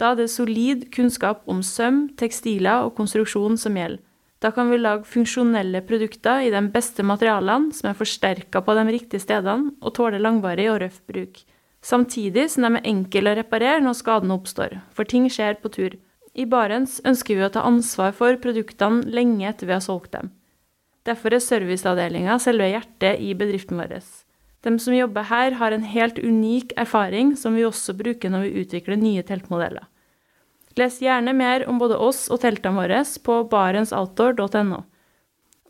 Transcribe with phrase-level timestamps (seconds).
[0.00, 4.00] Da er det solid kunnskap om søm, tekstiler og konstruksjon som gjelder.
[4.40, 8.86] Da kan vi lage funksjonelle produkter i de beste materialene, som er forsterka på de
[8.88, 11.42] riktige stedene og tåler langvarig og røff bruk.
[11.84, 15.98] Samtidig som de er enkle å reparere når skadene oppstår, for ting skjer på tur.
[16.32, 20.32] I Barents ønsker vi å ta ansvar for produktene lenge etter vi har solgt dem.
[21.04, 23.98] Derfor er serviceavdelinga selve hjertet i bedriften vår.
[24.64, 28.64] De som jobber her, har en helt unik erfaring som vi også bruker når vi
[28.64, 29.88] utvikler nye teltmodeller.
[30.80, 34.80] Les gjerne mer om både oss og teltene våre på barentsoutdoor.no.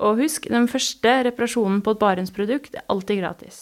[0.01, 3.59] Og husk, den første reparasjonen på et Barents-produkt er alltid gratis.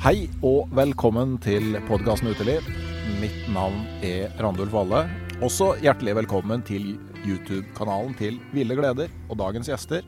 [0.00, 2.64] Hei og velkommen til podkasten Uteliv.
[3.20, 5.02] Mitt navn er Randulf Valle.
[5.44, 10.06] Også hjertelig velkommen til YouTube-kanalen til Ville Gleder og dagens gjester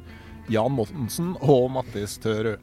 [0.49, 2.57] Jan Mottensen og Mattis Tørud.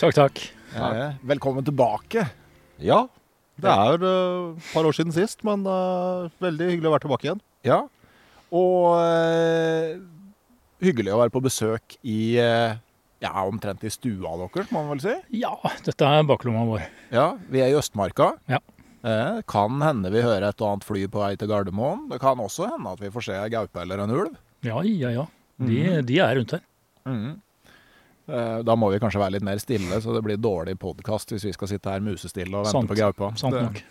[0.00, 0.40] Takk, takk.
[0.72, 2.24] Eh, velkommen tilbake.
[2.80, 3.02] Ja,
[3.60, 7.28] det er et uh, par år siden sist, men uh, veldig hyggelig å være tilbake
[7.28, 7.44] igjen.
[7.68, 7.82] Ja.
[8.48, 10.00] Og uh,
[10.80, 12.80] hyggelig å være på besøk i eh,
[13.22, 15.14] ja, omtrent i stua deres, må man vel si.
[15.40, 15.54] Ja,
[15.86, 16.82] dette er baklomma vår.
[17.14, 18.32] Ja, vi er i Østmarka.
[18.50, 18.58] Ja.
[19.02, 22.08] Eh, kan hende vi hører et og annet fly på vei til Gardermoen.
[22.10, 24.36] Det kan også hende at vi får se ei gaupe eller en ulv.
[24.66, 25.24] Ja, ja, ja.
[25.62, 26.62] De, de er rundt her.
[27.06, 27.32] Mm.
[28.30, 31.48] Eh, da må vi kanskje være litt mer stille, så det blir dårlig podkast hvis
[31.48, 32.90] vi skal sitte her musestille og vente Sant.
[32.92, 33.32] på gaupa.
[33.38, 33.82] Sant Det- nok.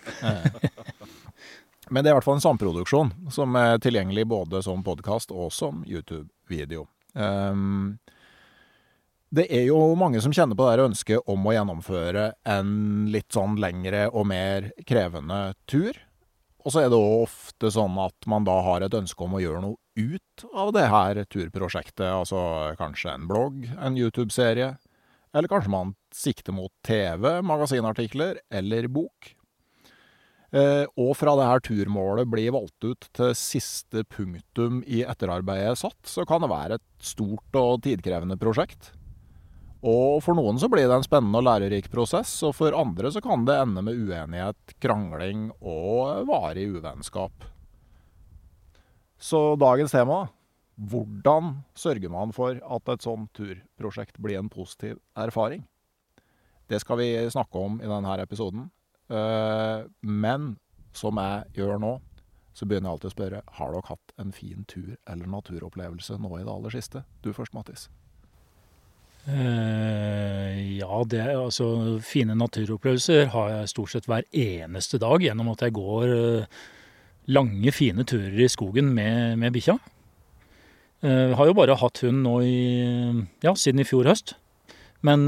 [1.92, 5.50] Men det er i hvert fall en samproduksjon som er tilgjengelig både som podkast og
[5.52, 6.86] som YouTube-video.
[7.20, 7.98] Um,
[9.32, 12.72] det er jo mange som kjenner på det her ønsket om å gjennomføre en
[13.14, 15.96] litt sånn lengre og mer krevende tur.
[16.62, 19.42] Og så er det òg ofte sånn at man da har et ønske om å
[19.42, 22.06] gjøre noe ut av det her turprosjektet.
[22.12, 22.44] Altså
[22.78, 24.76] kanskje en blogg, en YouTube-serie,
[25.32, 29.34] eller kanskje man sikter mot TV, magasinartikler eller bok.
[30.52, 35.80] Eh, og fra det her turmålet blir valgt ut til siste punktum i etterarbeidet er
[35.80, 38.92] satt, så kan det være et stort og tidkrevende prosjekt.
[39.82, 43.22] Og for noen så blir det en spennende og lærerik prosess, og for andre så
[43.24, 47.48] kan det ende med uenighet, krangling og varig uvennskap.
[49.22, 50.28] Så dagens tema
[50.82, 55.66] hvordan sørger man for at et sånt turprosjekt blir en positiv erfaring?
[56.70, 58.70] Det skal vi snakke om i denne episoden.
[59.12, 60.56] Eh, Men
[60.94, 62.00] som jeg gjør nå,
[62.54, 66.32] så begynner jeg alltid å spørre har dere hatt en fin tur eller naturopplevelse nå
[66.40, 67.04] i det aller siste.
[67.22, 67.90] Du først, Mattis.
[69.30, 75.62] Eh, ja, det altså Fine naturopplevelser har jeg stort sett hver eneste dag gjennom at
[75.62, 76.62] jeg går eh,
[77.30, 79.78] lange, fine turer i skogen med, med bikkja.
[81.06, 82.58] Eh, har jo bare hatt hund nå i
[83.46, 84.36] ja, siden i fjor høst.
[85.06, 85.26] Men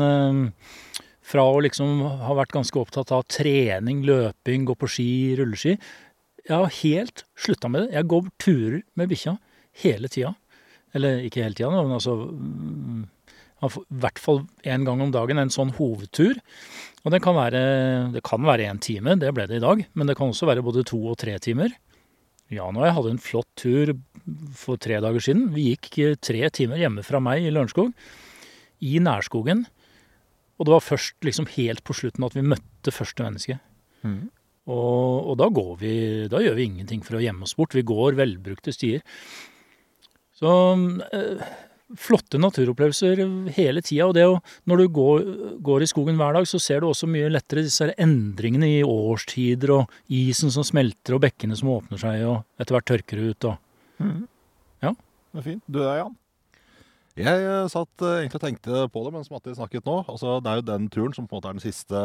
[1.26, 5.08] fra å liksom ha vært ganske opptatt av trening, løping, gå på ski,
[5.40, 5.72] rulleski
[6.44, 7.96] Jeg har helt slutta med det.
[7.96, 9.34] Jeg går turer med bikkja
[9.82, 10.36] hele tida.
[10.94, 12.20] Eller ikke hele tida, men altså
[13.70, 16.40] i hvert fall én gang om dagen en sånn hovedtur.
[17.04, 17.64] Og det kan være
[18.14, 19.86] det kan være én time, det ble det i dag.
[19.94, 21.74] Men det kan også være både to og tre timer.
[22.54, 23.94] Ja, nå jeg hadde en flott tur
[24.58, 25.50] for tre dager siden.
[25.56, 27.94] Vi gikk tre timer hjemme fra meg i Lørenskog.
[28.84, 29.66] I nærskogen.
[30.60, 33.58] Og det var først liksom helt på slutten at vi møtte første menneske.
[34.04, 34.30] Mm.
[34.72, 35.94] Og, og da går vi
[36.32, 37.76] Da gjør vi ingenting for å gjemme oss bort.
[37.76, 39.04] Vi går velbrukte stier.
[40.38, 40.52] Så
[41.16, 41.44] eh,
[42.00, 43.22] flotte naturopplevelser
[43.56, 44.08] hele tida.
[44.10, 45.28] Og det å, når du går,
[45.66, 49.76] går i skogen hver dag, så ser du også mye lettere disse endringene i årstider,
[49.78, 53.50] og isen som smelter, og bekkene som åpner seg, og etter hvert tørker ut.
[53.52, 53.60] Og
[55.34, 55.64] Det er fint.
[55.66, 56.18] Du da, Jan?
[57.18, 60.00] Jeg eh, satt eh, egentlig og tenkte på det mens Matti snakket nå.
[60.10, 62.02] Altså, det er jo den turen som på en måte er den siste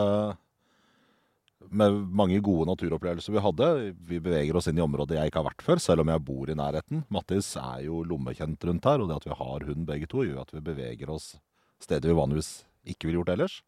[1.71, 3.69] med mange gode naturopplevelser vi hadde.
[4.09, 6.51] Vi beveger oss inn i områder jeg ikke har vært før, selv om jeg bor
[6.51, 7.03] i nærheten.
[7.13, 10.45] Mattis er jo lommekjent rundt her, og det at vi har hund begge to, gjør
[10.45, 11.35] at vi beveger oss
[11.83, 12.53] steder vi vanligvis
[12.89, 13.61] ikke ville gjort ellers.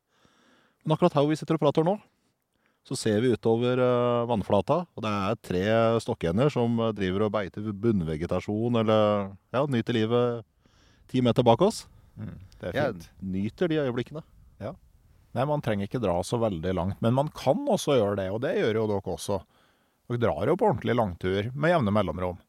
[0.84, 1.98] Men akkurat her hvor vi sitter og prater nå,
[2.88, 5.64] så ser vi utover eh, vannflata, og det er tre
[6.00, 10.46] stokkender som driver og beiter bunnvegetasjon eller ja, nyter livet
[11.10, 11.84] ti meter bak oss.
[12.16, 13.10] Mm, det er fint.
[13.10, 14.24] Jeg nyter de øyeblikkene.
[15.36, 18.40] Nei, man trenger ikke dra så veldig langt, men man kan også gjøre det, og
[18.42, 19.40] det gjør jo dere også.
[20.10, 22.40] Dere drar jo på ordentlig langtur med jevne mellomrom.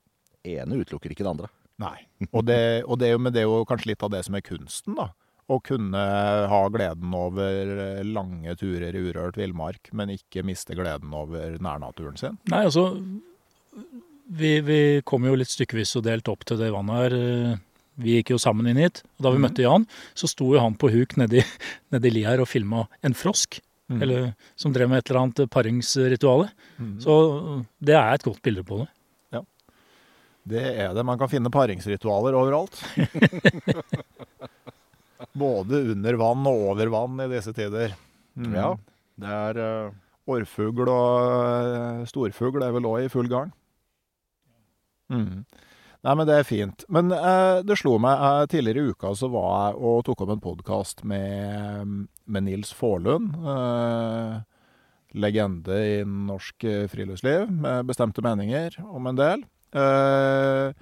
[0.42, 1.50] ene utelukker ikke det andre.
[1.82, 1.98] Nei.
[2.32, 4.46] Og det, og det, jo, men det er jo kanskje litt av det som er
[4.46, 5.12] kunsten, da.
[5.52, 6.02] Å kunne
[6.48, 12.18] ha gleden over eh, lange turer i urørt villmark, men ikke miste gleden over nærnaturen
[12.18, 12.38] sin.
[12.50, 12.86] Nei, altså
[14.32, 17.16] Vi, vi kommer jo litt stykkevis og delt opp til det vannet her.
[18.00, 19.02] Vi gikk jo sammen inn hit.
[19.18, 19.46] og Da vi mm.
[19.48, 19.86] møtte Jan,
[20.18, 21.44] så sto jo han på huk nedi,
[21.94, 23.60] nedi lia her og filma en frosk.
[23.92, 24.02] Mm.
[24.06, 26.46] Eller, som drev med et eller annet paringsritual.
[26.80, 26.96] Mm.
[27.04, 27.14] Så
[27.84, 28.90] det er et godt bilde på det.
[29.36, 29.42] Ja,
[30.48, 31.08] Det er det.
[31.08, 32.80] Man kan finne paringsritualer overalt.
[35.38, 37.98] Både under vann og over vann i disse tider.
[38.40, 38.54] Mm.
[38.56, 38.70] Ja,
[39.22, 39.98] det er uh,
[40.32, 43.52] Orrfugl og uh, storfugl er vel òg i full gang.
[45.12, 45.44] Mm.
[46.02, 46.84] Nei, men det er fint.
[46.90, 50.32] Men eh, det slo meg eh, Tidligere i uka så var jeg og tok opp
[50.34, 53.36] en podkast med, med Nils Faarlund.
[53.38, 54.40] Eh,
[55.22, 59.46] legende i norsk eh, friluftsliv, med bestemte meninger om en del.
[59.78, 60.74] Eh,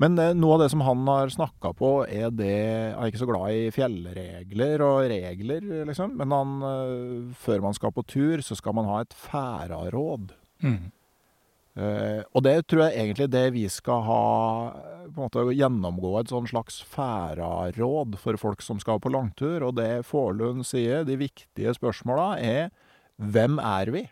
[0.00, 2.56] men eh, noe av det som han har snakka på, er det
[2.94, 6.16] Han er ikke så glad i fjellregler og regler, liksom.
[6.22, 6.56] Men han,
[7.36, 10.32] før man skal på tur, så skal man ha et færaråd.
[10.64, 10.88] Mm.
[11.74, 14.24] Eh, og det tror jeg egentlig det vi skal ha
[15.08, 19.66] på en måte Gjennomgå et sånn slags færaråd for folk som skal på langtur.
[19.66, 22.70] Og det Forlund sier, de viktige spørsmåla er
[23.18, 24.06] hvem er vi?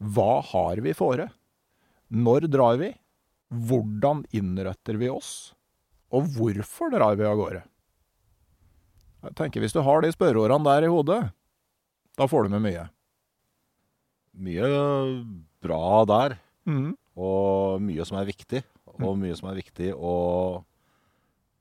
[0.00, 1.28] Hva har vi fore?
[2.10, 2.94] Når drar vi?
[3.50, 5.52] Hvordan innretter vi oss?
[6.14, 7.62] Og hvorfor drar vi av gårde?
[9.20, 11.20] Jeg tenker Hvis du har de spørreordene der i hodet,
[12.16, 12.88] da får du med mye.
[14.32, 14.70] mye
[15.60, 16.38] bra der,
[16.70, 16.94] Mhm.
[17.20, 18.62] og mye som er viktig.
[19.00, 20.62] Og mye som er viktig å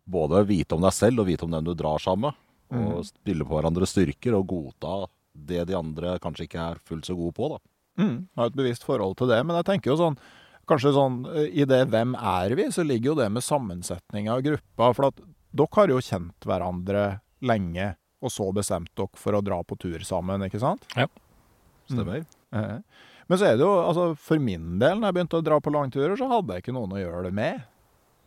[0.09, 2.33] både vite om deg selv og vite om den du drar sammen med.
[2.71, 3.05] Og Mhm.
[3.05, 7.33] spille på hverandres styrker og godta det de andre kanskje ikke er fullt så gode
[7.33, 7.49] på.
[7.49, 7.57] da.
[8.03, 9.45] Mm, har et bevisst forhold til det.
[9.45, 10.17] Men jeg tenker jo sånn
[10.69, 14.43] Kanskje sånn eh, i det 'hvem er vi', så ligger jo det med sammensetninga av
[14.43, 14.93] gruppa.
[14.93, 15.15] For at
[15.51, 19.97] dere har jo kjent hverandre lenge, og så bestemt dere for å dra på tur
[20.05, 20.85] sammen, ikke sant?
[20.95, 21.07] Ja.
[21.89, 22.23] Stemmer?
[22.53, 22.79] Eh.
[23.29, 25.73] Men så er det jo, altså for min del, når jeg begynte å dra på
[25.73, 27.67] langturer, så hadde jeg ikke noen å gjøre det med.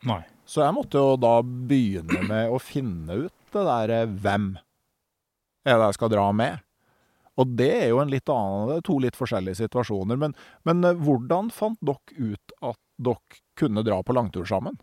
[0.07, 0.21] Nei.
[0.47, 4.53] Så jeg måtte jo da begynne med å finne ut det derre hvem
[5.67, 6.63] er det jeg skal dra med.
[7.41, 10.19] Og det er jo en litt annen, to litt forskjellige situasjoner.
[10.21, 10.35] Men,
[10.69, 14.77] men eh, hvordan fant dere ut at dere kunne dra på langtur sammen?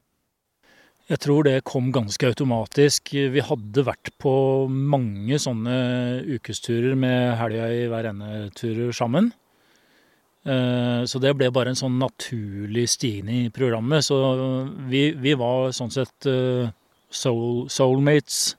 [1.09, 3.15] Jeg tror det kom ganske automatisk.
[3.33, 4.31] Vi hadde vært på
[4.69, 5.77] mange sånne
[6.37, 9.31] ukesturer med helga i hver ende-turer sammen.
[10.49, 14.05] Eh, Så det ble bare en sånn naturlig stigning i programmet.
[14.05, 14.17] Så
[14.89, 16.71] vi, vi var sånn sett eh,
[17.09, 18.55] soul, soulmates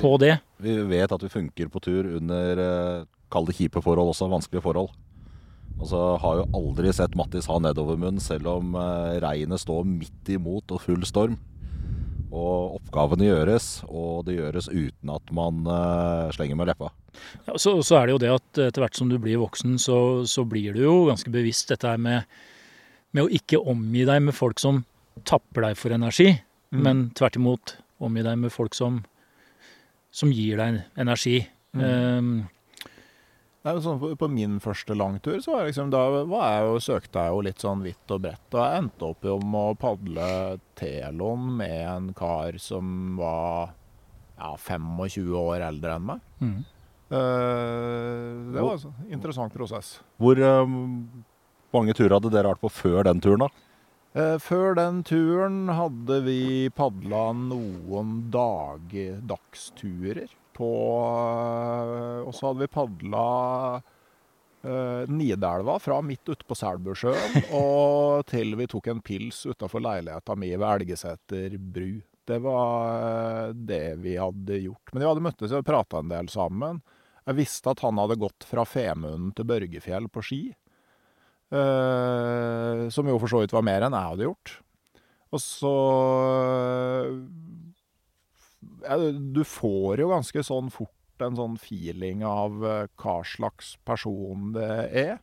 [0.00, 0.38] på det.
[0.62, 4.64] Vi vet at vi funker på tur under eh, kall det kjipe forhold også, vanskelige
[4.64, 4.90] forhold.
[5.80, 8.74] Altså har jo aldri sett Mattis ha nedovermunn selv om
[9.24, 11.38] regnet står midt imot og full storm.
[12.32, 16.88] Og oppgavene gjøres, og det gjøres uten at man eh, slenger med leppa.
[17.44, 19.98] Ja, så, så er det jo det at etter hvert som du blir voksen, så,
[20.24, 22.24] så blir du jo ganske bevisst dette her med,
[23.12, 24.80] med å ikke omgi deg med folk som
[25.28, 26.32] tapper deg for energi,
[26.72, 26.80] Mm.
[26.86, 29.02] men tvert imot omgi deg med folk som,
[30.08, 31.42] som gir deg energi.
[31.76, 31.82] Mm.
[31.84, 32.30] Eh,
[33.62, 37.22] Nei, sånn, på, på min første langtur så var liksom, da var jeg jo, søkte
[37.22, 38.48] jeg jo litt sånn vidt og bredt.
[38.56, 40.30] Og jeg endte opp jo med å padle
[40.78, 43.70] Telon med en kar som var
[44.34, 46.28] ja, 25 år eldre enn meg.
[46.42, 46.60] mm.
[47.12, 49.98] Uh, det var altså en interessant prosess.
[50.16, 50.62] Hvor uh,
[51.76, 53.66] mange turer hadde dere vært på før den turen, da?
[54.16, 58.96] Uh, før den turen hadde vi padla noen dag,
[59.28, 60.70] dagsturer på
[61.08, 63.26] eh, Og så hadde vi padla
[63.78, 70.36] uh, Nidelva fra midt ute på Selbusjøen og til vi tok en pils utafor leiligheta
[70.38, 72.00] mi ved Elgeseter bru.
[72.24, 74.92] Det var eh, det vi hadde gjort.
[74.92, 76.78] Men vi hadde møttes og prata en del sammen.
[77.26, 80.42] Jeg visste at han hadde gått fra Femunden til Børgefjell på ski.
[81.52, 84.54] Uh, som jo for så vidt var mer enn jeg hadde gjort.
[85.32, 85.72] Og så
[89.34, 94.72] Du får jo ganske sånn fort en sånn feeling av eh, hva slags person det
[94.90, 95.20] er.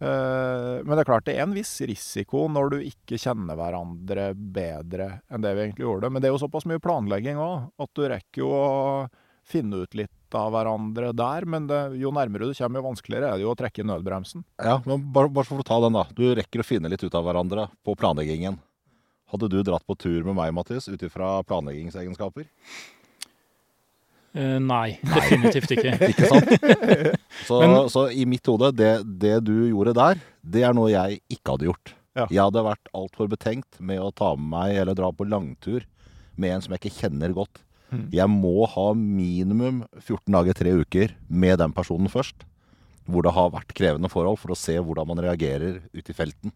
[0.00, 4.30] Eh, men det er klart det er en viss risiko når du ikke kjenner hverandre
[4.34, 6.12] bedre enn det vi egentlig gjorde.
[6.12, 8.70] Men det er jo såpass mye planlegging òg at du rekker jo å
[9.50, 11.44] finne ut litt av hverandre der.
[11.50, 14.46] Men det, jo nærmere du kommer, jo vanskeligere er det jo å trekke nødbremsen.
[14.62, 16.06] Ja, men bare, bare for å ta den, da.
[16.16, 18.60] Du rekker å finne litt ut av hverandre på planleggingen.
[19.30, 22.48] Hadde du dratt på tur med meg, Mattis, ut ifra planleggingsegenskaper?
[24.32, 25.92] Eh, nei, definitivt ikke.
[26.12, 26.50] Ikke sant?
[27.48, 28.90] Så, Men- så i mitt hode, det,
[29.22, 31.94] det du gjorde der, det er noe jeg ikke hadde gjort.
[32.18, 32.26] Ja.
[32.30, 35.86] Jeg hadde vært altfor betenkt med å ta med meg eller dra på langtur
[36.40, 37.62] med en som jeg ikke kjenner godt.
[37.90, 38.04] Mm.
[38.14, 42.44] Jeg må ha minimum 14 dager, tre uker med den personen først.
[43.10, 46.52] Hvor det har vært krevende forhold, for å se hvordan man reagerer ute i felten.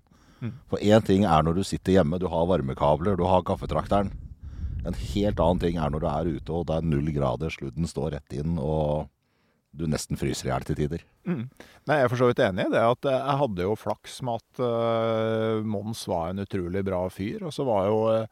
[0.73, 4.13] For én ting er når du sitter hjemme, du har varmekabler, du har kaffetrakteren.
[4.85, 7.89] En helt annen ting er når du er ute og det er null grader, sludden
[7.89, 9.09] står rett inn, og
[9.75, 11.03] du nesten fryser i hjel til tider.
[11.27, 11.49] Mm.
[11.89, 12.83] Nei, Jeg er for så vidt enig i det.
[12.85, 17.43] at Jeg hadde jo flaks med at uh, Mons var en utrolig bra fyr.
[17.43, 18.29] Og så var jo uh,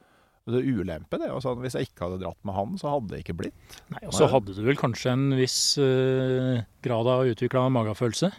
[0.52, 1.32] det ulempe det.
[1.32, 3.76] Altså, hvis jeg ikke hadde dratt med han, så hadde det ikke blitt.
[3.90, 8.30] Nei, Og så hadde du vel kanskje en viss uh, grad av utvikla magefølelse?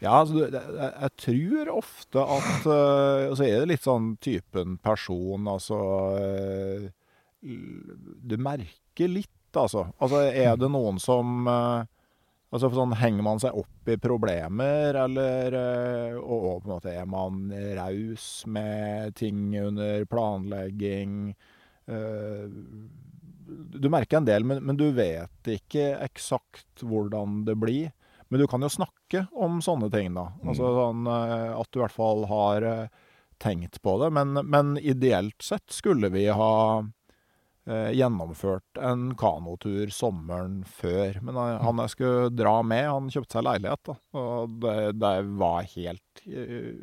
[0.00, 4.78] Ja, altså, jeg, jeg tror ofte at uh, Og så er det litt sånn typen
[4.80, 5.80] person, altså
[6.16, 6.86] uh,
[7.40, 9.90] Du merker litt, altså.
[10.00, 11.84] Altså, er det noen som uh,
[12.50, 15.54] Altså sånn, Henger man seg opp i problemer, eller
[16.18, 17.44] og, og på en måte er man
[17.78, 21.30] raus med ting under planlegging?
[23.46, 27.94] Du merker en del, men, men du vet ikke eksakt hvordan det blir.
[28.30, 28.99] Men du kan jo snakke
[29.32, 30.30] om sånne ting, da.
[30.44, 33.06] Altså sånn eh, at du i hvert fall har eh,
[33.40, 34.10] tenkt på det.
[34.10, 36.84] Men, men ideelt sett skulle vi ha
[37.66, 41.20] eh, gjennomført en kanotur sommeren før.
[41.24, 43.96] Men eh, han jeg skulle dra med, han kjøpte seg leilighet, da.
[44.20, 46.74] Og det, det var helt uh,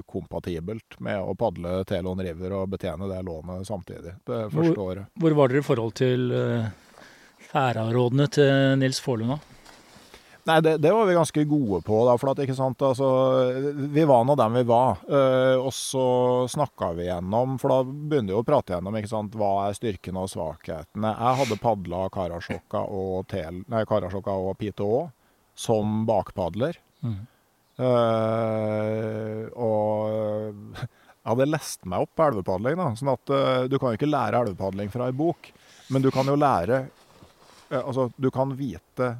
[0.00, 5.14] ukompatibelt med å padle Telon River og betjene det lånet samtidig det første året.
[5.20, 6.68] Hvor var dere i forhold til uh,
[7.52, 9.36] færarådene til Nils Forlund?
[9.36, 9.59] da?
[10.48, 12.14] Nei, det, det var vi ganske gode på, da.
[12.20, 13.08] For at, ikke sant, altså,
[13.76, 15.02] vi var nå dem vi var.
[15.10, 16.04] eh, og så
[16.50, 20.24] snakka vi gjennom, for da begynner vi å prate gjennom ikke sant, hva er styrkene
[20.24, 21.12] og svakhetene.
[21.12, 25.04] Jeg hadde padla Karasjokka og, tel, nei, Karasjokka og Piteå
[25.60, 26.78] som bakpadler.
[27.04, 27.20] Mm.
[27.80, 30.10] Uh, og
[30.80, 32.90] jeg hadde lest meg opp på elvepadling, da.
[32.98, 35.48] Sånn at uh, du kan jo ikke lære elvepadling fra ei bok,
[35.92, 39.14] men du kan jo lære uh, Altså, du kan vite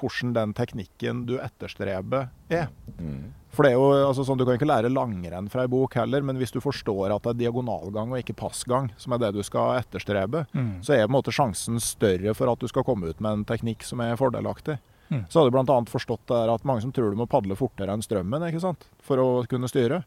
[0.00, 2.68] hvordan den teknikken du etterstreber, er.
[2.98, 3.34] Mm.
[3.54, 6.22] For det er jo, altså sånn, Du kan ikke lære langrenn fra ei bok heller,
[6.22, 9.42] men hvis du forstår at det er diagonalgang og ikke passgang som er det du
[9.42, 10.82] skal etterstrebe, Mm.
[10.84, 13.44] så er på en måte sjansen større for at du skal komme ut med en
[13.44, 14.78] teknikk som er fordelaktig.
[15.10, 15.24] Mm.
[15.30, 15.80] Så hadde du bl.a.
[15.88, 18.84] forstått det der at mange som tror du må padle fortere enn strømmen ikke sant?
[19.00, 20.04] for å kunne styre.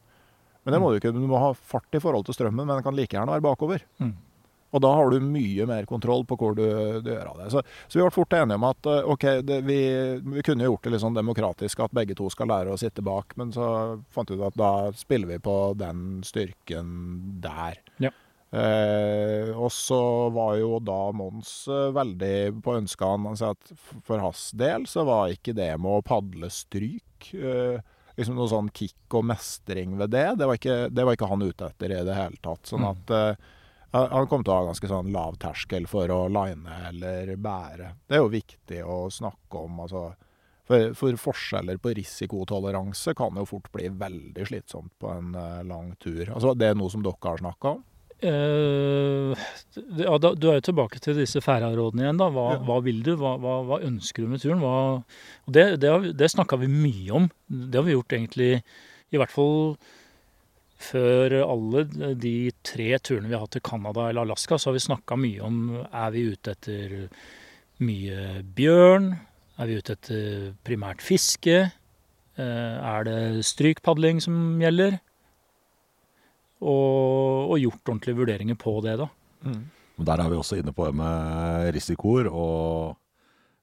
[0.64, 1.12] Men det må du ikke.
[1.12, 3.82] Du må ha fart i forhold til strømmen, men den kan like gjerne være bakover.
[3.98, 4.14] Mm.
[4.72, 6.64] Og da har du mye mer kontroll på hvor du,
[7.04, 7.50] du gjør av det.
[7.52, 7.62] Så,
[7.92, 9.80] så vi ble fort enige om at eh, OK, det, vi,
[10.24, 13.36] vi kunne gjort det litt sånn demokratisk at begge to skal lære å sitte bak,
[13.42, 13.68] men så
[14.16, 16.94] fant vi ut at da spiller vi på den styrken
[17.44, 17.82] der.
[18.00, 18.14] Ja.
[18.52, 20.00] Eh, og så
[20.36, 22.36] var jo da Mons eh, veldig
[22.66, 23.30] på ønska han.
[23.40, 23.72] Sa at
[24.04, 27.80] for hans del så var ikke det med å padle stryk eh,
[28.18, 30.26] liksom noe sånn kick og mestring ved det.
[30.42, 32.68] Det var ikke, det var ikke han ute etter i det hele tatt.
[32.68, 32.92] Sånn Mm.
[32.92, 33.50] at eh,
[33.92, 37.94] han kom til å ha ganske sånn lav terskel for å line eller bære.
[38.08, 39.82] Det er jo viktig å snakke om.
[39.84, 40.12] altså
[40.72, 45.96] for, for forskjeller på risikotoleranse kan jo fort bli veldig slitsomt på en eh, lang
[46.00, 46.30] tur.
[46.30, 47.82] Altså Det er noe som dere har snakka om?
[48.22, 49.34] Uh,
[49.98, 52.20] ja, da, du er jo tilbake til disse færarådene igjen.
[52.22, 52.28] da.
[52.30, 52.60] Hva, Ja.
[52.68, 53.16] hva vil du?
[53.18, 54.62] Hva, hva, hva ønsker du med turen?
[55.50, 57.30] Det det, har det snakka vi mye om.
[57.50, 58.52] Det har vi gjort egentlig
[59.12, 59.76] i hvert fall
[60.82, 61.86] før alle
[62.20, 65.44] de tre turene vi har hatt til Canada eller Alaska, så har vi snakka mye
[65.46, 66.96] om er vi ute etter
[67.82, 69.12] mye bjørn?
[69.62, 71.60] Er vi ute etter primært fiske?
[72.38, 75.00] Eh, Er det strykpadling som gjelder?
[76.62, 79.08] Og, og gjort ordentlige vurderinger på det, da.
[79.42, 82.98] Men der er vi også inne på det med risikoer, og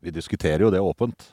[0.03, 1.29] vi diskuterer jo det åpent.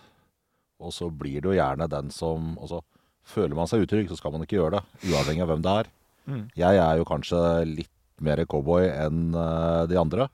[0.82, 2.82] Og så blir det jo gjerne den som altså,
[3.26, 5.92] Føler man seg utrygg, så skal man ikke gjøre det, uavhengig av hvem det er.
[6.26, 6.44] Mm.
[6.58, 7.40] Jeg er jo kanskje
[7.70, 7.92] litt
[8.26, 10.30] mer cowboy enn eh, de andre,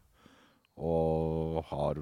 [0.82, 2.02] og har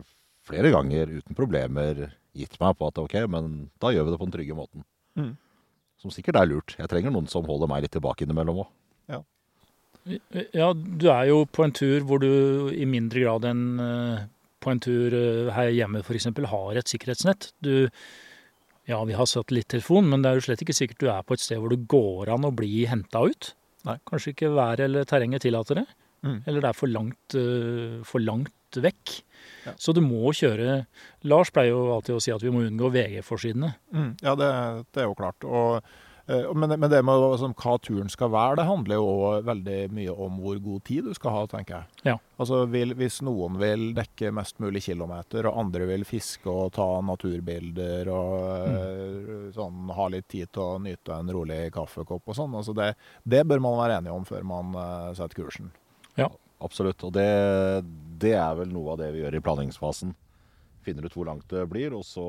[0.50, 4.27] flere ganger uten problemer gitt meg på at ok, men da gjør vi det på
[4.27, 4.86] den trygge måten.
[5.19, 5.34] Mm.
[6.00, 6.75] Som sikkert er lurt.
[6.79, 8.69] Jeg trenger noen som holder meg litt tilbake innimellom òg.
[10.55, 14.22] Ja, du er jo på en tur hvor du i mindre grad enn eh,
[14.63, 16.29] på en tur eh, her hjemme f.eks.
[16.53, 17.51] har et sikkerhetsnett.
[17.62, 17.89] Du,
[18.89, 21.43] ja, vi har satellittelefon, men det er jo slett ikke sikkert du er på et
[21.43, 23.53] sted hvor det går an å bli henta ut.
[23.88, 24.00] Nei.
[24.10, 25.86] Kanskje ikke været eller terrenget tillater det.
[26.25, 26.39] Mm.
[26.50, 29.13] Eller det er for langt, eh, for langt vekk.
[29.65, 29.74] Ja.
[29.79, 30.84] Så du må kjøre
[31.29, 33.72] Lars pleier jo alltid å si at vi må unngå VG-forsidene.
[33.96, 34.50] Mm, ja, det,
[34.93, 35.48] det er jo klart.
[35.48, 35.93] Og,
[36.29, 40.13] men, men det med altså, hva turen skal være, det handler jo også veldig mye
[40.13, 42.01] om hvor god tid du skal ha, tenker jeg.
[42.12, 42.15] Ja.
[42.38, 46.88] Altså, vil, Hvis noen vil dekke mest mulig kilometer, og andre vil fiske og ta
[47.05, 48.36] naturbilder og
[48.69, 49.50] mm.
[49.57, 52.93] sånn, ha litt tid til å nyte en rolig kaffekopp og sånn, altså det,
[53.24, 55.74] det bør man være enige om før man uh, setter kursen.
[56.59, 57.03] Absolutt.
[57.07, 57.29] Og det,
[58.19, 60.13] det er vel noe av det vi gjør i planleggingsfasen.
[60.89, 62.25] Finner ut hvor langt det blir, og så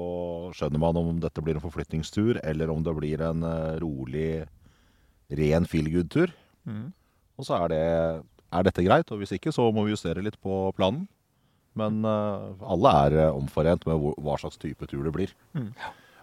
[0.57, 4.45] skjønner man om dette blir en forflytningstur, eller om det blir en eh, rolig,
[5.41, 6.35] ren feelgood-tur.
[6.69, 6.91] Mm.
[7.41, 7.85] Og så er, det,
[8.53, 11.07] er dette greit, og hvis ikke så må vi justere litt på planen.
[11.79, 15.33] Men uh, alle er eh, omforent med hvor, hva slags type tur det blir.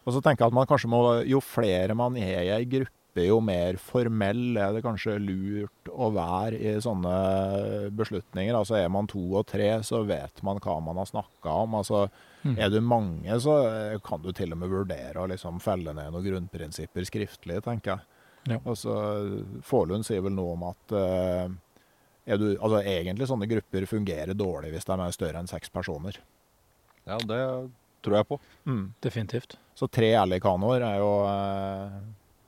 [0.08, 2.94] Og så tenker jeg at man kanskje må, Jo flere man er i ei gruppe,
[3.25, 7.15] jo mer formell er det kanskje lurt å være i sånne
[7.97, 8.53] beslutninger.
[8.53, 11.79] Altså Er man to og tre, så vet man hva man har snakka om.
[11.81, 12.05] Altså
[12.47, 12.57] Mm.
[12.59, 16.13] Er du mange, så eh, kan du til og med vurdere å liksom felle ned
[16.13, 18.05] noen grunnprinsipper skriftlig, tenker jeg.
[18.53, 18.59] Ja.
[18.62, 18.93] Altså,
[19.67, 21.50] Forlund sier vel noe om at uh,
[22.27, 26.21] er du, altså egentlig sånne grupper fungerer dårlig hvis de er større enn seks personer.
[27.07, 27.41] Ja, det
[28.05, 28.38] tror jeg på.
[28.69, 28.86] Mm.
[29.03, 29.57] Definitivt.
[29.75, 31.97] Så tre Ellie-kanoer er jo eh,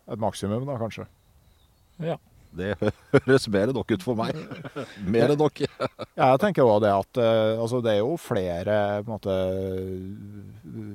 [0.09, 1.07] et maksimum, da, kanskje.
[2.03, 2.17] Ja.
[2.49, 2.73] Det
[3.27, 4.37] høres mer enn nok ut for meg.
[5.13, 5.61] Mer enn nok.
[5.61, 9.35] Ja, jeg tenker òg det at eh, altså det er jo flere på en måte,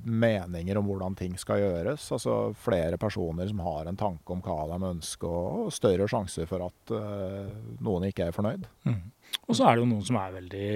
[0.04, 2.09] meninger om hvordan ting skal gjøres.
[2.14, 5.30] Altså flere personer som har en tanke om hva de ønsker,
[5.64, 7.52] og større sjanse for at uh,
[7.85, 8.66] noen ikke er fornøyd.
[8.88, 9.02] Mm.
[9.49, 10.68] Og så er det jo noen som er veldig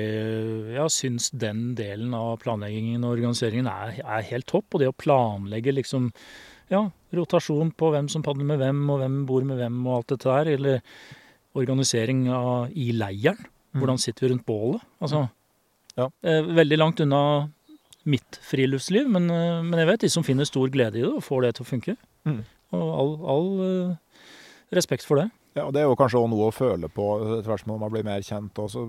[0.75, 4.75] Ja, syns den delen av planleggingen og organiseringen er, er helt topp.
[4.75, 6.11] Og det å planlegge liksom
[6.71, 6.83] ja,
[7.15, 10.29] rotasjon på hvem som padler med hvem, og hvem bor med hvem og alt dette
[10.29, 10.51] der.
[10.57, 10.83] Eller
[11.59, 13.39] organisering av, i leiren.
[13.79, 14.83] Hvordan sitter vi rundt bålet?
[15.01, 15.29] Altså,
[15.97, 16.09] Ja.
[16.23, 17.51] eh, veldig langt unna
[18.07, 21.23] mitt friluftsliv, men, eh, men jeg vet de som finner stor glede i det og
[21.23, 21.97] får det til å funke.
[22.25, 22.45] Mm.
[22.73, 23.49] Og all, all
[23.91, 23.97] eh,
[24.73, 25.31] respekt for det.
[25.59, 27.93] Ja, og Det er jo kanskje også noe å føle på etter hvert som man
[27.93, 28.59] blir mer kjent.
[28.63, 28.85] Og så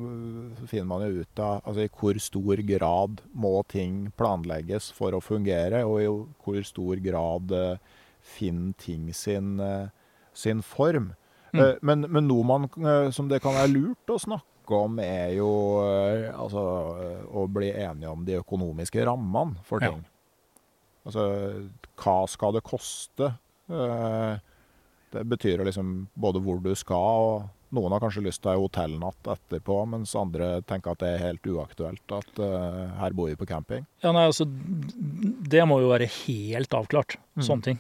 [0.70, 5.24] finner man jo ut av altså, i hvor stor grad må ting planlegges for å
[5.24, 6.10] fungere, og i
[6.44, 7.98] hvor stor grad uh,
[8.36, 9.90] finner ting sin, uh,
[10.38, 11.14] sin form.
[11.56, 11.64] Mm.
[11.64, 12.70] Uh, men, men noe man,
[13.16, 15.50] som det kan være lurt å snakke om, er jo
[16.30, 16.62] altså,
[17.34, 19.96] å bli enige om de økonomiske rammene for Ja.
[19.96, 20.06] ting.
[21.10, 21.24] Altså
[21.98, 23.32] hva skal det koste?
[23.70, 24.40] Eh,
[25.12, 29.28] det betyr liksom både hvor du skal, og noen har kanskje lyst til ei hotellnatt
[29.36, 33.46] etterpå, mens andre tenker at det er helt uaktuelt at uh, her bor vi på
[33.50, 33.86] camping.
[34.04, 34.48] Ja, nei, altså,
[35.50, 37.44] Det må jo være helt avklart, Mm.
[37.46, 37.80] sånne ting.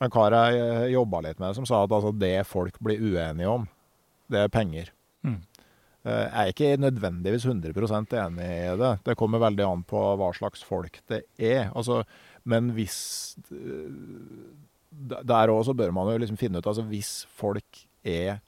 [0.00, 3.66] En kar jeg jobba litt med, som sa at altså, det folk blir uenige om,
[4.30, 4.90] det er penger.
[5.24, 5.38] Mm.
[6.04, 8.92] Eh, Jeg er ikke nødvendigvis 100% enig i det.
[9.06, 11.70] Det kommer veldig an på hva slags folk det er.
[11.74, 12.02] Altså,
[12.44, 13.88] men hvis eh,
[14.94, 18.40] Der òg så bør man jo liksom finne ut altså Hvis folk er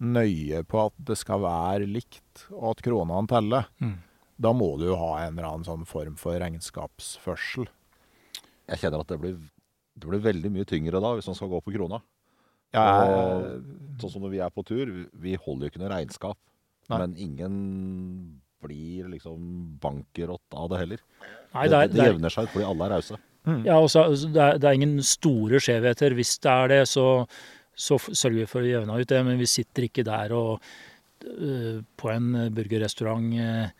[0.00, 3.96] nøye på at det skal være likt, og at kronene teller, Mm.
[4.38, 7.66] da må du jo ha en eller annen sånn form for regnskapsførsel.
[8.68, 9.38] Jeg kjenner at det blir,
[9.98, 12.00] det blir veldig mye tyngre da, hvis man skal gå på krona.
[12.72, 13.64] Jeg, Og-
[13.98, 16.36] Sånn som når vi er på tur, vi- holder jo ikke noe regnskap.
[16.88, 16.98] Nei.
[16.98, 20.98] Men ingen blir liksom bankerott av det heller.
[21.54, 23.18] Nei, det, det er, det, det er, jevner seg ut fordi alle er rause.
[23.46, 23.62] Mm.
[23.64, 26.14] ja, og så- det, er, det er ingen store skjevheter.
[26.16, 27.26] Hvis det er det, så,
[27.74, 29.22] så sørger vi for å jevne ut det.
[29.24, 33.70] Men vi sitter ikke der og uh, på en burgerrestaurant uh,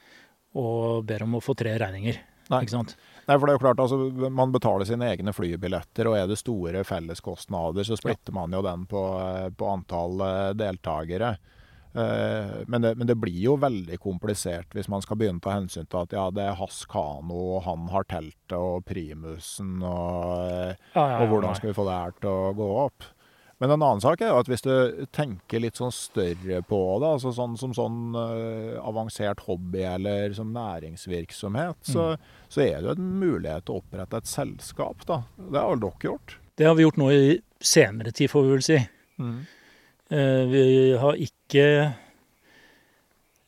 [0.59, 2.17] og ber om å få tre regninger.
[2.49, 2.63] Nei.
[2.65, 2.97] Ikke sant?
[3.29, 6.39] Nei, for det er jo klart, altså, Man betaler sine egne flybilletter, og er det
[6.41, 10.23] store felleskostnader, så splitter man jo den på, eh, på antall
[10.57, 11.35] deltakere.
[11.95, 15.55] Eh, Men det, men det blir jo veldig komplisert hvis man skal begynne å ta
[15.57, 20.75] hensyn til at ja, det er hans kano, og han har teltet og primusen, og,
[20.95, 23.09] Ja, ja, og hvordan skal vi få det her til å gå opp?
[23.59, 27.09] Men en annen sak er jo at hvis du tenker litt sånn større på det,
[27.17, 32.05] altså sånn som sånn uh, avansert hobby eller som næringsvirksomhet, så,
[32.47, 35.25] så er det jo en mulighet til å opprette et selskap, da.
[35.41, 36.37] Det har vel dere gjort?
[36.55, 37.25] Det har vi gjort nå i
[37.59, 38.79] senere tid, får vi vel si.
[39.19, 40.63] Eh, vi
[41.03, 41.38] har ikke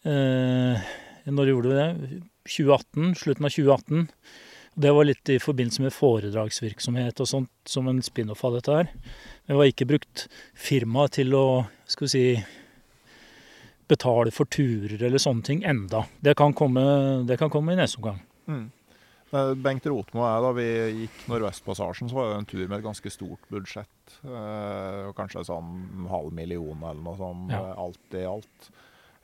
[0.09, 0.87] eh,
[1.27, 2.21] Når gjorde vi det?
[2.49, 4.09] 2018, Slutten av 2018.
[4.81, 8.91] Det var litt i forbindelse med foredragsvirksomhet og sånt, som en spin-off av dette her.
[9.47, 11.45] Vi har ikke brukt firmaet til å
[11.91, 12.25] skal vi si,
[13.91, 16.05] betale for turer eller sånne ting enda.
[16.23, 16.83] Det kan komme,
[17.27, 18.23] det kan komme i neste omgang.
[18.49, 18.69] Eh,
[19.31, 20.69] Bengt Rotmo og jeg, da vi
[21.05, 24.17] gikk Nordvestpassasjen, så var det en tur med et ganske stort budsjett.
[24.27, 27.61] Eh, kanskje sånn halv million eller noe sånt, Ja.
[27.71, 28.71] eh, alt i alt.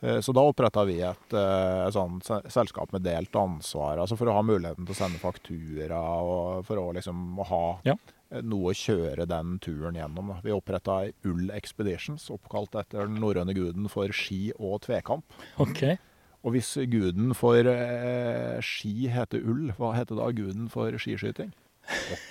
[0.03, 4.27] Eh, Så da oppretta vi et, eh, et sånt selskap med delt ansvar, altså for
[4.27, 7.95] å ha muligheten til å sende faktura og for å liksom ha Ja.
[8.31, 10.29] eh, noe å kjøre den turen gjennom.
[10.29, 10.41] da.
[10.43, 15.25] Vi oppretta Ull Expeditions, oppkalt etter den norrøne guden for ski og tvekamp.
[15.59, 15.99] Ok.
[16.47, 21.51] Og hvis guden for eh, ski heter Ull, hva heter da guden for skiskyting?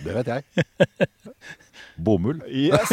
[0.05, 0.43] Det vet jeg.
[2.05, 2.39] Bomull.
[2.47, 2.91] Yes!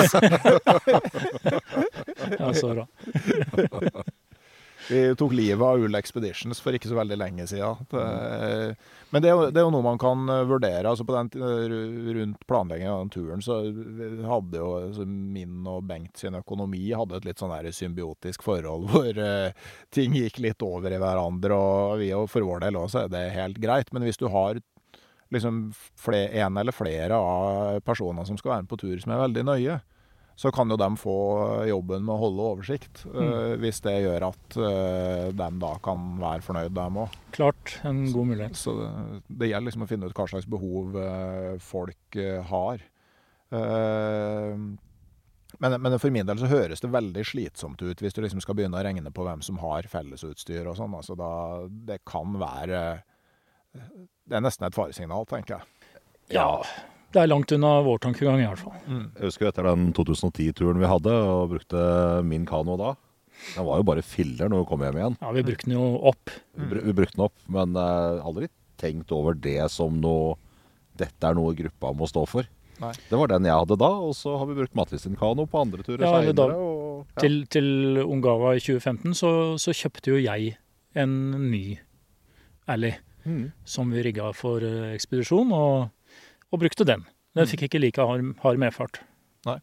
[2.38, 2.86] Ja, så bra.
[4.92, 7.86] Vi tok livet av Ull Expeditions for ikke så veldig lenge siden.
[7.88, 8.02] Det,
[9.12, 10.84] men det er, jo, det er jo noe man kan eh, vurdere.
[10.88, 11.30] altså på den,
[12.18, 13.58] Rundt planleggingen av den turen så
[14.28, 18.88] hadde jo altså min og Bengt sin økonomi hadde et litt sånn der symbiotisk forhold
[18.92, 21.56] hvor uh, ting gikk litt over i hverandre.
[21.56, 23.92] og vi og For vår del også er det helt greit.
[23.92, 24.60] Men hvis du har
[25.32, 25.64] liksom
[26.12, 29.78] en eller flere av personene som skal være med på tur som er veldig nøye,
[30.36, 31.16] så kan jo de få
[31.68, 33.04] jobben med å holde oversikt.
[33.12, 37.18] eh, hvis det gjør at uh, de da kan være fornøyd, dem òg.
[37.36, 38.56] Klart en god mulighet.
[38.58, 38.88] Så det,
[39.28, 42.82] det gjelder liksom å finne ut hva slags behov eh, folk eh, har.
[43.52, 44.64] Eh,
[45.62, 48.56] men, men for min del så høres det veldig slitsomt ut hvis du liksom skal
[48.58, 50.96] begynne å regne på hvem som har fellesutstyr og sånn.
[50.96, 51.32] Altså da,
[51.68, 52.80] det kan være
[53.72, 55.92] Det er nesten et faresignal, tenker jeg.
[56.32, 56.62] Ja.
[57.12, 58.76] Det er langt unna vår tankegang, i hvert fall.
[58.88, 61.82] Jeg husker etter den 2010-turen vi hadde, og brukte
[62.24, 62.94] min kano da.
[63.56, 65.16] Den var jo bare filler når vi kom hjem igjen.
[65.20, 66.30] Ja, Vi brukte den jo opp.
[66.56, 68.48] Vi, vi brukte den opp, men uh, aldri
[68.80, 70.36] tenkt over det som noe
[70.98, 72.48] Dette er noe gruppa må stå for.
[72.82, 72.90] Nei.
[73.08, 75.60] Det var den jeg hadde da, og så har vi brukt Mattis sin kano på
[75.62, 76.56] andre turer Ja, seinere.
[76.56, 77.22] ja.
[77.22, 77.68] Til, til
[78.04, 80.54] Ungava i 2015 så, så kjøpte jo jeg
[80.96, 81.14] en
[81.50, 81.78] ny
[82.68, 83.52] Ally Mm.
[83.64, 85.92] som vi rigga for eh, ekspedisjon, og,
[86.52, 87.06] og brukte den.
[87.36, 89.00] Den fikk ikke like hard, hard medfart.
[89.48, 89.56] Nei,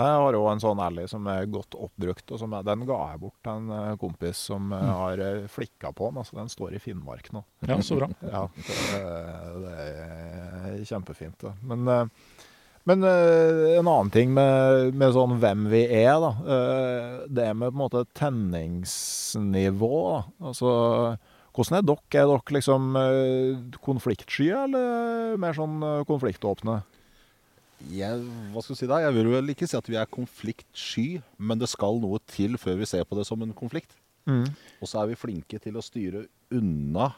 [0.00, 3.20] Jeg har òg en sånn Ally som er godt oppbrukt, og som den ga jeg
[3.22, 4.76] bort til en eh, kompis som mm.
[4.90, 6.20] har eh, flikka på den.
[6.22, 7.44] Altså, den står i Finnmark nå.
[7.68, 8.10] Ja, så bra.
[8.34, 8.78] Ja, det,
[9.64, 11.38] det er kjempefint.
[11.44, 11.54] Da.
[11.62, 12.06] Men, eh,
[12.90, 16.32] men eh, en annen ting med, med sånn hvem vi er, da.
[16.56, 19.94] eh, Det med på en måte tenningsnivå.
[20.10, 20.22] Da.
[20.50, 20.72] Altså,
[21.54, 22.22] hvordan er dere?
[22.22, 26.80] Er dere liksom eh, konfliktsky, eller mer sånn eh, konfliktåpne?
[27.90, 28.20] Jeg,
[28.52, 29.00] hva skal jeg si da?
[29.00, 31.08] Jeg vil vel ikke si at vi er konfliktsky,
[31.40, 33.96] men det skal noe til før vi ser på det som en konflikt.
[34.80, 37.10] Og så er vi flinke til å styre unna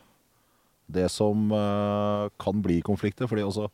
[0.93, 3.27] det som uh, kan bli konflikter.
[3.27, 3.69] fordi også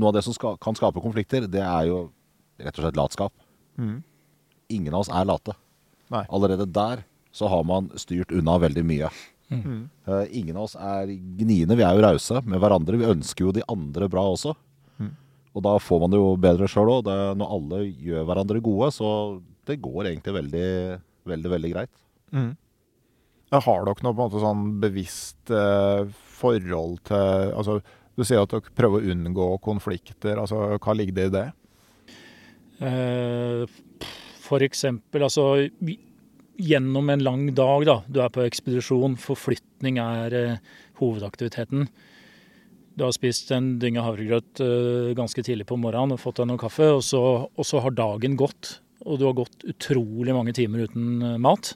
[0.00, 1.98] noe av det som ska, kan skape konflikter, det er jo
[2.60, 3.34] rett og slett latskap.
[3.80, 4.00] Mm.
[4.70, 5.56] Ingen av oss er late.
[6.12, 6.24] Nei.
[6.30, 9.10] Allerede der så har man styrt unna veldig mye.
[9.50, 9.88] Mm.
[10.06, 11.74] Uh, ingen av oss er gniende.
[11.76, 12.98] Vi er jo rause med hverandre.
[13.00, 14.54] Vi ønsker jo de andre bra også.
[15.02, 15.12] Mm.
[15.58, 17.10] Og da får man det jo bedre sjøl òg.
[17.40, 19.08] Når alle gjør hverandre gode, så
[19.66, 20.66] det går egentlig veldig,
[21.26, 21.94] veldig, veldig greit.
[22.30, 22.52] Mm.
[23.50, 26.04] Har dere noe på en måte sånn bevisst eh,
[26.38, 27.80] forhold til altså,
[28.14, 30.38] Du sier at dere prøver å unngå konflikter.
[30.38, 31.46] altså Hva ligger det i det?
[32.86, 33.64] Eh,
[34.46, 35.98] For eksempel, altså vi-
[36.60, 37.96] Gjennom en lang dag, da.
[38.10, 39.16] Du er på ekspedisjon.
[39.20, 40.56] Forflytning er eh,
[41.00, 41.88] hovedaktiviteten.
[42.98, 46.60] Du har spist en dynge havregrøt eh, ganske tidlig på morgenen og fått deg noe
[46.60, 48.74] kaffe, og så, og så har dagen gått.
[49.06, 51.72] Og du har gått utrolig mange timer uten eh, mat.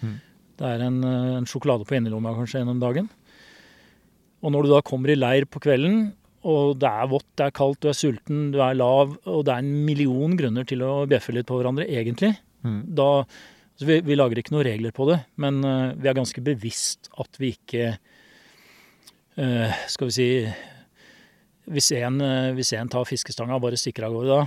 [0.00, 0.14] Mm.
[0.56, 3.10] Det er en, eh, en sjokolade på innerlomma kanskje gjennom dagen.
[4.44, 6.12] Og når du da kommer i leir på kvelden,
[6.44, 9.52] og det er vått, det er kaldt, du er sulten, du er lav, og det
[9.54, 12.78] er en million grunner til å bjeffe litt på hverandre, egentlig, Mm.
[12.96, 13.26] da
[13.74, 17.10] altså vi, vi lager ikke noen regler på det, men eh, vi er ganske bevisst
[17.20, 17.98] at vi ikke
[19.36, 20.28] eh, Skal vi si
[21.74, 24.44] Hvis en, eh, hvis en tar fiskestanga og bare stikker av gårde da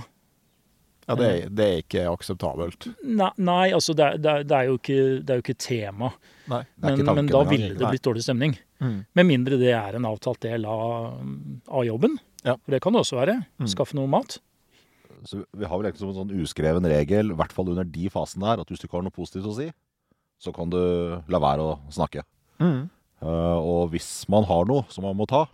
[1.08, 2.86] Ja, det, er- det er ikke akseptabelt.
[3.02, 6.10] Nei, nei altså det, er- det, er- jo ikke, det er jo ikke tema.
[6.52, 6.58] Nei.
[6.84, 8.52] Men, ikke men da ville det blitt dårlig stemning.
[8.84, 8.98] Mm.
[9.16, 11.16] Med mindre det er en avtalt del av,
[11.72, 12.18] av jobben.
[12.44, 12.58] Ja.
[12.60, 13.38] For det kan det også være.
[13.56, 13.70] Mm.
[13.72, 14.36] Skaffe noe mat.
[15.26, 18.10] Så vi har vel egentlig som en sånn uskreven regel, i hvert fall under de
[18.12, 19.68] fasene her, at hvis du ikke har noe positivt å si,
[20.38, 20.78] så kan du
[21.26, 22.22] la være å snakke.
[22.62, 22.86] Mm.
[23.18, 25.46] Uh, og hvis man har noe som man må ta,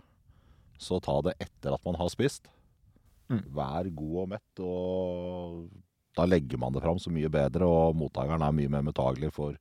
[0.77, 2.45] så ta det etter at man har spist.
[3.31, 3.41] Mm.
[3.57, 5.65] Vær god og mett, og
[6.15, 9.57] da legger man det fram så mye bedre, og mottakeren er mye mer mottagelig for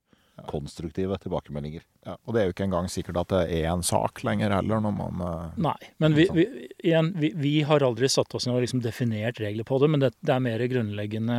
[0.50, 1.84] konstruktive tilbakemeldinger.
[2.06, 4.82] Ja, og det er jo ikke engang sikkert at det er en sak lenger heller,
[4.82, 5.76] når man eh, Nei.
[6.02, 6.46] Men vi, vi,
[6.82, 10.02] igjen, vi, vi har aldri satt oss ned og liksom definert regler på det, men
[10.02, 11.38] det, det er mer grunnleggende,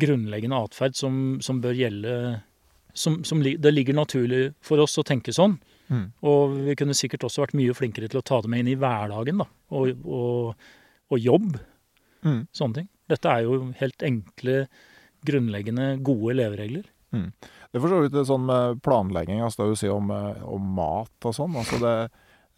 [0.00, 2.16] grunnleggende atferd som, som bør gjelde
[2.94, 5.56] som, som Det ligger naturlig for oss å tenke sånn.
[5.88, 6.04] mm.
[6.30, 8.78] Og vi kunne sikkert også vært mye flinkere til å ta det med inn i
[8.78, 9.48] hverdagen, da.
[9.74, 10.68] Og, og,
[11.10, 11.56] og jobb.
[12.22, 12.44] Mm.
[12.54, 12.88] Sånne ting.
[13.10, 14.60] Dette er jo helt enkle,
[15.26, 16.86] grunnleggende, gode leveregler.
[17.74, 20.66] Det er for så vidt sånn med planlegging, altså det du sier om, eh, om
[20.76, 21.56] mat og sånn.
[21.58, 21.94] Altså det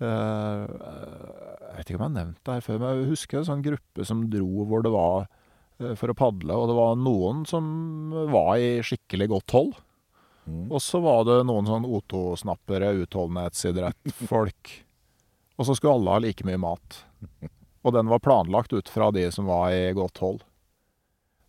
[0.04, 3.46] eh, Jeg vet ikke om jeg har nevnt det her før, men jeg husker en
[3.48, 7.46] sånn gruppe som dro hvor det var eh, for å padle, og det var noen
[7.48, 7.64] som
[8.28, 9.72] var i skikkelig godt hold.
[10.44, 10.66] Mm.
[10.68, 14.74] Og så var det noen sånn O2-snappere, utholdenhetsidrettfolk.
[15.56, 17.00] Og så skulle alle ha like mye mat.
[17.88, 20.44] Og den var planlagt ut fra de som var i godt hold.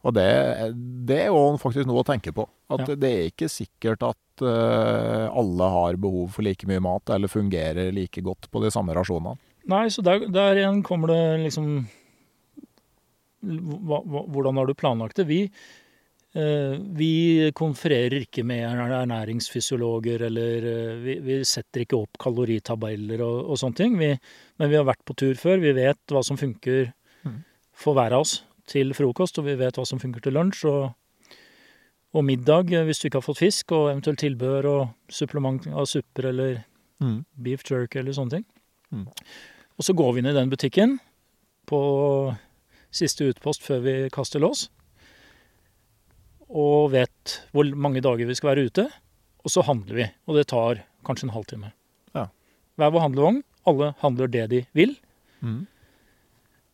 [0.06, 0.28] Og det,
[1.10, 2.46] det er jo faktisk noe å tenke på.
[2.70, 2.96] At Ja.
[2.96, 7.90] det er ikke sikkert at uh, alle har behov for like mye mat, eller fungerer
[7.96, 9.38] like godt på de samme rasjonene.
[9.68, 11.88] Nei, så der, der igjen kommer det liksom
[13.42, 15.26] hva, hva, Hvordan har du planlagt det?
[15.30, 15.42] Vi,
[16.38, 17.12] uh, vi
[17.58, 23.80] konfererer ikke med ernæringsfysiologer, eller uh, vi, vi setter ikke opp kaloritabeller og, og sånne
[23.82, 23.98] ting.
[24.00, 24.14] Vi,
[24.62, 25.62] men vi har vært på tur før.
[25.64, 26.92] Vi vet hva som funker
[27.26, 27.40] Mhm.
[27.74, 30.66] for hver av oss til frokost, og vi vet hva som funker til lunsj.
[30.70, 30.96] og
[32.16, 35.86] og middag, eh, hvis du ikke har fått fisk, og eventuelt tilbehør og supplement av
[35.86, 36.64] supper eller
[37.38, 38.46] beef jerky eller sånne ting.
[38.92, 39.06] Mm.
[39.78, 40.98] Og så går vi inn i den butikken
[41.70, 41.80] på
[42.96, 44.70] siste utpost før vi kaster lås.
[46.48, 48.88] Og vet hvor mange dager vi skal være ute.
[49.44, 50.08] Og så handler vi.
[50.26, 51.74] Og det tar kanskje en halvtime.
[52.16, 52.30] Ja.
[52.80, 53.42] Hver vår handlevogn.
[53.68, 54.96] Alle handler det de vil.
[55.44, 55.68] Mm.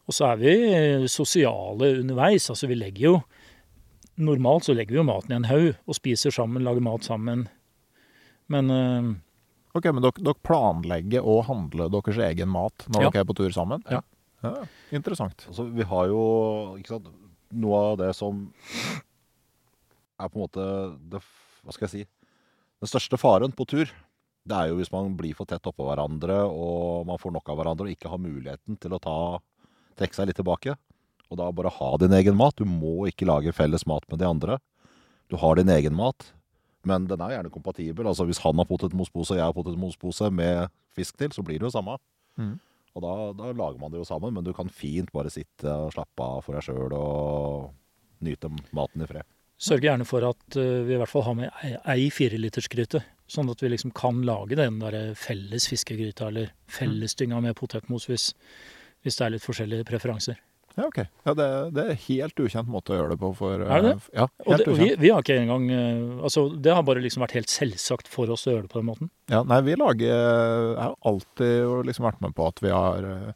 [0.07, 2.49] Og så er vi eh, sosiale underveis.
[2.51, 3.15] Altså vi legger jo
[4.13, 7.47] Normalt så legger vi jo maten i en haug og spiser sammen, lager mat sammen.
[8.53, 9.07] Men eh,
[9.73, 13.09] Ok, men dere, dere planlegger å handle deres egen mat når Ja.
[13.09, 13.81] dere er på tur sammen?
[13.89, 14.03] Ja.
[14.45, 14.51] ja
[14.93, 15.47] interessant.
[15.49, 16.21] Altså, vi har jo
[16.77, 17.09] ikke sant,
[17.57, 18.43] noe av det som
[20.19, 20.67] er på en måte
[21.09, 21.23] det,
[21.63, 22.05] Hva skal jeg si?
[22.83, 23.89] Den største faren på tur,
[24.45, 27.57] det er jo hvis man blir for tett oppå hverandre, og man får nok av
[27.61, 29.17] hverandre og ikke har muligheten til å ta,
[29.99, 30.75] trekke seg litt tilbake.
[31.31, 32.55] Og da bare ha din egen mat.
[32.59, 34.59] Du må ikke lage felles mat med de andre.
[35.31, 36.27] Du har din egen mat,
[36.85, 38.05] men den er gjerne kompatibel.
[38.09, 41.69] Altså Hvis han har potetmospose og jeg har potetmospose med fisk til, så blir det
[41.69, 41.95] jo samme.
[42.37, 42.57] Mm.
[42.93, 45.93] Og da, da lager man det jo sammen, men du kan fint bare sitte og
[45.95, 47.71] slappe av for deg sjøl og
[48.21, 49.25] nyte maten i fred.
[49.63, 53.01] Sørg gjerne for at eh, vi i hvert fall har med ei- ei firelitersgryte.
[53.31, 58.33] Sånn at vi liksom kan lage den der felles fiskegryta eller fellesdynga med potetmos hvis,
[59.03, 60.39] hvis det er litt forskjellige preferanser.
[60.75, 60.97] Ja, ok.
[61.27, 63.91] Ja, det, det er helt ukjent måte å gjøre det på for Er det det?
[63.93, 65.01] eh, Ja, helt og det, ukjent.
[65.03, 68.47] vi har ikke engang eh, Altså, det har bare liksom vært helt selvsagt for oss
[68.47, 69.11] å gjøre det på den måten.
[69.29, 73.33] Ja, nei, vi lager Jeg har alltid liksom vært med på at vi har eh,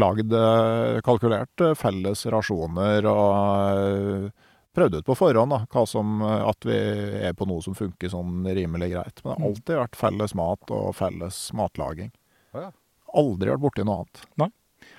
[0.00, 6.16] lagd eh, kalkulert eh, felles rasjoner og eh, prøvd ut på forhånd da, hva som,
[6.24, 6.78] eh, at vi
[7.28, 9.20] er på noe som funker sånn rimelig greit.
[9.20, 9.48] Men det har Mm.
[9.50, 12.08] alltid vært felles mat og felles matlaging.
[12.54, 12.72] Ja, ja.
[13.20, 14.24] Aldri vært borti noe annet.
[14.40, 14.48] Nei,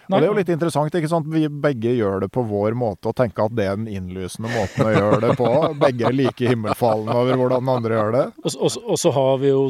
[0.10, 1.28] Og det er jo litt interessant, ikke sant?
[1.32, 4.88] Vi begge gjør det på vår måte og tenker at det er den innlysende måten
[4.88, 5.50] å gjøre det på.
[5.84, 8.24] Begge er like himmelfalne over hvordan den andre gjør det.
[8.44, 9.64] Og, så- og, og så har vi jo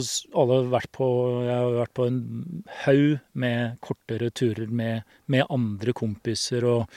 [0.43, 1.09] alle vært på
[1.45, 2.21] Jeg har vært på en
[2.85, 6.87] haug med kortere turer med, med andre kompiser og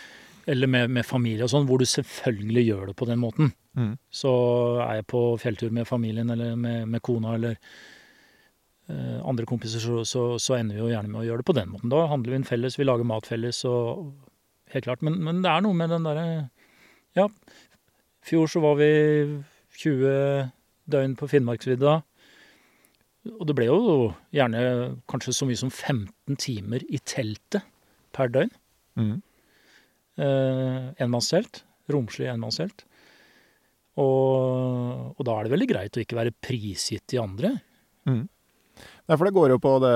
[0.47, 3.53] eller med, med familie og sånn, hvor du selvfølgelig gjør det på den måten.
[3.81, 3.95] Mm.
[4.13, 4.29] Så
[4.85, 7.57] er jeg på fjelltur med familien eller med, med kona eller
[8.91, 11.71] andre kompiser, så, så, så ender vi jo gjerne med å gjøre det på den
[11.73, 11.93] måten.
[11.93, 14.13] Da handler vi inn felles, vi lager mat felles og
[14.75, 15.05] Helt klart.
[15.07, 16.25] Men, men det er noe med den derre
[17.15, 18.89] Ja, i fjor så var vi
[19.79, 20.49] 20
[20.91, 21.99] døgn på Finnmarksvidda.
[23.35, 24.65] Og det ble jo gjerne
[25.11, 27.69] kanskje så mye som 15 timer i teltet
[28.17, 28.51] per døgn.
[28.99, 29.15] Mm.
[30.25, 31.63] Eh, enmannstelt.
[31.93, 32.87] Romslig enmannstelt.
[34.01, 37.55] Og, og da er det veldig greit å ikke være prisgitt de andre.
[38.09, 38.25] Mm.
[39.05, 39.95] Nei, for det går jo på det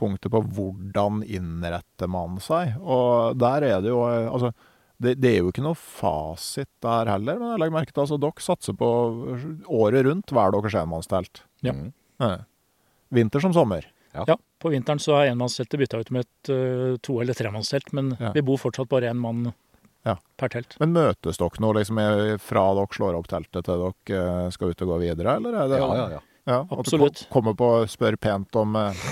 [0.00, 2.78] punktet på hvordan innretter man seg.
[2.80, 4.52] Og der er det jo Altså,
[4.98, 8.16] det, det er jo ikke noe fasit der heller, men jeg legger merke til altså,
[8.18, 8.88] dere satser på
[9.68, 11.42] året rundt hver deres enmannstelt.
[11.62, 11.74] Ja.
[11.76, 11.92] Mm.
[13.14, 13.86] Vinter som sommer.
[14.16, 14.24] Ja,
[14.58, 18.32] På vinteren så er enmannsteltet bytta ut med et uh, to- eller tremannstelt, men Ja.
[18.34, 19.52] vi bor fortsatt bare én mann
[20.04, 20.16] Ja.
[20.36, 20.74] per telt.
[20.80, 22.00] Men møtes dere nå liksom
[22.40, 25.68] fra dere slår opp teltet til dere eh, skal ut og gå videre, eller er
[25.68, 26.20] det Ja, ja, ja.
[26.48, 29.02] Ja, at du kommer på og spør pent om eh,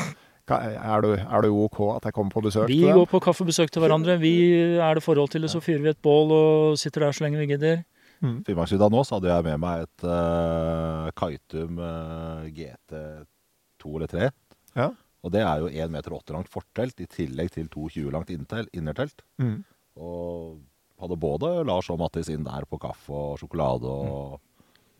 [0.46, 3.72] er, du, er du OK at jeg kommer på besøk Vi til går på kaffebesøk
[3.74, 4.16] til hverandre.
[4.22, 4.34] Vi
[4.78, 7.42] er det forhold til det, så fyrer vi et bål og sitter der så lenge
[7.42, 7.82] vi gidder.
[8.20, 14.30] Finnmarksvidda nå så hadde jeg med meg et uh, Kaitum uh, GT2 eller 3.
[14.78, 14.88] Ja.
[15.26, 19.24] Og det er jo 1,80 meter langt fortelt i tillegg til 2,20 langt innertelt.
[19.42, 19.58] Mm.
[19.98, 20.60] Og
[21.02, 24.38] hadde både Lars og Mattis inn der på kaffe og sjokolade, og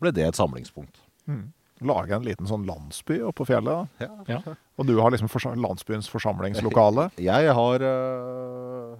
[0.03, 0.99] ble det et samlingspunkt.
[1.25, 1.47] Mm.
[1.85, 3.87] Lage en liten sånn landsby oppe på fjellet.
[3.99, 4.07] da.
[4.25, 4.39] Ja.
[4.77, 7.09] Og du har liksom forsa landsbyens forsamlingslokale.
[7.29, 8.95] Jeg har eh,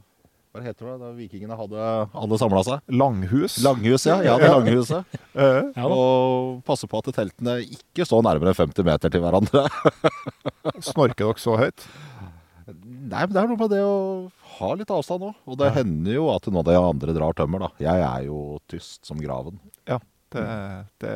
[0.53, 2.83] Hva heter det da vikingene hadde, hadde samla seg?
[2.93, 3.57] Langhus.
[3.65, 4.19] Langhus, ja.
[4.25, 4.57] Jeg hadde Ja.
[4.59, 5.17] Langhuset.
[5.77, 5.85] Ja.
[5.85, 9.67] Og passe på at teltene ikke står nærmere 50 meter til hverandre.
[10.91, 11.85] Snorker dere så høyt?
[12.67, 13.97] Nei, men det er noe med det å
[14.57, 15.35] ha litt avstand òg.
[15.47, 15.75] Og det Ja.
[15.77, 17.69] hender jo at noen av de andre drar tømmer, da.
[17.79, 19.59] Jeg er jo tyst som graven.
[19.87, 19.99] Ja,
[20.33, 20.43] det,
[20.99, 21.13] det,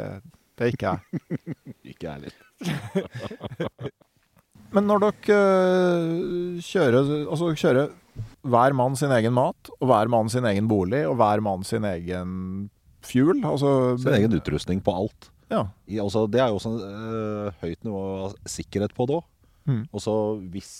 [0.61, 1.21] det er ikke jeg.
[1.91, 2.35] Ikke jeg heller.
[4.75, 7.89] Men når dere øh, kjører, altså kjører
[8.45, 11.87] hver mann sin egen mat, og hver mann sin egen bolig, og hver mann sin
[11.87, 12.69] egen
[13.01, 15.31] fuel altså, Sin egen utrustning på alt.
[15.49, 15.65] Ja.
[15.89, 19.27] I, altså, det er jo også uh, høyt nivå av sikkerhet på det òg.
[19.71, 19.83] Mm.
[19.89, 20.15] Og så
[20.53, 20.71] hvis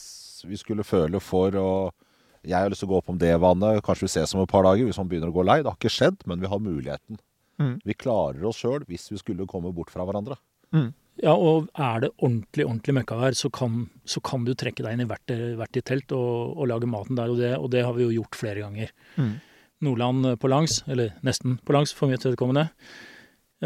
[0.48, 1.72] vi skulle føle for å
[2.42, 4.50] Jeg har lyst til å gå opp om det vannet, kanskje vi ses om et
[4.50, 5.60] par dager hvis man begynner å gå lei.
[5.62, 7.20] Det har ikke skjedd, men vi har muligheten.
[7.62, 7.76] Mm.
[7.86, 10.40] Vi klarer oss sjøl hvis vi skulle komme bort fra hverandre.
[11.22, 15.04] Ja, og er det ordentlig ordentlig møkkavær, så kan, så kan du trekke deg inn
[15.04, 17.34] i hvert, hvert ditt telt og, og lage maten der.
[17.34, 18.94] Og det, og det har vi jo gjort flere ganger.
[19.20, 19.34] Mm.
[19.86, 22.70] Nordland på langs, eller nesten på langs for mitt vedkommende,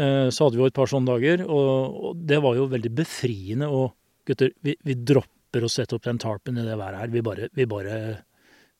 [0.00, 1.46] eh, så hadde vi jo et par sånne dager.
[1.46, 3.70] Og, og det var jo veldig befriende.
[3.70, 3.94] Og
[4.28, 7.12] gutter, vi, vi dropper å sette opp den tarpen i det været her.
[7.14, 7.98] Vi bare, vi bare,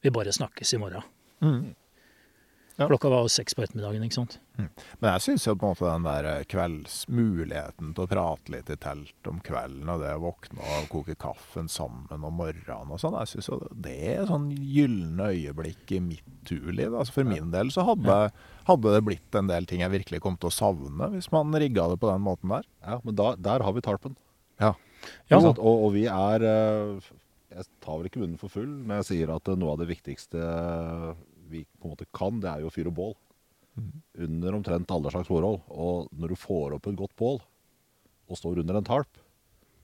[0.02, 1.07] vi bare snakkes i morgen.
[1.44, 1.61] Mm.
[2.77, 2.87] Ja.
[2.91, 4.35] Klokka var seks på ettermiddagen, ikke sant.
[4.59, 8.69] Men jeg syns jo på en måte den der eh, kveldsmuligheten til å prate litt
[8.73, 13.01] i telt om kvelden, og det å våkne og koke kaffen sammen om morgenen og
[13.01, 16.93] sånn, jeg synes jo det er sånn gylne øyeblikk i mitt turliv.
[16.93, 18.17] Altså for min del så hadde,
[18.69, 21.89] hadde det blitt en del ting jeg virkelig kom til å savne, hvis man rigga
[21.93, 22.69] det på den måten der.
[22.85, 24.19] Ja, Men da, der har vi tarpen.
[24.61, 24.75] Ja,
[25.31, 25.41] ja.
[25.41, 27.09] Og, og vi er eh,
[27.53, 30.41] Jeg tar vel ikke munnen for full når jeg sier at noe av det viktigste
[31.51, 33.15] vi på en måte kan, det er jo å fyre bål.
[34.25, 35.61] Under omtrent alle slags forhold.
[35.69, 37.39] Og når du får opp et godt bål,
[38.27, 39.21] og står under en tarp,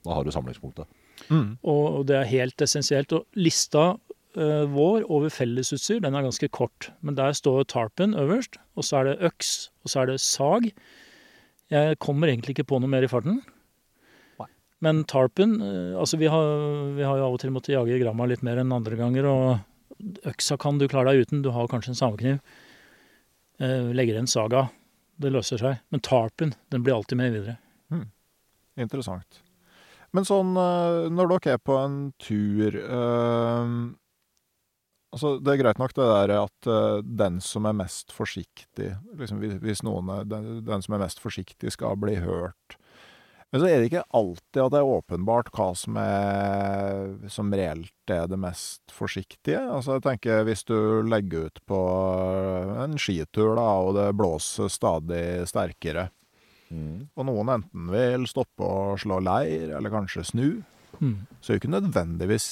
[0.03, 0.89] da har du samlingspunktet.
[1.29, 1.55] Mm.
[1.69, 3.13] Og det er helt essensielt.
[3.15, 3.93] Og lista
[4.35, 6.91] eh, vår over fellesutstyr den er ganske kort.
[7.01, 10.71] Men der står tarpen øverst, og så er det øks, og så er det sag.
[11.71, 13.39] Jeg kommer egentlig ikke på noe mer i farten.
[14.41, 14.49] Nei.
[14.83, 16.49] Men tarpen eh, Altså, vi har,
[16.97, 19.45] vi har jo av og til måttet jage gramma litt mer enn andre ganger, og
[20.29, 21.43] øksa kan du klare deg uten.
[21.45, 22.39] Du har kanskje en samekniv.
[23.59, 24.67] Eh, legger en saga.
[25.21, 25.81] Det løser seg.
[25.93, 27.57] Men tarpen, den blir alltid med videre.
[28.79, 29.41] Interessant.
[30.13, 33.75] Men sånn, eh, når dere er på en tur øh,
[35.13, 39.43] Altså, det er greit nok det der at øh, den som er mest forsiktig liksom,
[39.61, 42.77] Hvis noen er, den, den som er mest forsiktig, skal bli hørt.
[43.53, 48.09] Men så er det ikke alltid at det er åpenbart hva som er Som reelt
[48.09, 49.61] er det mest forsiktige.
[49.61, 51.79] Altså, jeg tenker hvis du legger ut på
[52.83, 56.09] en skitur, da, og det blåser stadig sterkere
[56.73, 60.47] og noen enten vil stoppe og slå leir, eller kanskje snu,
[61.01, 61.25] Mm.
[61.41, 62.45] så er det ikke nødvendigvis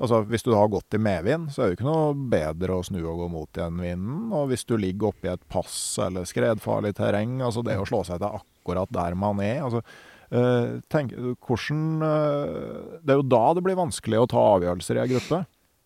[0.00, 3.02] Altså, hvis du har gått i medvind, så er det ikke noe bedre å snu
[3.02, 4.22] og gå mot igjen vinden.
[4.32, 8.22] Og hvis du ligger oppi et pass eller skredfarlig terreng, altså det å slå seg
[8.22, 9.82] til akkurat der man er altså,
[10.92, 11.12] tenk,
[11.44, 15.42] hvordan eh, Det er jo da det blir vanskelig å ta avgjørelser i ei gruppe.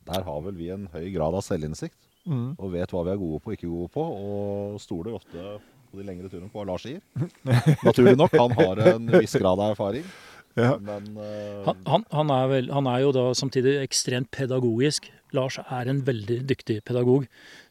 [0.06, 1.98] Der har vel vi en høy grad av selvinnsikt,
[2.30, 5.56] og vet hva vi er gode på og ikke gode på, og stoler ofte
[5.90, 7.02] på de lengre turene på hva Lars sier.
[7.87, 10.06] Naturlig nok, han har en viss grad av erfaring,
[10.56, 10.78] Ja.
[10.80, 11.66] men uh...
[11.66, 15.11] Han, han, han, er vel, han er jo da samtidig ekstremt pedagogisk.
[15.37, 17.26] Lars er en veldig dyktig pedagog.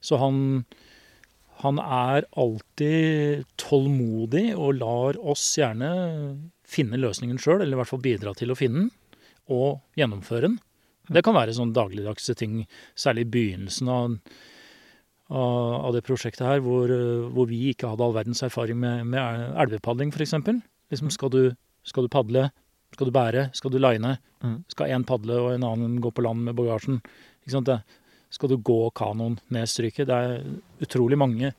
[0.06, 0.38] Så han,
[1.64, 5.90] han er alltid tålmodig og lar oss gjerne
[6.70, 8.92] finne løsningen sjøl, eller i hvert fall bidra til å finne den,
[9.54, 10.60] og gjennomføre den.
[11.14, 12.64] Det kan være sånn dagligdagse ting,
[12.98, 14.16] særlig i begynnelsen av,
[15.30, 19.58] av, det prosjektet her, hvor, eh, hvor vi ikke hadde all verdens erfaring med, med
[19.66, 20.34] elvepadling, f.eks.
[20.94, 21.44] Liksom, skal, du,
[21.86, 22.48] skal du padle?
[22.96, 23.50] Skal du bære?
[23.58, 24.16] Skal du line?
[24.46, 24.58] Mm.
[24.72, 27.02] Skal én padle og en annen gå på land med bagasjen?
[27.44, 27.70] Ikke sant?
[27.70, 28.02] Det,
[28.34, 30.10] skal du gå kanoen ned stryket?
[30.10, 31.54] Det er utrolig mange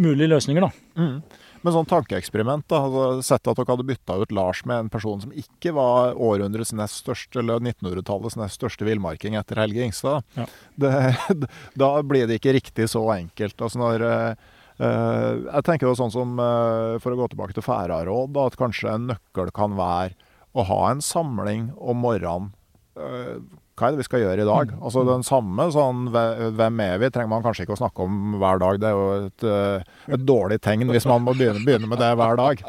[0.00, 0.70] mulige løsninger, da.
[0.98, 1.18] Mm.
[1.62, 2.80] Men sånn tankeeksperiment, da.
[2.86, 6.74] Altså, Sett at dere hadde bytta ut Lars med en person som ikke var århundrets
[6.76, 10.26] nest største, eller 1900-tallets nest største villmarking etter Helge Ingstad.
[10.38, 10.48] Ja.
[10.74, 10.92] Det,
[11.82, 13.56] da blir det ikke riktig så enkelt.
[13.62, 14.34] Altså når eh,
[14.82, 19.10] Jeg tenker jo sånn som, uh, for å gå tilbake til Færaråd, at kanskje en
[19.12, 20.16] nøkkel kan være
[20.58, 22.50] å ha en samling om morgenen.
[22.98, 23.38] Eh,
[23.72, 24.72] hva er det vi skal gjøre i dag?
[24.84, 27.10] Altså Den samme sånn Hvem er vi?
[27.12, 28.80] trenger man kanskje ikke å snakke om hver dag.
[28.82, 32.12] Det er jo et, eh, et dårlig tegn hvis man må begynne, begynne med det
[32.20, 32.60] hver dag.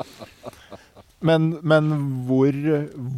[1.23, 1.91] Men, men
[2.27, 2.55] hvor,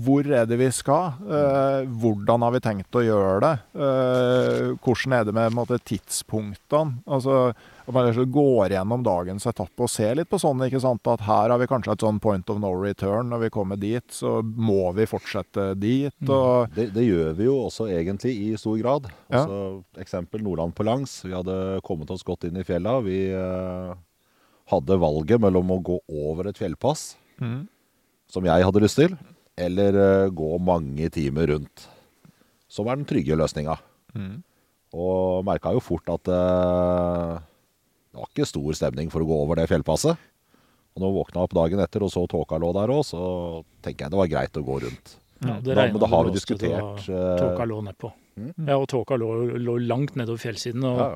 [0.06, 1.16] hvor er det vi skal?
[1.26, 3.54] Eh, hvordan har vi tenkt å gjøre det?
[3.74, 7.00] Eh, hvordan er det med måte, tidspunktene?
[7.10, 7.56] Altså,
[7.86, 11.06] at man går gjennom dagens etappe og ser litt på sånn, ikke sant?
[11.12, 13.30] at her har vi kanskje et sånn point of no return.
[13.30, 16.16] Når vi kommer dit, så må vi fortsette dit.
[16.26, 19.12] Og, det, det gjør vi jo også egentlig i stor grad.
[19.30, 19.44] Ja.
[19.44, 19.60] Altså,
[20.02, 21.20] eksempel Nordland på langs.
[21.28, 22.98] Vi hadde kommet oss godt inn i fjella.
[23.06, 23.94] Vi eh,
[24.74, 27.66] hadde valget mellom å gå over et fjellpass, Mm.
[28.32, 29.12] som jeg hadde lyst til,
[29.60, 31.84] eller eh, gå mange timer rundt.
[32.72, 33.76] Som er den trygge løsninga.
[34.16, 34.38] Mm.
[34.96, 37.44] Og merka jo fort at eh,
[38.16, 40.20] det var ikke stor stemning for å gå over det fjellpasset.
[40.96, 43.22] Og når jeg våkna opp dagen etter og så tåka lå der òg, så
[43.84, 45.18] tenker jeg det var greit å gå rundt.
[45.44, 48.14] Ja, Da, regnet men da har vi diskutert eh, Tåka lå nedpå.
[48.40, 48.54] Mm.
[48.70, 49.28] Ja, og tåka lå,
[49.60, 50.88] lå langt nedover fjellsiden.
[50.88, 51.10] Og ja,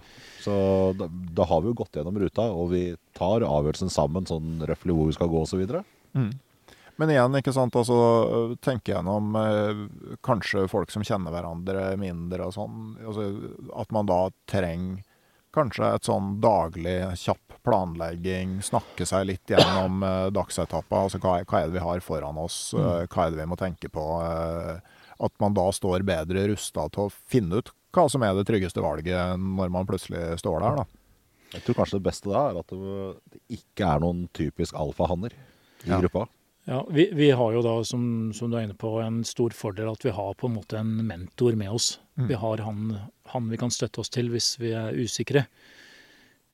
[0.44, 0.58] Så
[1.00, 2.84] da, da har vi jo gått gjennom ruta, og vi
[3.16, 5.64] tar avgjørelsen sammen sånn røftlig hvor vi skal gå osv.
[6.20, 6.32] Mm.
[7.00, 9.86] Men igjen, ikke sant, altså tenke gjennom eh,
[10.28, 12.98] kanskje folk som kjenner hverandre mindre og sånn.
[13.08, 13.30] Altså,
[13.80, 15.06] at man da trenger
[15.56, 21.04] kanskje et sånn daglig kjapp planlegging, snakke seg litt gjennom eh, dagsetappa.
[21.06, 23.58] Altså hva, hva er det vi har foran oss, eh, hva er det vi må
[23.60, 24.06] tenke på.
[24.24, 24.80] Eh,
[25.20, 28.80] at man da står bedre rusta til å finne ut hva som er det tryggeste
[28.86, 30.86] valget når man plutselig står der, da.
[31.58, 32.70] Jeg tror kanskje det beste da er at
[33.34, 35.98] det ikke er noen typisk alfahanner i Ja.
[36.00, 36.28] gruppa.
[36.70, 38.02] Ja, vi, vi har jo da, som,
[38.36, 40.92] som du er inne på, en stor fordel at vi har på en måte en
[41.08, 41.96] mentor med oss.
[42.20, 42.28] Mm.
[42.30, 42.84] Vi har han,
[43.34, 45.48] han vi kan støtte oss til hvis vi er usikre.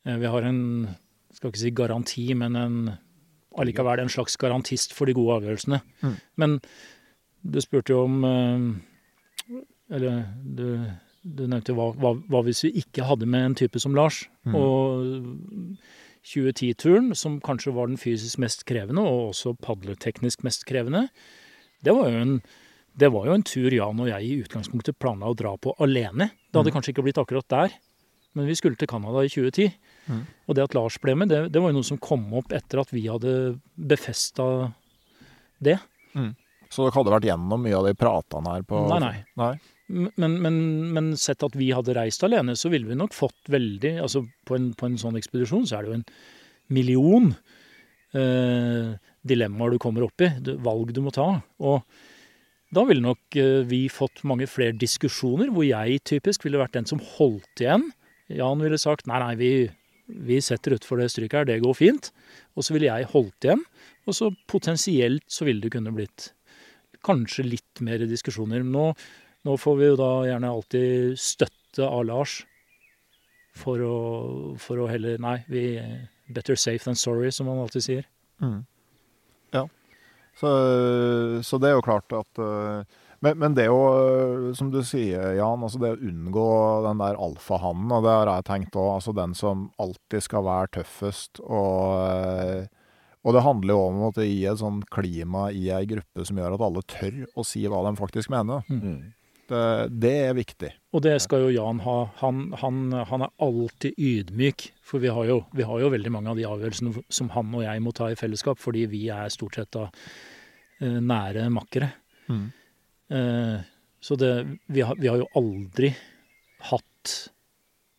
[0.07, 0.61] Eh, Vi har en,
[1.36, 2.78] skal ikke si garanti, men en,
[3.59, 5.82] allikevel en slags garantist for de gode avgjørelsene.
[6.05, 6.16] Mm.
[6.39, 6.55] Men
[7.43, 9.59] du spurte jo om eh,
[9.99, 10.66] Eller du,
[11.22, 14.24] du nevnte jo hva, hva, hva hvis vi ikke hadde med en type som Lars?
[14.47, 14.55] Mm.
[14.55, 15.76] Og
[16.26, 21.07] 2010-turen, som kanskje var den fysisk mest krevende, og også padleteknisk mest krevende,
[21.86, 22.36] det var jo en,
[22.97, 26.32] det var jo en tur Jan og jeg i utgangspunktet planla å dra på alene.
[26.49, 26.78] Det hadde Mm.
[26.80, 27.76] kanskje ikke blitt akkurat der,
[28.36, 29.73] men vi skulle til Canada i 2010.
[30.09, 30.23] Mm.
[30.49, 32.82] Og det at Lars ble med, det, det var jo noe som kom opp etter
[32.82, 34.73] at vi hadde befesta
[35.61, 35.78] det.
[36.69, 39.23] Så dere hadde vært gjennom mye av de pratene her på Nei, nei.
[39.38, 39.53] nei.
[39.88, 40.55] Men, men,
[40.95, 44.57] men sett at vi hadde reist alene, så ville vi nok fått veldig altså på
[44.57, 46.07] en, på en sånn ekspedisjon så er det jo en
[46.73, 47.27] million
[48.17, 50.31] eh, dilemmaer du kommer opp i,
[50.65, 51.27] valg du må ta.
[51.61, 51.86] Og
[52.73, 56.89] da ville nok eh, vi fått mange flere diskusjoner, hvor jeg typisk ville vært den
[56.89, 57.91] som holdt igjen.
[58.33, 59.51] Jan ville sagt nei, nei, vi,
[60.07, 62.09] vi setter utfor det stryket her, det går fint.
[62.57, 63.61] Og så ville jeg holdt igjen,
[64.09, 66.31] og så potensielt så ville det kunne blitt
[67.05, 68.65] kanskje litt mer diskusjoner.
[68.65, 68.93] Nå
[69.45, 72.39] nå får vi jo da gjerne alltid støtte av Lars
[73.55, 73.95] for å,
[74.59, 75.65] for å heller Nei, vi
[76.27, 78.07] better safe than sorry, som han alltid sier.
[78.41, 78.63] Mm.
[79.53, 79.67] Ja.
[80.35, 80.51] Så,
[81.45, 85.33] så det er jo klart at eh, men, men det å, jo, som du sier,
[85.37, 86.47] Jan, altså det å unngå
[86.85, 90.73] den der alfahannen, og det har jeg tenkt òg, altså den som alltid skal være
[90.79, 92.65] tøffest, og, eh,
[93.25, 96.57] og det handler jo om å gi et sånt klima i ei gruppe som gjør
[96.57, 98.67] at alle tør å si hva de faktisk mener.
[98.69, 99.15] Mm.
[99.45, 99.61] Det,
[100.01, 100.71] det er viktig.
[100.95, 101.95] Og det skal jo Jan ha.
[102.21, 102.79] Han, han,
[103.09, 104.69] han er alltid ydmyk.
[104.85, 107.65] For vi har, jo, vi har jo veldig mange av de avgjørelsene som han og
[107.65, 111.91] jeg må ta i fellesskap, fordi vi er stort sett da eh, nære makkere.
[112.31, 112.45] Mm.
[113.13, 113.71] Eh,
[114.05, 114.31] Så det,
[114.69, 115.89] vi, har, vi har jo aldri
[116.69, 117.13] hatt,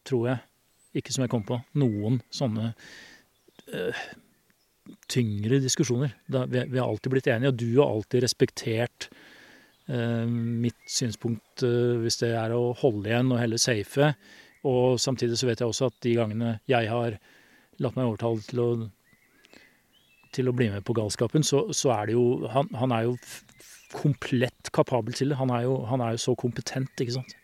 [0.06, 0.42] tror jeg,
[0.98, 2.72] ikke som jeg kom på, noen sånne
[3.74, 4.04] eh,
[5.10, 6.14] tyngre diskusjoner.
[6.30, 9.35] Da, vi, vi har alltid blitt enige, og du har alltid respektert eh,
[10.26, 14.12] mitt synspunkt eh, hvis det er å holde igjen og heller safe.
[14.66, 17.18] Og samtidig så vet jeg også at de gangene jeg har
[17.82, 18.68] latt meg overtale til å,
[20.34, 23.16] til å bli med på galskapen, så, så er det jo Han, han er jo
[23.94, 25.38] komplett kapabel til det.
[25.38, 27.36] Han er, jo, han er jo så kompetent, ikke sant.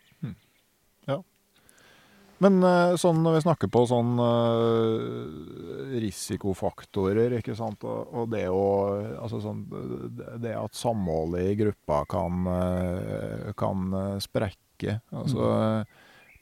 [2.41, 8.63] Men eh, sånn når vi snakker på sånn eh, risikofaktorer, ikke sant, og, det å
[9.21, 9.61] Altså sånn
[10.41, 14.99] det- at samholdet i gruppa kan, eh, kan sprekke.
[15.13, 15.85] Altså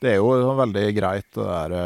[0.02, 1.84] Det er jo veldig greit det derre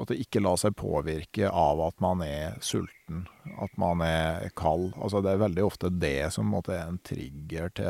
[0.00, 3.22] At det ikke lar seg påvirke av at man er sulten,
[3.62, 4.90] at man er kald.
[5.00, 7.84] Altså Det er veldig ofte det som måtte, er en trigger til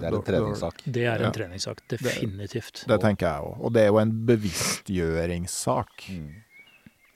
[0.00, 0.82] Det er en treningssak.
[0.86, 1.32] Det er en Ja.
[1.36, 1.82] treningssak.
[1.88, 2.84] Definitivt.
[2.88, 3.60] Det tenker jeg òg.
[3.60, 6.06] Og det er jo en bevisstgjøringssak.
[6.10, 6.30] Mm.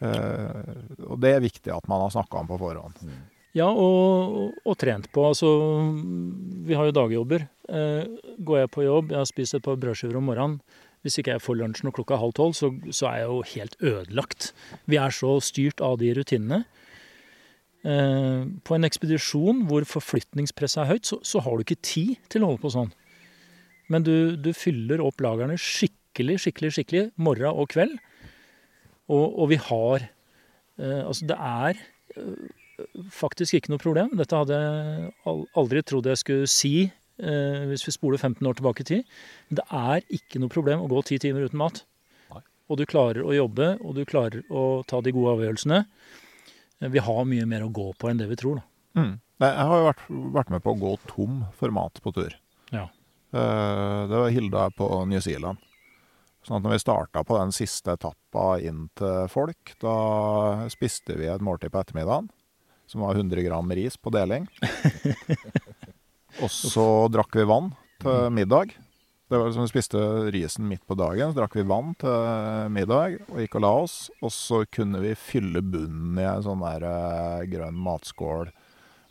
[0.05, 2.99] Eh, og det er viktig at man har snakka om på forhånd.
[3.55, 5.29] Ja, og, og trent på.
[5.31, 5.47] Altså,
[6.67, 7.45] vi har jo dagjobber.
[7.71, 8.05] Eh,
[8.43, 10.59] går jeg på jobb, jeg har spist et par brødskiver om morgenen.
[11.05, 13.41] Hvis ikke jeg får lunsj når klokka er halv tolv, så, så er jeg jo
[13.51, 14.47] helt ødelagt.
[14.89, 16.63] Vi er så styrt av de rutinene.
[17.85, 22.45] Eh, på en ekspedisjon hvor forflytningspresset er høyt, så, så har du ikke tid til
[22.45, 22.95] å holde på sånn.
[23.93, 27.99] Men du, du fyller opp lagrene skikkelig, skikkelig, skikkelig morgen og kveld.
[29.13, 31.77] Og, og vi har eh, Altså, det er
[32.17, 32.47] eh,
[33.13, 34.17] faktisk ikke noe problem.
[34.17, 36.75] Dette hadde jeg aldri trodd jeg skulle si
[37.19, 39.05] hvis vi spoler 15 år tilbake i tid.
[39.49, 41.85] Men det er ikke noe problem å gå ti timer uten mat.
[42.33, 42.41] Nei.
[42.69, 45.85] og du klarer å jobbe, og du klarer å ta de gode avgjørelsene.
[46.81, 49.01] Eh, Vi har mye mer å gå på enn det vi tror, da.
[49.01, 49.21] Mm.
[49.41, 50.03] Nei, Jeg har jo vært,
[50.39, 52.35] vært med på å gå tom for mat på tur.
[52.73, 52.89] Ja.
[53.35, 55.59] Eh, Det var Hilda på New Zealand.
[56.45, 61.25] Sånn at når vi starta på den siste etappa inn til folk, da spiste vi
[61.27, 62.29] et måltid på ettermiddagen
[62.87, 64.45] som var 100 gram ris på deling.
[66.43, 67.71] Og så drakk vi vann
[68.03, 68.75] til middag.
[69.29, 70.01] Det var liksom Vi spiste
[70.35, 73.97] risen midt på dagen, så drakk vi vann til middag og gikk og la oss.
[74.21, 78.51] Og så kunne vi fylle bunnen i en sånn der eh, grønn matskål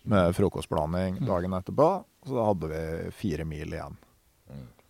[0.04, 1.90] med frokostblanding dagen etterpå.
[2.28, 2.84] Så da hadde vi
[3.16, 3.98] fire mil igjen.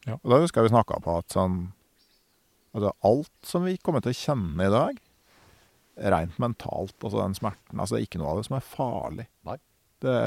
[0.04, 0.18] Ja.
[0.20, 1.58] Og da husker jeg vi snakka på at sånn
[2.74, 4.98] altså Alt som vi kommer til å kjenne i dag,
[6.14, 9.28] rent mentalt, altså den smerten altså Ikke noe av det som er farlig.
[9.48, 9.60] Nei.
[10.04, 10.20] Det,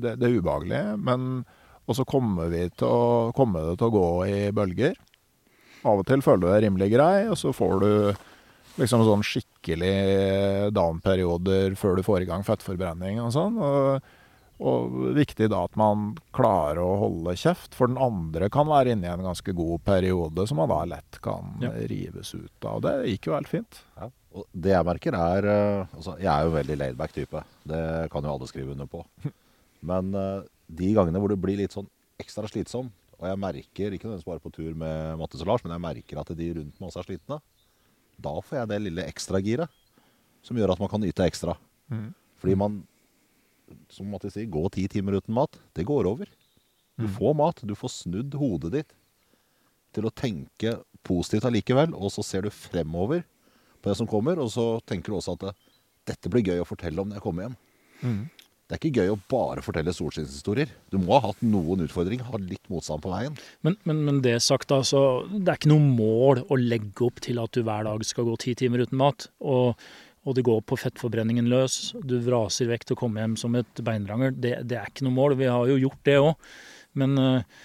[0.00, 1.44] det, det er ubehagelig, men
[1.86, 2.50] og så kommer,
[2.82, 2.96] å,
[3.36, 4.96] kommer det til å gå i bølger.
[5.86, 7.90] Av og til føler du deg rimelig grei, og så får du
[8.80, 9.92] liksom sånn skikkelig
[10.74, 13.60] down-perioder før du får i gang fettforbrenning og sånn.
[13.62, 14.08] Og,
[14.60, 19.04] og viktig da at man klarer å holde kjeft, for den andre kan være inne
[19.08, 21.70] i en ganske god periode som man da lett kan Ja.
[21.90, 22.80] rives ut av.
[22.86, 23.82] Det gikk jo helt fint.
[24.00, 24.08] Ja.
[24.36, 27.42] Og det jeg merker er eh, altså, Jeg er jo en veldig laidback type.
[27.64, 29.04] Det kan jo alle skrive under på.
[29.82, 31.88] Men eh, de gangene hvor det blir litt sånn
[32.20, 32.88] ekstra slitsom,
[33.20, 36.18] og jeg merker, ikke nødvendigvis bare på tur med Mattis og Lars, men jeg merker
[36.20, 37.38] at de rundt meg også er slitne,
[38.20, 39.68] da får jeg det lille ekstragiret
[40.44, 41.54] som gjør at man kan yte ekstra.
[41.92, 42.10] Mm.
[42.40, 42.76] Fordi man,
[43.92, 46.30] som Mattis sier, gå ti timer uten mat, det går over.
[46.96, 48.94] Du får mat, du får snudd hodet ditt
[49.96, 53.24] til å tenke positivt allikevel, og så ser du fremover
[53.80, 55.52] på det som kommer, og så tenker du også at
[56.08, 57.56] dette blir gøy å fortelle om når jeg kommer hjem.
[58.00, 58.24] Mm.
[58.66, 60.72] Det er ikke gøy å bare fortelle solskinnshistorier.
[60.90, 63.36] Du må ha hatt noen utfordringer, ha litt motstand på veien.
[63.62, 67.38] Men, men, men det sagt, altså, det er ikke noe mål å legge opp til
[67.38, 69.28] at du hver dag skal gå ti timer uten mat.
[69.38, 69.78] Og,
[70.26, 71.94] og det går på fettforbrenningen løs.
[72.02, 74.34] Du vraser vekk til å komme hjem som et beinrangel.
[74.34, 75.36] Det, det er ikke noe mål.
[75.38, 76.52] Vi har jo gjort det òg.
[76.98, 77.64] Men, eh,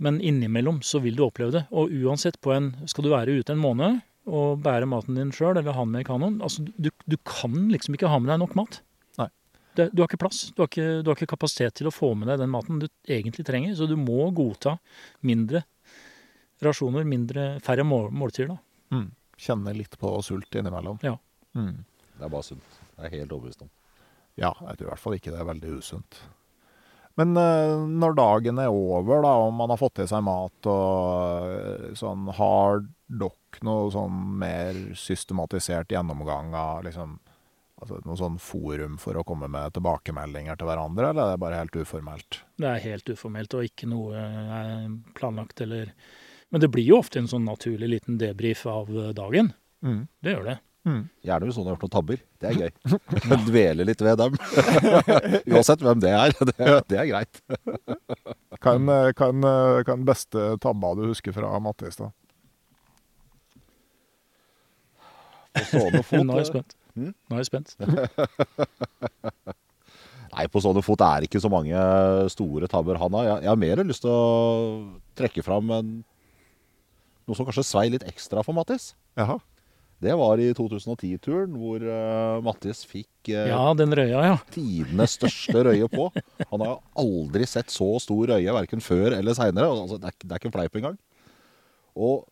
[0.00, 1.64] men innimellom så vil du oppleve det.
[1.76, 5.56] Og uansett på en Skal du være ute en måned og bære maten din sjøl,
[5.56, 8.42] eller ha den med i kanoen altså, du, du kan liksom ikke ha med deg
[8.42, 8.82] nok mat.
[9.78, 10.48] Det, du har ikke plass.
[10.56, 12.88] Du har ikke, du har ikke kapasitet til å få med deg den maten du
[13.06, 13.76] egentlig trenger.
[13.78, 14.78] Så du må godta
[15.26, 15.62] mindre
[16.64, 18.56] rasjoner, mindre, færre mål, måltider.
[18.56, 18.96] da.
[18.96, 19.08] Mm.
[19.38, 20.98] Kjenne litt på sult innimellom.
[21.06, 21.14] Ja.
[21.58, 21.76] Mm.
[22.14, 22.80] Det er bare sunt.
[22.94, 23.70] Det er helt overbevist om.
[24.38, 26.20] Ja, jeg tror i hvert fall ikke det er veldig usunt.
[27.18, 31.48] Men eh, når dagen er over, da, og man har fått i seg mat og
[31.50, 37.18] eh, sånn, har dere noe sånn mer systematisert gjennomgang av liksom
[37.78, 41.60] Altså noe sånn forum for å komme med tilbakemeldinger til hverandre, eller er det bare
[41.60, 42.40] helt uformelt?
[42.58, 45.92] Det er helt uformelt og ikke noe er planlagt eller
[46.50, 49.52] Men det blir jo ofte en sånn naturlig liten debrief av eh, dagen.
[49.86, 50.08] Mm.
[50.24, 50.56] Det gjør det.
[50.86, 51.02] Mm.
[51.26, 52.20] Gjerne hvis noen har gjort noen tabber.
[52.40, 52.70] Det er gøy.
[53.48, 54.38] Dvele litt ved dem.
[55.52, 56.32] Uansett hvem det er.
[56.52, 57.42] Det, det er greit.
[58.62, 62.10] Hva er den- beste tabba du husker fra Mattis, da?
[65.58, 66.76] På stående fot, Nå er jeg eh, spent.
[66.94, 67.12] Mm?
[67.14, 67.74] Nå er jeg spent.
[70.28, 71.74] Nei, på sånne fot er det ikke så mange
[72.30, 73.24] store tabber han har.
[73.32, 74.22] Jeg, jeg har mer lyst til å
[75.18, 75.92] trekke fram en,
[77.26, 78.92] noe som kanskje svei litt ekstra for Mattis.
[79.18, 79.40] Jaha.
[79.98, 84.36] Det var i 2010-turen hvor uh, Mattis fikk uh, Ja, den røya, ja.
[84.54, 86.06] tidenes største røye på.
[86.52, 89.66] Han har aldri sett så stor røye, verken før eller seinere.
[89.74, 90.94] Altså, det, det er ikke fleip engang.
[91.98, 92.22] Og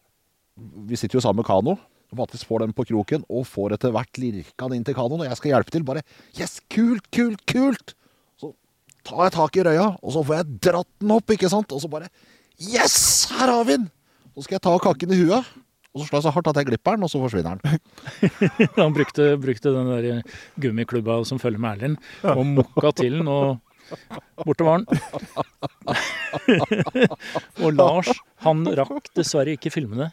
[0.86, 1.74] vi sitter jo sammen med kano.
[2.16, 5.24] Mattis får den på kroken og får etter hvert lirka den inn til kanoen.
[5.24, 5.84] Og jeg skal hjelpe til.
[5.90, 6.06] Bare
[6.38, 7.96] Yes, kult, kult, kult!
[8.38, 8.54] Så
[9.06, 11.74] tar jeg tak i røya, og så får jeg dratt den opp, ikke sant?
[11.74, 12.12] Og så bare
[12.62, 13.90] Yes, her har vi den!
[14.36, 15.56] Så skal jeg ta kakken i huet.
[15.96, 17.80] Og så slår jeg så hardt at jeg glipper den, og så forsvinner den.
[18.76, 21.96] Han brukte, brukte den der gummiklubba som følger med Erlend,
[22.28, 23.62] og mokka til den, og
[24.44, 24.86] borte var den.
[27.64, 28.10] og Lars,
[28.44, 30.10] han rakk dessverre ikke filme det.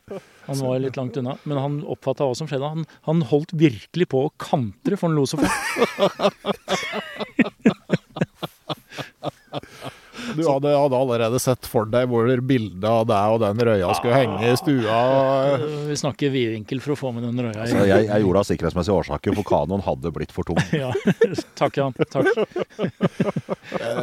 [0.47, 2.69] Han var litt langt unna, men han oppfatta hva som skjedde.
[2.77, 5.51] Han, han holdt virkelig på å kantre, for han lo så fælt.
[10.38, 14.17] Du hadde, hadde allerede sett for deg hvor bildet av deg og den røya skulle
[14.17, 14.97] henge i stua.
[15.89, 18.49] Vi snakker vidvinkel for å få med den røya Altså, jeg, jeg gjorde det av
[18.49, 20.61] sikkerhetsmessige årsaker, for kanoen hadde blitt for tung.
[20.84, 20.89] Ja,
[21.59, 21.93] takk, Jan.
[22.11, 22.27] Takk.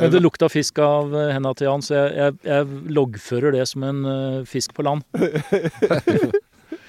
[0.00, 3.66] Men det lukta fisk av eh, henda til Jan, så jeg, jeg, jeg loggfører det
[3.68, 5.04] som en eh, fisk på land.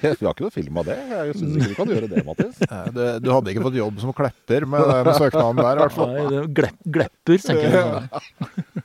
[0.02, 0.96] Vi har ikke noe film av det.
[1.10, 2.58] Jeg syns ikke vi kan gjøre det, Mattis.
[2.94, 6.14] Du, du hadde ikke fått jobb som klepper med den søknaden der, i hvert fall.
[6.16, 8.82] Nei, det glepp, glepper, tenker jeg.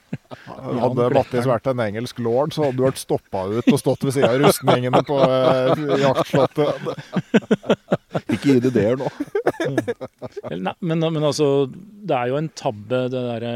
[0.47, 4.15] Hadde Mattis vært en engelsk lord, så hadde du vært stoppa ut og stått ved
[4.15, 6.87] siden av rustningene på eh, jaktslottet.
[8.33, 9.09] Ikke gi det ideer nå.
[10.67, 13.55] Nei, men, men altså, det er jo en tabbe, det derre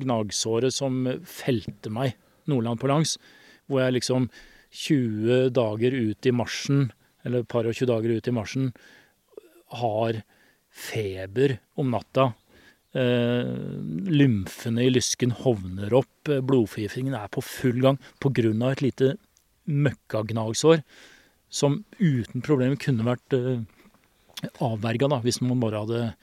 [0.00, 2.16] gnagsåret som felte meg
[2.50, 3.18] Nordland på langs.
[3.70, 4.30] Hvor jeg liksom
[4.70, 6.88] 20 dager ut i marsjen,
[7.26, 8.70] eller et par og 20 dager ut i marsjen,
[9.80, 10.22] har
[10.70, 12.30] feber om natta.
[12.90, 13.50] Eh,
[14.10, 18.72] lymfene i lysken hovner opp, eh, blodforgiftningen er på full gang pga.
[18.72, 19.16] et lite
[19.68, 20.82] møkkagnagsår
[21.48, 23.62] som uten problemer kunne vært eh,
[24.58, 26.14] avverga, hvis man bare hadde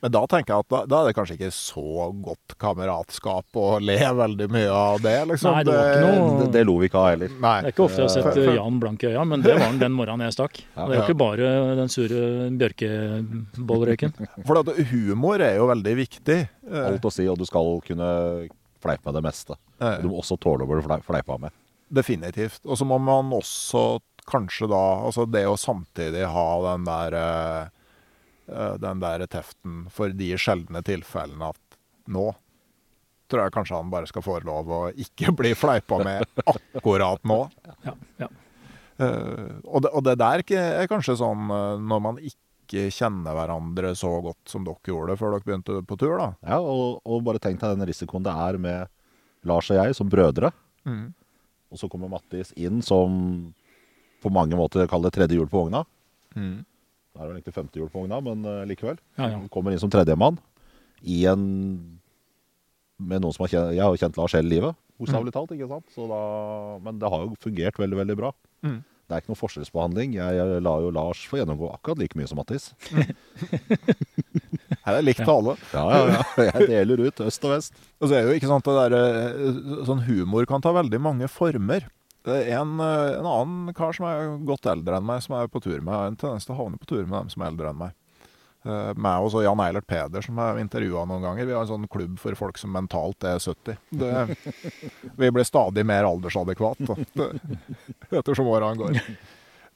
[0.00, 1.82] Men da tenker jeg at da, da er det kanskje ikke så
[2.24, 5.52] godt kameratskap å le veldig mye av det, liksom.
[5.58, 7.34] Nei, det var ikke noe- Det, det lo vi ikke av heller.
[7.42, 7.54] Nei.
[7.60, 9.66] Det er ikke ofte jeg har sett eh, Jan blank i øya, men det var
[9.66, 10.62] han den morgenen jeg stakk.
[10.76, 10.86] Ja.
[10.86, 11.50] Det er jo ikke bare
[11.82, 12.22] den sure
[12.62, 14.14] bjørkebollrøyken.
[14.48, 16.38] For at humor er jo veldig viktig.
[16.84, 18.10] Alt å si, og du skal kunne
[18.80, 19.56] fleipe med det meste.
[20.00, 21.52] Du må også tåle å bli flei- fleipa med.
[21.90, 22.62] Definitivt.
[22.64, 23.98] Og så må man også
[24.30, 24.78] kanskje da
[25.08, 27.70] Altså det å samtidig ha den der eh,
[28.82, 31.78] Den der teften for de sjeldne tilfellene at
[32.10, 32.30] nå
[33.30, 37.40] tror jeg kanskje han bare skal få lov å ikke bli fleipa med akkurat nå.
[37.86, 38.30] Ja, ja.
[39.00, 43.94] Uh, og, det, og det der er kanskje sånn eh, når man ikke kjenner hverandre
[43.96, 46.26] så godt som dere gjorde før dere begynte på tur, da.
[46.44, 48.92] Ja, og, og bare tenk deg den risikoen det er med
[49.48, 50.52] Lars og jeg som brødre.
[51.70, 53.16] Og så kommer Mattis inn som
[54.20, 55.80] på mange måter kaller tredje hjul på vogna.
[56.36, 56.60] Mm.
[57.10, 59.00] Det er vel egentlig femte hjul på vogna, men eh, likevel.
[59.18, 59.40] Ja, ja.
[59.52, 60.38] Kommer inn som tredjemann
[61.02, 61.42] i en
[63.00, 65.52] med noen som har kjent, Jeg har kjent Lars hele livet, bokstavelig talt.
[65.56, 65.86] ikke sant?
[65.94, 66.20] Så da,
[66.84, 68.32] men det har jo fungert veldig, veldig bra.
[68.66, 68.82] Mm.
[69.10, 70.12] Det er ikke noe forskjellsbehandling.
[70.14, 72.68] Jeg, jeg la jo Lars få gjennomgå akkurat like mye som Mattis.
[74.84, 75.56] Her er likt til alle.
[75.74, 76.44] Ja, ja, ja.
[76.52, 77.80] Jeg deler ut øst og vest.
[77.98, 81.28] Og så er jo ikke sant det der, eh, Sånn humor kan ta veldig mange
[81.32, 81.88] former.
[82.28, 85.80] En, eh, en annen kar som er godt eldre enn meg, som er på tur
[85.80, 85.94] med.
[85.94, 87.96] Har en tendens til å havne på tur med dem som er eldre enn meg.
[88.60, 91.46] Uh, meg og så Jan Eilert Peder, som jeg intervjua noen ganger.
[91.48, 93.78] Vi har en sånn klubb for folk som mentalt er 70.
[93.88, 94.10] Det,
[95.16, 96.82] vi blir stadig mer aldersadekvat
[98.20, 99.00] ettersom åra går.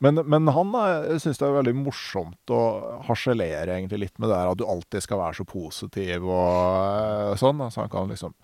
[0.04, 0.74] Men, men han
[1.22, 2.60] syns det er veldig morsomt å
[3.06, 7.36] harselere egentlig litt med det der at du alltid skal være så positiv og eh,
[7.40, 7.62] sånn.
[7.70, 8.34] Så han kan liksom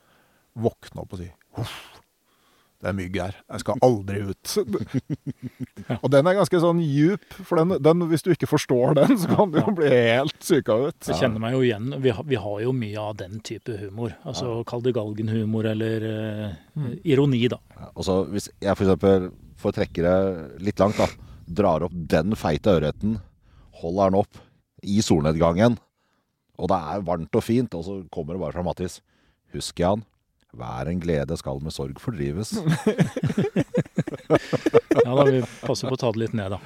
[0.57, 1.29] våkne opp og si
[1.59, 2.00] Huff,
[2.81, 3.35] det er mygg her.
[3.45, 4.53] Jeg skal aldri ut.
[6.03, 9.29] og den er ganske sånn djup, for den, den, hvis du ikke forstår den, så
[9.35, 10.97] kan du jo bli helt psyka ut.
[11.11, 11.91] Jeg kjenner meg jo igjen.
[12.01, 14.15] Vi har, vi har jo mye av den type humor.
[14.25, 17.61] Altså Kall det galgenhumor eller eh, ironi, da.
[17.77, 19.29] Ja, Og så hvis jeg for eksempel
[19.61, 20.17] får trekke det
[20.65, 21.11] litt langt, da.
[21.61, 23.19] Drar opp den feite ørreten,
[23.83, 24.41] holder den opp
[24.87, 25.77] i solnedgangen,
[26.61, 29.01] og det er varmt og fint, og så kommer det bare fra Mattis.
[29.53, 30.05] jeg Jan.
[30.57, 32.55] Hver en glede skal med sorg fordrives.
[35.05, 36.59] Ja, da Vi passer på å ta det litt ned, da.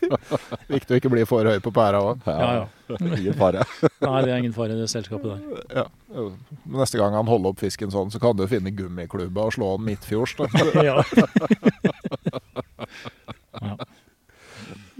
[0.70, 2.22] Viktig å ikke bli for høy på pæra òg.
[2.26, 2.98] Ja, ja.
[3.00, 3.64] Ingen fare.
[4.04, 5.64] Nei, det er ingen fare i det selskapet der.
[5.80, 5.86] Ja.
[6.74, 9.88] Neste gang han holder opp fisken sånn, så kan du finne gummiklubba og slå den
[9.90, 10.36] midtfjords.
[10.82, 11.02] Ja.
[13.60, 13.74] Ja.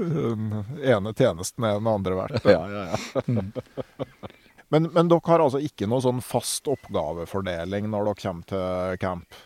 [0.00, 2.46] Den ene tjenesten er den andre verdt.
[2.50, 4.30] Ja, ja, ja.
[4.70, 9.38] Men, men dere har altså ikke noe sånn fast oppgavefordeling når dere kommer til camp?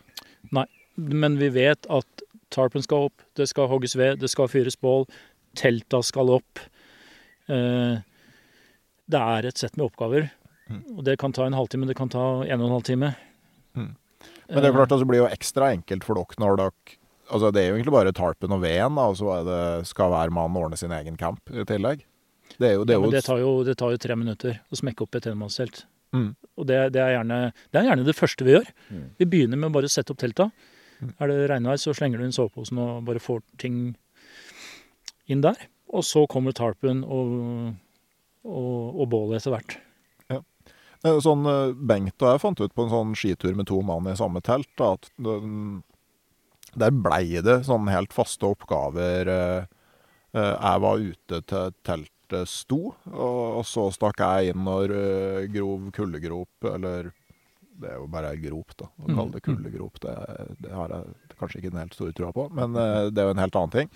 [0.94, 5.08] Men vi vet at tarpen skal opp, det skal hogges ved, det skal fyres bål,
[5.58, 6.60] telta skal opp.
[7.48, 8.02] Eh,
[9.04, 10.30] Det er et sett med oppgaver.
[10.96, 13.10] Og det kan ta en halvtime, det kan ta en og en halv time.
[13.76, 13.90] Mm.
[14.48, 17.00] Men det er klart at det blir jo ekstra enkelt for dere når dere
[17.32, 20.30] Altså Det er jo egentlig bare tarpen og veden, og så altså, det, skal hver
[20.36, 22.02] mann ordne sin egen camp i tillegg.
[22.60, 25.18] Det jo, det Ja, det tar, jo, det tar jo tre minutter å smekke opp
[25.18, 25.84] et enmannstelt.
[26.14, 26.30] Mm.
[26.56, 27.38] Og det, det, er gjerne,
[27.72, 28.68] det er gjerne det første vi gjør.
[28.90, 29.06] Mm.
[29.18, 30.50] Vi begynner med å bare sette opp telta.
[31.00, 31.14] Mm.
[31.18, 33.80] Er det regnvær, så slenger du inn soveposen og bare får ting
[35.26, 35.58] inn der.
[35.94, 37.74] Og så kommer tarpen og,
[38.46, 39.78] og, og bålet etter hvert.
[41.04, 43.82] Det er Sånn, eh, Bengt og jeg fant ut på en sånn skitur med to
[43.84, 45.82] mann i samme telt, da, at den,
[46.80, 49.28] der blei det sånn helt faste oppgaver.
[49.28, 49.66] eh,
[50.32, 55.90] eh, Jeg var ute til teltet sto, og, så stakk jeg inn når eh, grov
[55.94, 57.12] kuldegrop, eller
[57.74, 58.86] det er jo bare grop, da.
[58.86, 60.14] Å Mm, kalle det kuldegrop, det,
[60.62, 63.34] det har jeg kanskje ikke den helt store trua på, men eh, det er jo
[63.34, 63.90] en helt annen ting.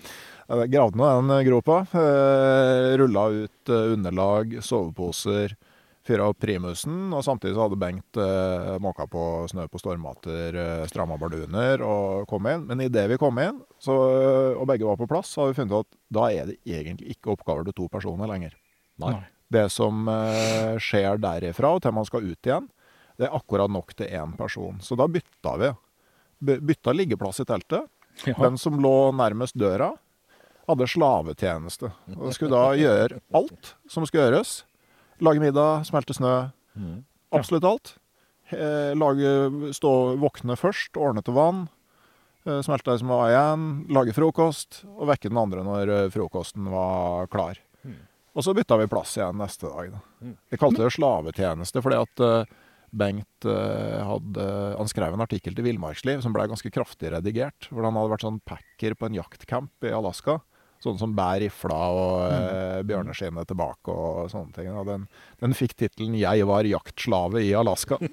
[0.49, 5.55] Jeg gravde nå den gropa, eh, rulla ut eh, underlag, soveposer,
[6.09, 10.85] fyra opp primusen, og samtidig så hadde Bengt eh, måka på snø på stormvater, eh,
[10.89, 12.65] stramma barduner og kom inn.
[12.69, 13.95] Men idet vi kom inn, så,
[14.55, 17.15] og begge var på plass, så har vi funnet ut at da er det egentlig
[17.15, 18.57] ikke oppgaver til to personer lenger.
[19.03, 19.19] Nei.
[19.49, 22.69] Det som eh, skjer derifra og til man skal ut igjen,
[23.19, 24.77] Det er akkurat nok til én person.
[24.79, 25.73] Så da bytta vi.
[26.39, 27.89] Bytta liggeplass i teltet.
[28.23, 28.33] Ja.
[28.37, 29.89] Den som lå nærmest døra,
[30.69, 31.91] hadde slavetjeneste.
[32.15, 34.61] Og skulle da gjøre alt som skulle gjøres.
[35.19, 36.35] Lage middag, smelte snø.
[36.79, 37.01] Mm.
[37.35, 37.95] Absolutt alt.
[38.49, 39.91] Eh, Lage, stå,
[40.21, 41.67] våkne først, ordne til vann.
[42.45, 43.65] eh, Smelte det som var igjen.
[43.93, 44.83] Lage frokost.
[44.95, 47.59] Og vekke den andre når eh, frokosten var klar.
[47.83, 47.99] Mm.
[48.35, 49.91] Og så bytta vi plass igjen neste dag.
[49.91, 50.01] Da.
[50.23, 50.35] Mm.
[50.49, 52.25] Vi kalte det slavetjeneste fordi at
[52.89, 54.43] Bengt hadde
[54.79, 57.67] Han skrev en artikkel til Villmarksliv som ble ganske kraftig redigert.
[57.69, 60.39] Hvor han hadde vært sånn packer på en jaktcamp i Alaska.
[60.79, 62.85] Sånn som bærer rifla og mm.
[62.87, 64.69] bjørneskinnet tilbake og sånne ting.
[64.71, 65.07] Og den,
[65.43, 67.99] den fikk tittelen 'Jeg var jaktslave i Alaska'.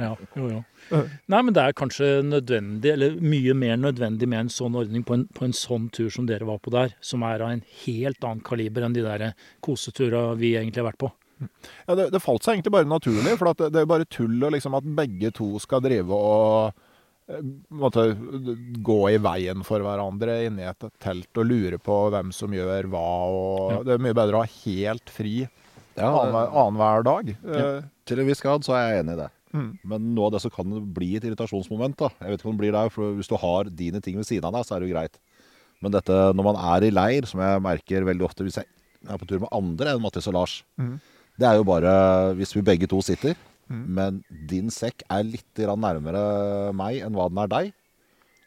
[0.00, 0.60] Ja, jo, jo.
[1.32, 5.18] Nei, men det er kanskje nødvendig, eller mye mer nødvendig med en sånn ordning på
[5.18, 8.24] en, på en sånn tur som dere var på der, som er av en helt
[8.24, 11.12] annen kaliber enn de der koseturene vi egentlig har vært på.
[11.86, 14.40] Ja, det, det falt seg egentlig bare naturlig, for at det, det er bare tull
[14.52, 16.88] liksom at begge to skal drive og
[17.30, 18.06] eh, måte,
[18.84, 23.08] gå i veien for hverandre inni et telt og lure på hvem som gjør hva.
[23.30, 23.82] Og Ja.
[23.86, 25.34] Det er mye bedre å ha helt fri
[25.98, 27.36] Ja, annenhver dag.
[27.44, 27.82] Ja.
[28.06, 29.30] til en viss grad så er jeg enig i det.
[29.52, 29.70] Mm.
[29.84, 32.10] Men noe av det som kan bli et irritasjonsmoment, da.
[32.20, 34.46] Jeg vet ikke om det blir der, for hvis du har dine ting ved siden
[34.46, 35.18] av deg, så er det jo greit.
[35.82, 38.68] Men dette når man er i leir, som jeg merker veldig ofte hvis jeg
[39.08, 40.96] er på tur med andre enn Mattis og Lars, mm.
[41.40, 41.92] det er jo bare
[42.38, 43.34] hvis vi begge to sitter,
[43.70, 43.84] Mhm.
[43.94, 47.72] men din sekk er litt nærmere meg enn hva den er deg.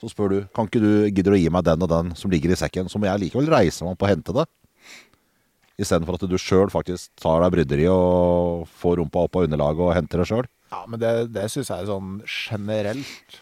[0.02, 2.52] Så spør du kan ikke du gidder å gi meg den og den som ligger
[2.52, 2.90] i sekken.
[2.92, 4.46] Så må jeg likevel reise meg opp og hente det.
[5.80, 9.94] Istedenfor at du sjøl faktisk tar deg bryderiet og får rumpa opp av underlaget og
[9.96, 10.46] henter det sjøl.
[10.74, 13.40] Ja, men det, det syns jeg er sånn generelt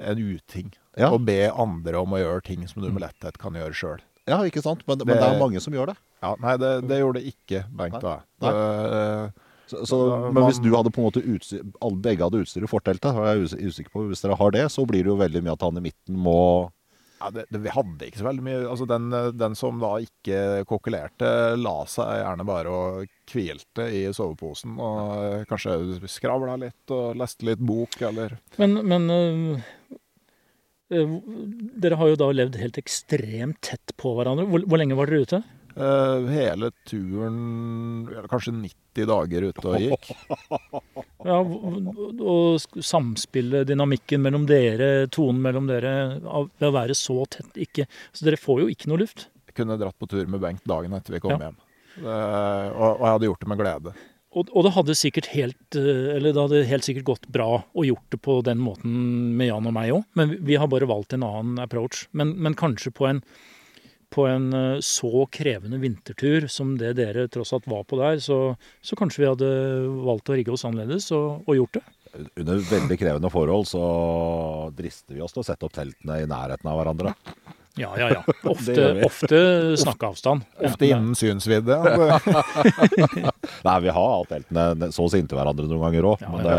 [0.00, 0.72] en uting.
[0.98, 1.10] Ja.
[1.12, 4.00] Å be andre om å gjøre ting som du med letthet kan gjøre sjøl.
[4.30, 4.82] Ja, ikke sant?
[4.88, 5.96] Men, men Det- det er mange som gjør det.
[6.22, 9.32] Ja, nei, det, det gjorde det ikke, Bengt og jeg.
[9.70, 10.00] Så, så,
[10.34, 11.62] men hvis du hadde på en måte utstyr,
[12.02, 14.84] begge hadde utstyr i forteltet, og jeg er usikker på hvis dere har det, så
[14.88, 16.40] blir det jo veldig mye at han i midten må
[17.20, 20.64] Ja, det, det, vi hadde ikke så veldig mye Altså den, den som da ikke
[20.68, 24.78] kokkelerte, la seg gjerne bare og hvilte i soveposen.
[24.80, 30.00] Og kanskje skravla litt og leste litt bok, eller Men, men øh,
[30.96, 31.14] øh,
[31.84, 34.48] dere har jo da levd helt ekstremt tett på hverandre.
[34.50, 35.42] Hvor, hvor lenge var dere ute?
[35.76, 40.10] Eh, hele turen Kanskje 90 dager ute og gikk.
[41.20, 45.92] Ja, og- samspillet, dynamikken mellom dere, tonen mellom dere,
[46.22, 47.84] ved å være så tett ikke
[48.16, 49.26] Så dere får jo ikke noe luft.
[49.50, 51.50] Jeg kunne dratt på tur med Bengt dagen etter vi kom Ja.
[51.50, 51.58] hjem.
[52.00, 53.92] Det, og, og jeg hadde gjort det med glede.
[54.30, 58.06] Og, det hadde sikkert helt øh, Eller det hadde helt sikkert gått bra å gjort
[58.14, 61.12] det på den måten med Jan og meg òg, men vi- vi har bare valgt
[61.18, 62.06] en annen approach.
[62.14, 63.20] Men, men kanskje på en
[64.10, 68.40] på en øh, så krevende vintertur som det dere tross alt var på der, så,
[68.82, 69.50] så kanskje vi hadde
[70.06, 71.84] valgt å rigge oss annerledes og, og gjort det.
[72.42, 73.84] Under veldig krevende forhold så
[74.74, 77.14] drister vi oss til å sette opp teltene i nærheten av hverandre.
[77.78, 78.22] Ja, ja, ja.
[78.50, 78.74] Ofte,
[79.06, 79.38] ofte
[79.78, 80.42] snakkeavstand.
[80.66, 80.96] Ofte Ja.
[80.98, 81.76] innen synsvidde.
[81.86, 83.20] Det-
[83.66, 86.48] Nei, vi har hatt teltene så å si inntil hverandre noen ganger òg, Ja, men
[86.48, 86.56] det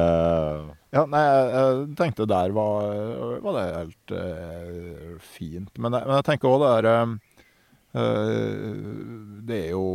[0.92, 2.88] Ja, nei, jeg, tenkte der var,
[3.44, 5.70] var det helt eh, fint.
[5.80, 7.14] Men jeg, men jeg tenker òg det er eh, eh,
[7.92, 9.86] Det er jo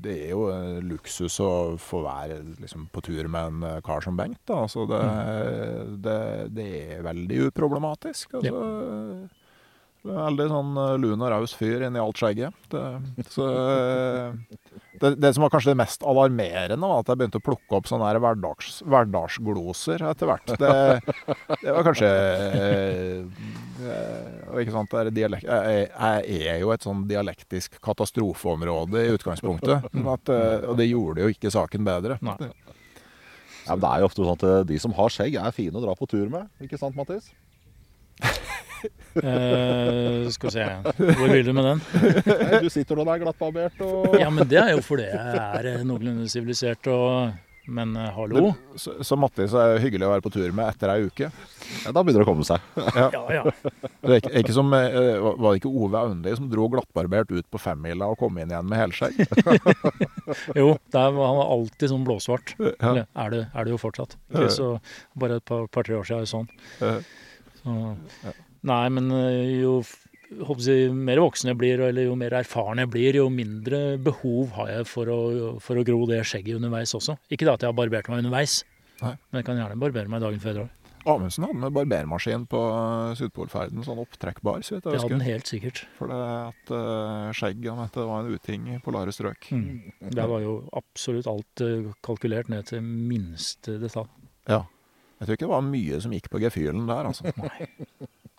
[0.00, 0.46] det er jo
[0.86, 4.40] luksus å få være liksom, på tur med en eh, kar som Bengt.
[4.48, 4.62] Da.
[4.64, 5.00] Altså, det,
[6.06, 6.16] det,
[6.56, 8.38] det er veldig uproblematisk.
[8.40, 9.28] Altså, er
[10.00, 12.54] Veldig sånn eh, lun og raus fyr inni alt skjegget.
[12.72, 12.84] Det,
[13.28, 14.60] så, eh,
[15.02, 17.90] det, det som var kanskje det mest alarmerende, var at jeg begynte å plukke opp
[17.90, 20.54] sånne hverdagsgloser etter hvert.
[20.56, 20.70] Det,
[21.60, 23.59] det var kanskje eh, eh,
[24.72, 29.88] sant, er dialekt, jeg, jeg er jo et sånn dialektisk katastrofeområde i utgangspunktet.
[30.14, 32.18] At, eh, og det gjorde jo ikke saken bedre.
[32.24, 32.36] Nei.
[33.66, 35.78] Ja, men det er jo ofte sånn at eh, de som har skjegg, er fine
[35.78, 36.48] å dra på tur med.
[36.64, 37.30] Ikke sant, Mattis?
[38.80, 40.64] Eh, skal vi se
[41.18, 41.80] Hvor vil du med den?
[42.24, 45.68] Nei, Du sitter nå der glattbarbert og Ja, men det er jo fordi jeg er
[45.72, 47.34] eh, noenlunde sivilisert og
[47.70, 48.48] Men uh, hallo?
[48.74, 51.28] Så, så Mattis er hyggelig å være på tur med etter ei uke.
[51.84, 52.64] ja, Da begynner det å komme seg.
[52.96, 53.44] Ja, ja.
[54.00, 57.46] Det er ikke, ikke som, eh, var det ikke Ove Aundli som dro glattbarbert ut
[57.52, 59.20] på femmila og kom inn igjen med helskjegg?
[60.58, 62.54] Jo, han var han alltid sånn blåsvart.
[62.58, 62.72] Ja.
[62.80, 64.16] Eller er det, er det jo fortsatt.
[64.32, 64.68] Ikke så
[65.20, 66.48] Bare et par- par-tre år siden er det sånn.
[66.80, 66.94] Ja.
[67.60, 68.34] Så,
[68.72, 69.76] nei, men eh, jo
[70.30, 74.74] jeg, mer voksen jeg blir, eller jo mer erfaren jeg blir, jo mindre behov har
[74.76, 75.20] jeg for å,
[75.62, 77.18] for å gro det skjegget underveis også.
[77.30, 78.60] Ikke da at jeg har barbert meg underveis,
[79.00, 79.16] Nei.
[79.30, 80.76] men jeg kan gjerne barbere meg dagen før jeg drar.
[81.08, 85.24] Amundsen hadde med barbermaskin på eh, Sydpolferden, sånn opptrekkbar, så vidt Det jeg hadde den
[85.24, 85.80] helt sikkert.
[85.96, 89.48] For det at uh, skjegg han vet, det var en uting i polare strøk.
[89.56, 90.10] Mm.
[90.12, 94.12] Der var jo absolutt alt eh, kalkulert ned til minste detalj.
[94.44, 94.66] Ja.
[95.20, 97.32] Jeg tror ikke det var mye som gikk på gefühlen der, altså.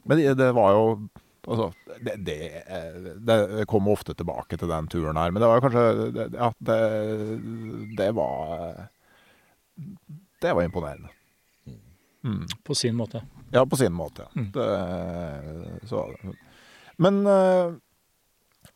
[0.06, 0.86] Men det, det var jo
[1.48, 1.72] Altså,
[2.06, 2.36] det, det,
[2.68, 5.86] eh, det kom ofte tilbake til den turen her, men det var kanskje
[6.36, 6.80] Ja, det,
[7.98, 8.88] det var
[10.42, 11.10] Det var imponerende.
[12.22, 12.46] Mm.
[12.64, 13.24] På sin måte.
[13.52, 14.28] Ja, på sin måte.
[14.36, 14.52] Mm.
[14.54, 16.04] Det, så.
[17.02, 17.24] Men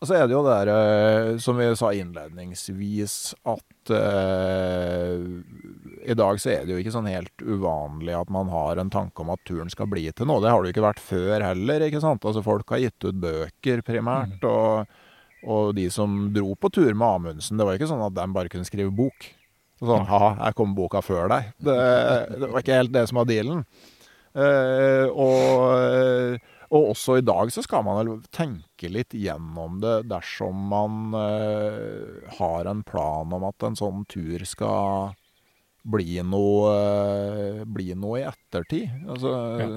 [0.01, 3.15] eh, så er det jo det der, eh, som vi sa innledningsvis,
[3.47, 5.23] at eh,
[6.05, 9.23] i dag så er det jo ikke sånn helt uvanlig at man har en tanke
[9.23, 10.43] om at turen skal bli til noe.
[10.43, 12.27] Det har det jo ikke vært før heller, ikke sant.
[12.27, 14.85] Altså folk har gitt ut bøker primært, og,
[15.47, 18.51] og de som dro på tur med Amundsen, det var ikke sånn at de bare
[18.53, 19.31] kunne skrive bok.
[19.81, 21.51] Sånn, haha, her kom boka før deg.
[21.59, 21.75] Det,
[22.39, 23.65] det var ikke helt det som var dealen.
[24.35, 26.39] Eh, og,
[26.75, 32.25] og også i dag så skal man vel tenke litt gjennom det dersom man eh,
[32.39, 35.13] har en plan om at en sånn tur skal
[35.85, 38.89] bli noe, eh, bli noe i ettertid.
[39.07, 39.69] Altså, Ja.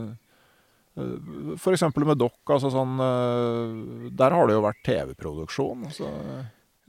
[0.98, 5.84] eh, eksempel med Dock, altså sånn eh, Der har det jo vært TV-produksjon.
[5.86, 6.08] Altså,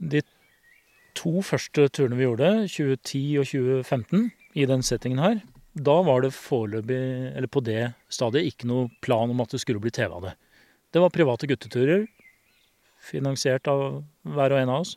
[0.00, 0.22] De
[1.14, 5.42] to første turene vi gjorde, 2010 og 2015, i den settingen her,
[5.72, 7.02] da var det foreløpig,
[7.36, 10.34] eller på det stadiet, ikke noe plan om at det skulle bli TV av det.
[10.90, 12.08] Det var private gutteturer,
[13.00, 14.96] finansiert av hver og en av oss.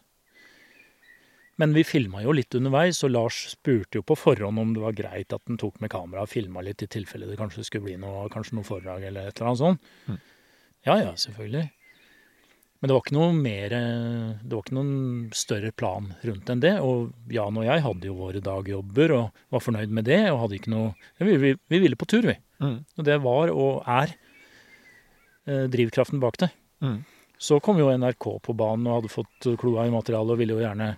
[1.61, 4.97] Men vi filma jo litt underveis, og Lars spurte jo på forhånd om det var
[4.97, 7.99] greit at den tok med kamera og filma litt, i tilfelle det kanskje skulle bli
[8.01, 9.91] noe, kanskje noe foredrag eller et eller annet sånt.
[10.09, 10.19] Mm.
[10.89, 11.67] Ja ja, selvfølgelig.
[12.83, 13.73] Men det var ikke noe mer
[14.43, 14.95] Det var ikke noen
[15.39, 16.73] større plan rundt enn det.
[16.83, 20.17] Og Jan og jeg hadde jo våre dagjobber og var fornøyd med det.
[20.33, 20.89] Og hadde ikke noe
[21.23, 22.35] Vi, vi, vi ville på tur, vi.
[22.59, 24.11] mm, Og det var og er
[25.47, 26.51] eh, drivkraften bak det.
[26.83, 26.99] mm,
[27.39, 30.63] Så kom jo NRK på banen og hadde fått kloa i materialet og ville jo
[30.65, 30.89] gjerne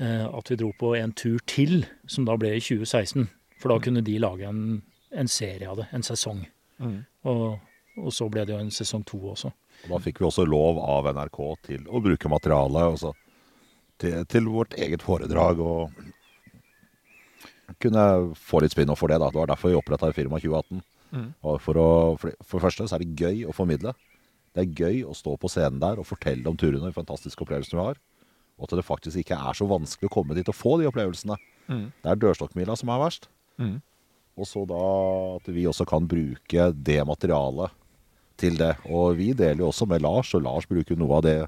[0.00, 3.28] eh, at vi dro på en tur til, som da ble i 2016.
[3.60, 4.82] For da kunne de lage en,
[5.16, 6.44] en serie av det, en sesong.
[6.78, 6.98] mm.
[7.24, 7.58] Og,
[7.96, 9.48] og så ble det jo en sesong to også.
[9.84, 13.12] Og da fikk vi også lov av NRK til å bruke materialet også
[14.00, 15.60] til, til vårt eget foredrag.
[15.60, 15.90] Og
[17.82, 18.06] kunne
[18.38, 19.20] få litt spinn-off for det.
[19.20, 19.30] da.
[19.30, 20.82] Det var derfor vi oppretta firma 2018.
[21.14, 21.28] Mm.
[21.62, 23.94] For, å, for, det første så er det gøy å formidle.
[24.54, 27.42] Det er gøy å stå på scenen der og fortelle om turene og de fantastiske
[27.44, 28.00] opplevelsene vi har.
[28.54, 31.38] Og at det faktisk ikke er så vanskelig å komme dit og få de opplevelsene.
[31.66, 31.88] Mm.
[32.02, 33.28] Det er dørstokkmila som er verst.
[33.58, 33.78] Mm.
[34.34, 34.84] Og så da
[35.36, 37.74] at vi også kan bruke det materialet
[38.40, 38.72] til det.
[38.90, 41.38] Og vi deler jo også med Lars, og Lars bruker noe av det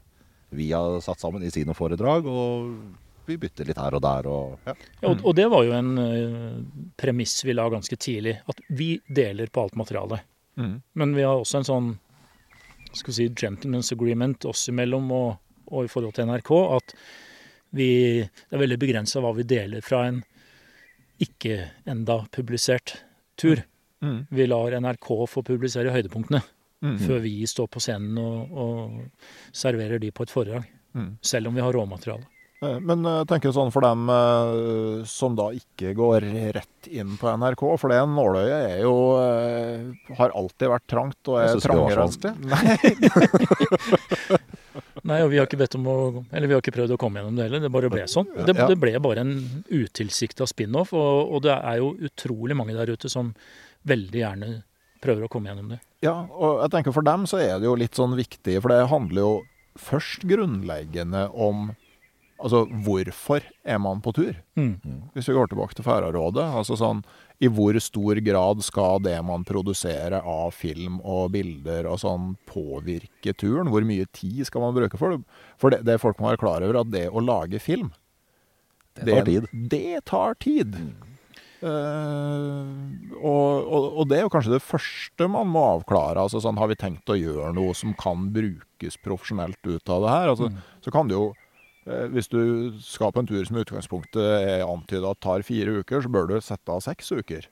[0.56, 2.26] vi har satt sammen i sine foredrag.
[2.30, 4.28] Og vi bytter litt her og der.
[4.30, 4.74] Og, ja.
[5.02, 6.58] Ja, og, og det var jo en eh,
[6.98, 10.26] premiss vi la ganske tidlig, at vi deler på alt materialet.
[10.56, 10.76] Mm.
[10.96, 11.94] Men vi har også en sånn
[12.96, 15.34] skal vi si, gentleman's agreement oss imellom og,
[15.68, 16.94] og i forhold til NRK, at
[17.76, 17.88] vi,
[18.24, 20.22] det er veldig begrensa hva vi deler fra en
[21.20, 21.58] ikke
[21.88, 22.94] enda publisert
[23.36, 23.60] tur.
[24.04, 24.22] Mm.
[24.32, 26.40] Vi lar NRK få publisere høydepunktene
[26.86, 26.96] Mm.
[27.02, 30.72] før vi står på scenen og, og serverer de på et foredrag.
[30.96, 31.12] Mm.
[31.24, 32.24] Selv om vi har råmateriale.
[32.64, 36.24] Eh, Men jeg tenker sånn for dem eh, som da ikke går
[36.56, 41.40] rett inn på NRK, for det nåløyet er jo eh, har alltid vært trangt og
[41.42, 42.06] er trangere.
[42.08, 42.46] det trangere.
[42.54, 44.36] Nei,
[45.06, 45.96] Nei, og vi har ikke bedt om å
[46.34, 47.62] Eller vi har ikke prøvd å komme gjennom det heller.
[47.62, 48.28] Det bare ble sånn.
[48.46, 49.36] Det, det ble bare en
[49.68, 53.34] utilsikta spin-off, og, og det er jo utrolig mange der ute som
[53.86, 54.50] veldig gjerne
[55.02, 55.80] prøver å komme gjennom det.
[56.04, 58.86] Ja, og jeg tenker for dem så er det jo litt sånn viktig, for det
[58.92, 59.34] handler jo
[59.80, 61.74] først grunnleggende om
[62.36, 64.34] Altså hvorfor er man på tur?
[64.60, 64.74] Mm.
[65.14, 66.44] Hvis vi går tilbake til Færøyrådet.
[66.58, 67.00] Altså sånn
[67.40, 73.32] I hvor stor grad skal det man produserer av film og bilder og sånn påvirke
[73.32, 73.70] turen?
[73.72, 75.22] Hvor mye tid skal man bruke for det?
[75.56, 77.88] For det, det folk må være klar over, at det å lage film
[79.00, 79.48] Det tar tid.
[79.72, 80.76] Det tar tid.
[81.64, 86.20] Eh, og, og, og det er jo kanskje det første man må avklare.
[86.26, 90.12] Altså sånn, Har vi tenkt å gjøre noe som kan brukes profesjonelt ut av det
[90.12, 90.32] her?
[90.34, 90.50] Altså,
[90.84, 91.30] Så kan det jo
[91.86, 92.40] eh, Hvis du
[92.84, 96.36] skal på en tur som i utgangspunktet er antyda tar fire uker, så bør du
[96.44, 97.48] sette av seks uker.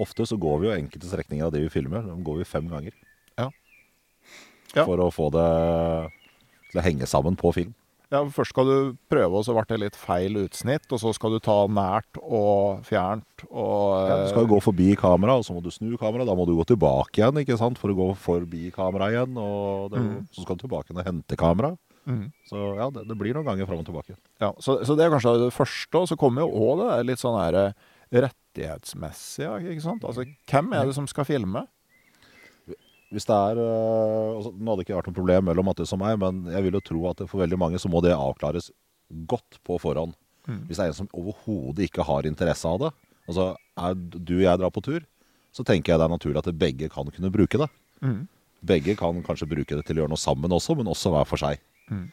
[0.00, 2.64] Ofte så går vi jo enkelte strekninger av det vi filmer, de går vi fem
[2.70, 2.94] ganger.
[3.36, 3.50] Ja.
[4.72, 4.86] Ja.
[4.88, 5.48] For å få det
[6.72, 7.74] til å henge sammen på film.
[8.12, 8.74] Ja, Først skal du
[9.08, 10.84] prøve, og så ble det litt feil utsnitt.
[10.92, 14.90] Og så skal du ta nært og fjernt og Ja, du skal jo gå forbi
[15.00, 16.26] kamera, og så må du snu kamera.
[16.28, 17.80] Da må du gå tilbake igjen ikke sant?
[17.80, 19.32] for å gå forbi kamera igjen.
[19.40, 20.28] Og det, Mm.
[20.30, 21.72] så skal du tilbake igjen og hente kamera.
[22.04, 22.32] Mm.
[22.50, 24.16] Så ja, det, det blir noen ganger fram og tilbake.
[24.42, 25.94] Ja, så, så det er kanskje det første.
[26.02, 27.72] Og så kommer jo òg det litt sånn her
[28.12, 29.46] rettighetsmessig?
[29.72, 30.04] Ikke sant?
[30.04, 31.64] Altså, hvem er det som skal filme?
[33.12, 36.00] Hvis det er øh, altså, Nå hadde det ikke vært noe problem mellom Mattis og
[36.00, 38.70] meg, men jeg vil jo tro at for veldig mange så må det avklares
[39.28, 40.14] godt på forhånd.
[40.48, 40.62] Mm.
[40.66, 42.92] Hvis det er en som overhodet ikke har interesse av det,
[43.28, 45.04] altså er du og jeg drar på tur,
[45.52, 47.68] så tenker jeg det er naturlig at begge kan kunne bruke det.
[48.00, 48.22] Mm.
[48.66, 51.42] Begge kan kanskje bruke det til å gjøre noe sammen også, men også hver for
[51.42, 51.60] seg.
[51.92, 52.06] Mm.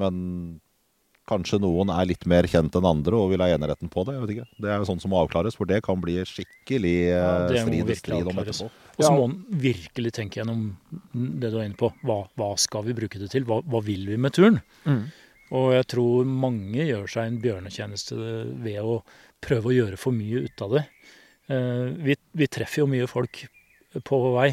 [0.00, 0.22] Men
[1.28, 4.14] kanskje noen er litt mer kjent enn andre og vil ha eneretten på det.
[4.16, 4.46] jeg vet ikke.
[4.64, 7.62] Det er jo sånn som må avklares, for det kan bli skikkelig Ja, eh, det
[7.66, 8.62] må strid, strid om avklares.
[8.62, 8.70] etterpå.
[8.98, 10.64] Og så må en virkelig tenke gjennom
[11.14, 11.92] det du er inne på.
[12.02, 13.44] Hva, hva skal vi bruke det til?
[13.48, 14.60] Hva, hva vil vi med turen?
[14.88, 15.04] Mm.
[15.58, 18.16] Og jeg tror mange gjør seg en bjørnetjeneste
[18.64, 18.98] ved å
[19.40, 20.86] prøve å gjøre for mye ut av det.
[21.48, 23.46] Eh, Vi, vi treffer jo mye folk
[24.04, 24.50] på vei,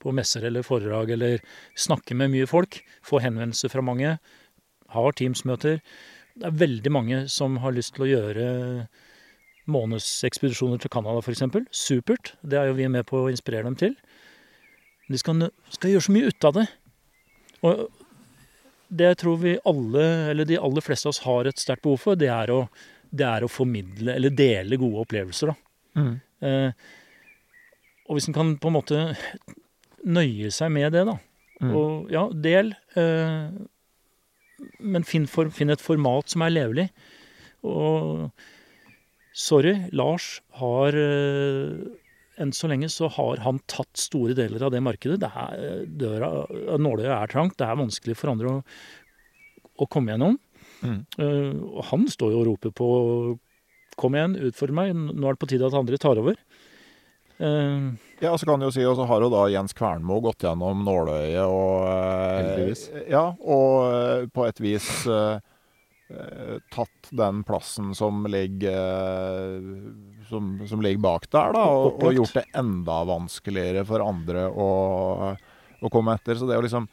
[0.00, 1.42] på messer eller foredrag, eller
[1.76, 2.78] snakker med mye folk.
[3.04, 4.14] Får henvendelser fra mange.
[4.94, 5.80] Har Teams-møter.
[6.38, 8.50] Det er veldig mange som har lyst til å gjøre
[9.70, 11.44] månedsekspedisjoner til Canada, f.eks.
[11.74, 12.34] Supert.
[12.42, 13.96] Det er jo vi med på å inspirere dem til.
[15.10, 16.66] De skal, skal gjøre så mye ut av det.
[17.66, 17.82] Og
[18.90, 22.00] det jeg tror vi alle, eller de aller fleste av oss har et sterkt behov
[22.02, 22.64] for, det er å,
[23.10, 25.52] det er å formidle, eller dele gode opplevelser.
[25.52, 26.00] da.
[26.00, 26.14] Mm.
[26.46, 26.86] Eh,
[28.08, 29.02] og hvis en kan på en måte
[30.02, 31.18] nøye seg med det, da.
[31.60, 31.74] Mm.
[31.76, 32.72] Og ja, del.
[32.98, 33.52] Eh,
[34.80, 36.86] men finn, for, finn et format som er levelig.
[37.66, 38.30] Og
[39.36, 41.98] sorry, Lars har eh,
[42.40, 45.18] Enn så lenge så har han tatt store deler av det markedet.
[45.20, 46.30] Det er, døra,
[46.80, 48.62] Nåløyet er trangt, det er vanskelig for andre å,
[49.76, 50.38] å komme gjennom.
[50.80, 51.02] Mm.
[51.20, 52.88] Uh, han står jo og roper på
[54.00, 54.94] Kom igjen, utfordre meg.
[54.96, 56.38] Nå er det på tide at andre tar over.
[57.40, 57.88] Eh,
[58.20, 60.82] Ja, så kan du jo si, og så har jo da Jens Kvernmo gått gjennom
[60.84, 62.82] nåløyet og eh, Heldigvis.
[63.08, 65.40] Ja, og eh, på et vis eh,
[66.74, 69.60] tatt den plassen som ligger
[70.28, 74.70] som, som ligger bak der, da, og, og gjort det enda vanskeligere for andre å,
[75.80, 76.36] å komme etter.
[76.38, 76.90] Så det er jo liksom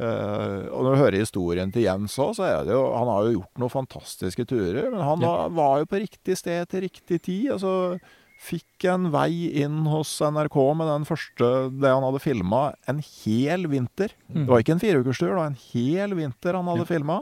[0.00, 3.26] Uh, og når du hører historien til Jens òg, så er det jo Han har
[3.26, 5.28] jo gjort noen fantastiske turer, men han Ja.
[5.28, 7.50] var, var jo på riktig sted til riktig tid.
[7.52, 7.98] altså
[8.40, 13.66] Fikk en vei inn hos NRK med den første det han hadde filma en hel
[13.68, 14.14] vinter.
[14.30, 14.46] Mm.
[14.46, 16.88] Det var ikke en fireukerstur, det var en hel vinter han hadde Ja.
[16.88, 17.18] filma.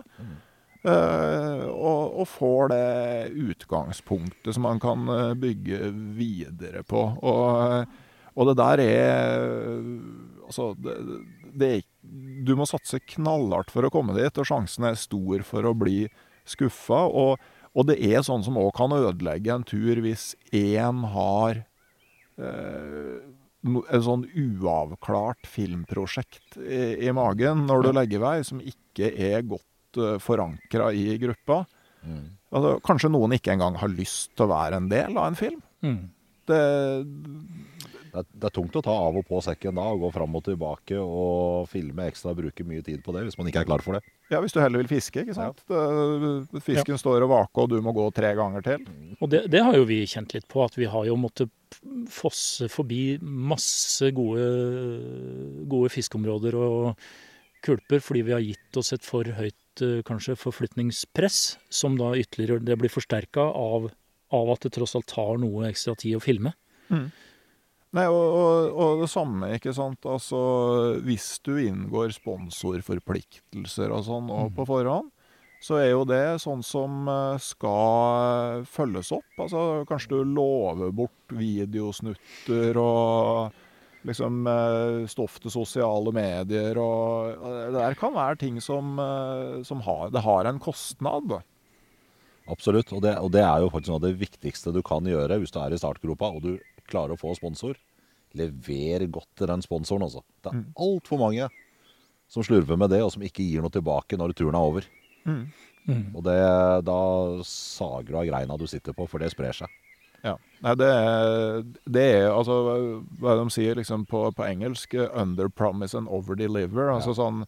[0.87, 7.03] Eh, og, og får det utgangspunktet som man kan eh, bygge videre på.
[7.19, 7.91] Og,
[8.39, 9.83] og det der er
[10.49, 10.95] Altså, det,
[11.59, 11.83] det er
[12.47, 16.07] Du må satse knallhardt for å komme dit, og sjansen er stor for å bli
[16.49, 17.03] skuffa.
[17.11, 17.43] Og,
[17.75, 21.63] og det er sånn som òg kan ødelegge en tur hvis én har
[22.39, 23.19] eh,
[23.69, 30.01] en sånn uavklart filmprosjekt i, i magen når du legger vei, som ikke er godt
[30.01, 31.65] eh, forankra i gruppa.
[32.07, 32.25] Mm.
[32.55, 35.61] Altså, kanskje noen ikke engang har lyst til å være en del av en film.
[35.85, 36.07] mm.
[36.49, 36.59] Det,
[38.19, 40.35] Det, er, det er tungt å ta av og på sekken da, og gå fram
[40.39, 43.69] og tilbake og filme ekstra og bruke mye tid på det, hvis man ikke er
[43.69, 44.03] klar for det.
[44.33, 45.63] ja, hvis du heller vil fiske, ikke sant.
[45.71, 46.61] Ja.
[46.65, 48.89] fisken står og vaker, og du må gå tre ganger til.
[49.21, 51.55] Og det, det har jo vi kjent litt på, at vi har jo måttet
[52.11, 54.45] fosse forbi masse gode,
[55.69, 56.93] gode fiskeområder og
[57.65, 62.65] kulper fordi vi har gitt oss et for høyt eh, kanskje forflytningspress, som da ytterligere
[62.65, 63.91] det blir forsterka av,
[64.35, 66.55] av at det tross alt tar noe ekstra tid å filme.
[67.97, 70.05] Nei, og, og, og det samme, ikke sant.
[70.05, 70.39] Altså,
[71.07, 75.09] hvis du inngår sponsorforpliktelser og sånn og på forhånd,
[75.65, 79.41] så er jo det sånn som eh, skal følges opp.
[79.41, 83.57] Altså, kanskje du lover bort videosnutter og
[84.07, 89.83] liksom eh, stoff til sosiale medier og Det der kan være ting som, eh, som
[89.83, 91.41] har Det har en kostnad.
[92.49, 92.93] Absolutt.
[92.95, 95.53] Og det, og det er jo faktisk noe av det viktigste du kan gjøre hvis
[95.53, 96.53] du er i startgropa og du
[96.91, 97.77] klarer å få sponsor.
[98.37, 100.23] Lever godt til den sponsoren, altså.
[100.43, 100.67] Det er Mm.
[100.77, 101.49] altfor mange
[102.29, 104.85] som slurver med det, og som ikke gir noe tilbake når turen er over.
[105.25, 105.47] Mm.
[106.15, 106.37] Og det,
[106.85, 106.99] da
[107.49, 109.69] sager du av greina du sitter på, for det sprer seg.
[110.25, 110.35] Ja.
[110.61, 112.57] Nei, det er, det er altså
[113.21, 114.97] Hva er det de sier liksom på, på engelsk?
[115.15, 116.91] Under promise and over deliver.
[116.91, 117.45] Altså sånn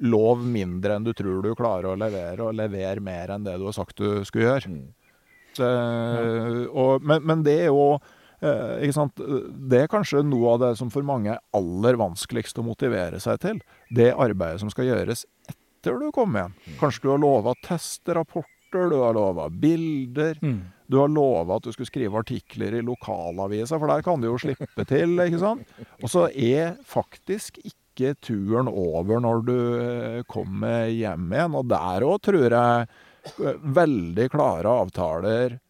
[0.00, 3.66] Lov mindre enn du tror du klarer å levere, og lever mer enn det du
[3.68, 4.66] har sagt du skulle gjøre.
[4.72, 4.88] Mm.
[5.54, 5.68] Det,
[6.74, 8.00] og, men, men det er jo?
[8.40, 13.40] Det er kanskje noe av det som for mange er aller vanskeligst å motivere seg
[13.44, 13.60] til.
[13.94, 16.58] Det arbeidet som skal gjøres etter du kommer hjem.
[16.80, 20.38] Kanskje du har lova testrapporter, du har lova bilder.
[20.42, 20.60] Mm.
[20.86, 24.36] Du har lova at du skulle skrive artikler i lokalavisa, for der kan du jo
[24.40, 25.74] slippe til, ikke sant?
[26.02, 31.56] Og så er faktisk ikke turen over når du eh, kommer hjem igjen.
[31.56, 32.88] Og der òg tror jeg
[33.38, 35.63] eh, veldig klare avtaler Eh,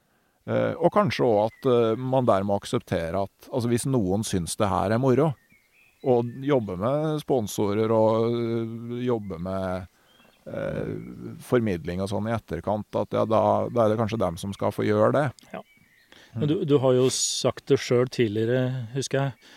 [0.76, 4.92] og kanskje òg at eh, man dermed aksepterer at altså hvis noen syns det her
[4.92, 5.30] er moro,
[6.04, 9.86] og jobber med sponsorer og øh, jobber med
[10.52, 10.90] eh,
[11.44, 13.40] formidling og sånn i etterkant, at ja, da,
[13.72, 15.26] da er det kanskje dem som skal få gjøre det.
[16.34, 19.52] Men du, du har jo sagt det sjøl tidligere, husker jeg,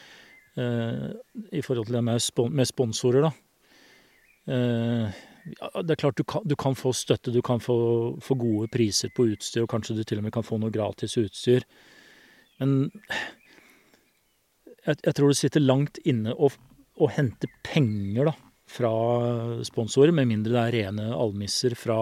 [0.61, 1.07] eh,
[1.51, 3.33] i forhold til det med, spon med sponsorer, da.
[4.47, 5.23] Eh,
[5.55, 7.77] ja, det er klart du kan, du kan få støtte, du kan få,
[8.23, 11.17] få gode priser på utstyr, og kanskje du til og med kan få noe gratis
[11.21, 11.65] utstyr.
[12.61, 12.89] Men
[14.87, 16.51] jeg, jeg tror det sitter langt inne å,
[16.97, 18.35] å hente penger da,
[18.67, 18.91] fra
[19.63, 21.97] sponsorer, med mindre det er rene almisser fra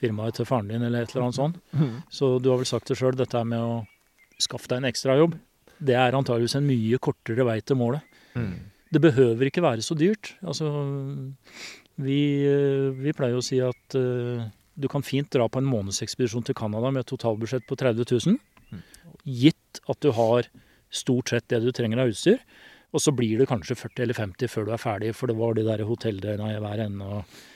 [0.00, 1.58] firmaet til faren din eller et eller annet sånt.
[2.12, 3.82] Så du har vel sagt det sjøl, dette med å
[4.40, 5.36] skaffe deg en ekstrajobb,
[5.84, 8.04] det er antageligvis en mye kortere vei til målet.
[8.94, 10.32] Det behøver ikke være så dyrt.
[10.46, 10.70] Altså,
[12.02, 14.42] vi, eh, vi pleier å si at uh,
[14.74, 18.82] du kan fint dra på en månedsekspedisjon til Canada med et totalbudsjett på 30 000,
[19.24, 20.48] gitt at du har
[20.94, 22.42] stort sett det du trenger av utstyr.
[22.94, 25.54] Og så blir det kanskje 40 eller 50 før du er ferdig, for det var
[25.54, 27.06] de der hotelldøgna i hver ende.
[27.06, 27.53] og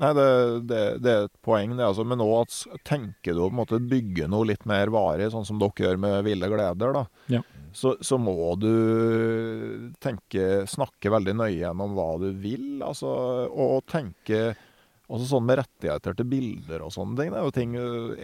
[0.00, 0.26] Nei, det,
[0.70, 1.84] det, det er et poeng, det.
[1.84, 2.06] altså.
[2.08, 2.54] Men at,
[2.88, 6.48] tenker du å måte bygge noe litt mer varig, sånn som dere gjør med Ville
[6.48, 7.02] gleder, da.
[7.32, 7.42] Ja.
[7.76, 8.70] Så, så må du
[10.02, 12.80] tenke, snakke veldig nøye gjennom hva du vil.
[12.82, 13.10] Altså,
[13.52, 14.54] og tenke
[15.10, 17.32] også sånn med rettigheter til bilder og sånne ting.
[17.34, 17.72] Det er jo ting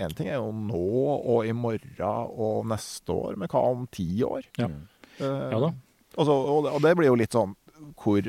[0.06, 0.82] Én ting er jo nå
[1.18, 4.46] og i morgen og neste år, men hva om ti år?
[4.60, 4.70] Ja.
[5.18, 5.72] Eh, Ja da.
[6.16, 7.52] Altså, og, det, og det blir jo litt sånn
[8.00, 8.24] hvor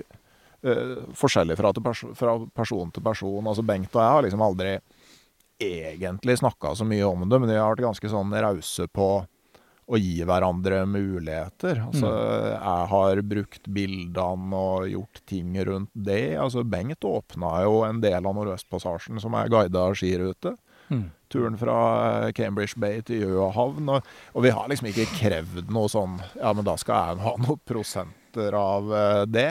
[1.17, 3.47] forskjellig fra, til perso fra person til person.
[3.47, 4.77] Altså Bengt og jeg har liksom aldri
[5.57, 9.09] egentlig snakka så mye om det, men vi har vært ganske sånn rause på
[9.87, 11.79] å gi hverandre muligheter.
[11.85, 12.09] Altså,
[12.51, 16.35] jeg har brukt bildene og gjort ting rundt det.
[16.35, 20.57] Altså, Bengt åpna jo en del av Nordøstpassasjen som er guida skirute.
[20.91, 21.07] Mm.
[21.31, 21.77] Turen fra
[22.25, 23.87] eh, Cambridge Bay til Gjøhavn.
[23.91, 27.33] Og, og vi har liksom ikke krevd noe sånn Ja, men da skal jeg ha
[27.43, 29.49] noen prosenter av eh, det.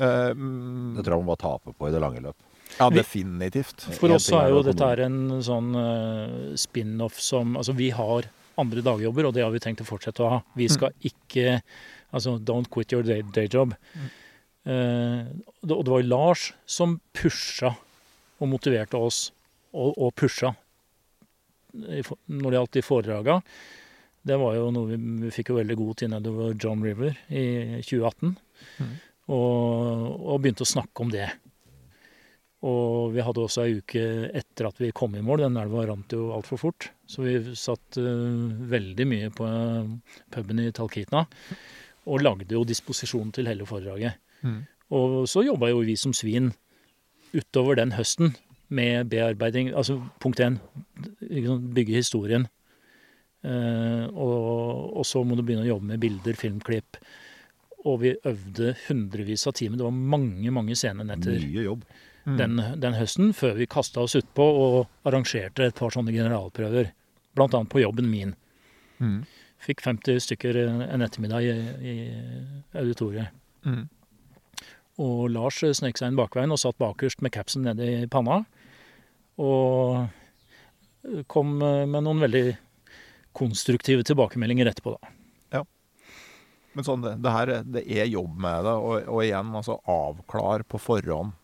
[0.00, 2.36] Eh, mm, Det tror jeg man bare taper på i det lange løp.
[2.78, 3.86] ja, definitivt.
[3.98, 8.28] For oss er jo dette er en sånn eh, spin-off som Altså, vi har
[8.58, 10.40] andre dagjobber, og det har vi tenkt å fortsette å ha.
[10.58, 11.60] Vi skal ikke
[12.12, 13.74] Altså, don't quit your day, day job.
[14.64, 15.26] Eh,
[15.68, 17.74] og det var Lars som pusha
[18.40, 19.30] og motiverte oss,
[19.74, 20.54] og, og pusha
[21.74, 23.40] når det gjaldt de foredraga.
[24.28, 24.96] Det var jo noe vi,
[25.26, 27.44] vi fikk jo veldig god tid nedover John River i
[27.84, 28.36] 2018.
[28.78, 28.96] Mhm.
[29.28, 31.28] Og, og begynte å snakke om det.
[32.66, 34.02] Og vi hadde også ei uke
[34.34, 35.44] etter at vi kom i mål.
[35.44, 36.88] Den elva rant jo altfor fort.
[37.06, 41.22] Så vi satt uh, veldig mye på eh, puben i Talkitna
[42.10, 44.18] Og lagde jo disposisjon til hele foredraget.
[44.42, 44.64] Mm.
[44.98, 46.50] Og så jobba jo vi som svin
[47.36, 48.34] utover den høsten
[48.74, 49.70] med bearbeiding.
[49.76, 50.58] Altså punkt én,
[51.20, 52.48] bygge historien.
[53.46, 56.98] Uh, og, og så må du begynne å jobbe med bilder, filmklipp.
[57.86, 59.78] Og vi øvde hundrevis av timer.
[59.78, 61.84] Det var mange, mange scenenetter Mye jobb.
[62.28, 62.36] Mm.
[62.36, 66.90] den, den høsten, før vi kasta oss utpå og arrangerte et par sånne generalprøver.
[67.38, 68.34] Blant annet på jobben min.
[69.00, 69.22] Mm.
[69.64, 71.94] Fikk 50 stykker en ettermiddag i, i
[72.76, 73.32] auditoriet.
[73.64, 73.86] Mm.
[75.02, 78.42] Og Lars snek seg inn bakveien og satt bakerst med capsen nede i panna.
[79.38, 82.46] Og kom med noen veldig
[83.38, 85.14] konstruktive tilbakemeldinger etterpå, da.
[86.76, 90.64] Men sånn, det, det her det er jobb med det, og, og igjen, altså avklar
[90.68, 91.34] på forhånd.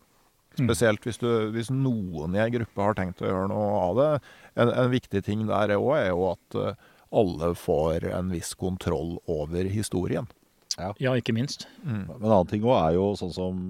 [0.55, 0.67] Mm.
[0.69, 4.09] Spesielt hvis, du, hvis noen i ei gruppe har tenkt å gjøre noe av det.
[4.55, 9.17] En, en viktig ting der òg er jo at eh, alle får en viss kontroll
[9.31, 10.29] over historien.
[10.75, 11.67] Ja, ikke minst.
[11.83, 12.05] Mm.
[12.07, 13.65] Men en annen ting òg er jo sånn som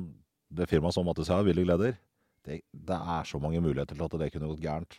[0.56, 1.98] det firmaet som Mattis har, Ville Gleder.
[2.46, 4.98] Det, det er så mange muligheter til at det kunne gått gærent.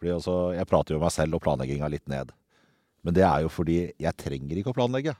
[0.00, 2.32] Fordi altså, Jeg prater jo meg selv og planlegginga litt ned.
[3.04, 5.14] Men det er jo fordi jeg trenger ikke å planlegge.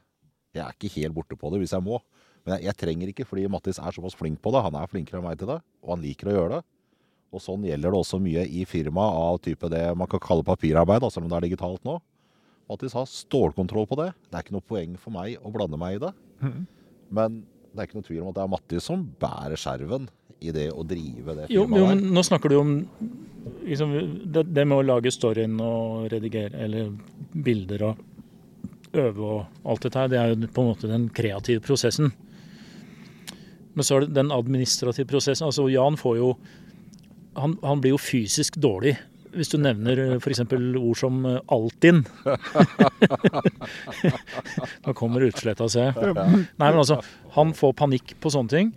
[0.56, 2.01] Jeg er ikke helt borte på det hvis jeg må.
[2.44, 4.62] Men jeg, jeg trenger ikke, fordi Mattis er såpass flink på det.
[4.64, 6.62] Han er flinkere enn meg til det, og han liker å gjøre det.
[7.31, 11.06] Og sånn gjelder det også mye i firmaet av type det man kan kalle papirarbeid,
[11.12, 12.01] selv om det er digitalt nå.
[12.70, 14.10] Mattis har stålkontroll på det.
[14.31, 16.12] Det er ikke noe poeng for meg å blande meg i det.
[16.43, 16.66] Mhm.
[17.10, 20.09] Men det er ikke noe tvil om at det er Mattis som bærer skjerven
[20.40, 22.70] i det å drive det firmaet jo jo men nå snakker du om
[23.66, 23.93] liksom,
[24.32, 26.94] det, det med å lage storyen og redigere eller
[27.35, 28.01] bilder og
[28.99, 32.11] øve og alt dette her, det er jo på en måte den kreative prosessen.
[33.75, 35.47] Men så er det den administrative prosessen.
[35.47, 36.33] Altså Jan får jo
[37.39, 38.97] Han, han blir jo fysisk dårlig
[39.31, 40.41] hvis du nevner f.eks.
[40.51, 42.01] ord som eh, Altinn.
[44.85, 45.95] da kommer utsletta seg.
[46.19, 46.97] Nei, men altså,
[47.37, 48.73] han får panikk på sånne ting.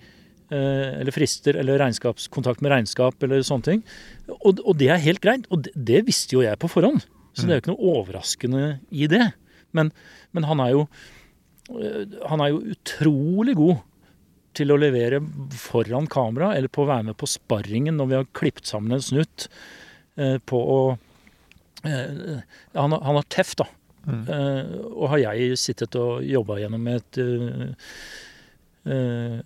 [0.53, 3.81] eh, Eller frister, eller regnskapskontakt med regnskap, eller sånne ting.
[4.43, 5.49] Og, og det er helt greit.
[5.49, 7.01] Og det, det visste jo jeg på forhånd.
[7.33, 8.63] Så det er jo ikke noe overraskende
[8.93, 9.23] i det.
[9.73, 9.91] Men,
[10.31, 10.85] men han er jo
[11.73, 13.81] øh, han er jo utrolig god
[14.53, 15.17] til å levere
[15.57, 19.01] foran kamera, eller på å være med på sparringen når vi har klippet sammen en
[19.01, 19.47] snutt.
[20.17, 20.81] eh, På å
[21.89, 22.43] eh,
[22.77, 23.65] Han, han har teft, da.
[24.05, 24.23] Mm.
[24.29, 27.93] Eh, og har jeg sittet og jobba gjennom et, eh,
[28.93, 29.37] eh,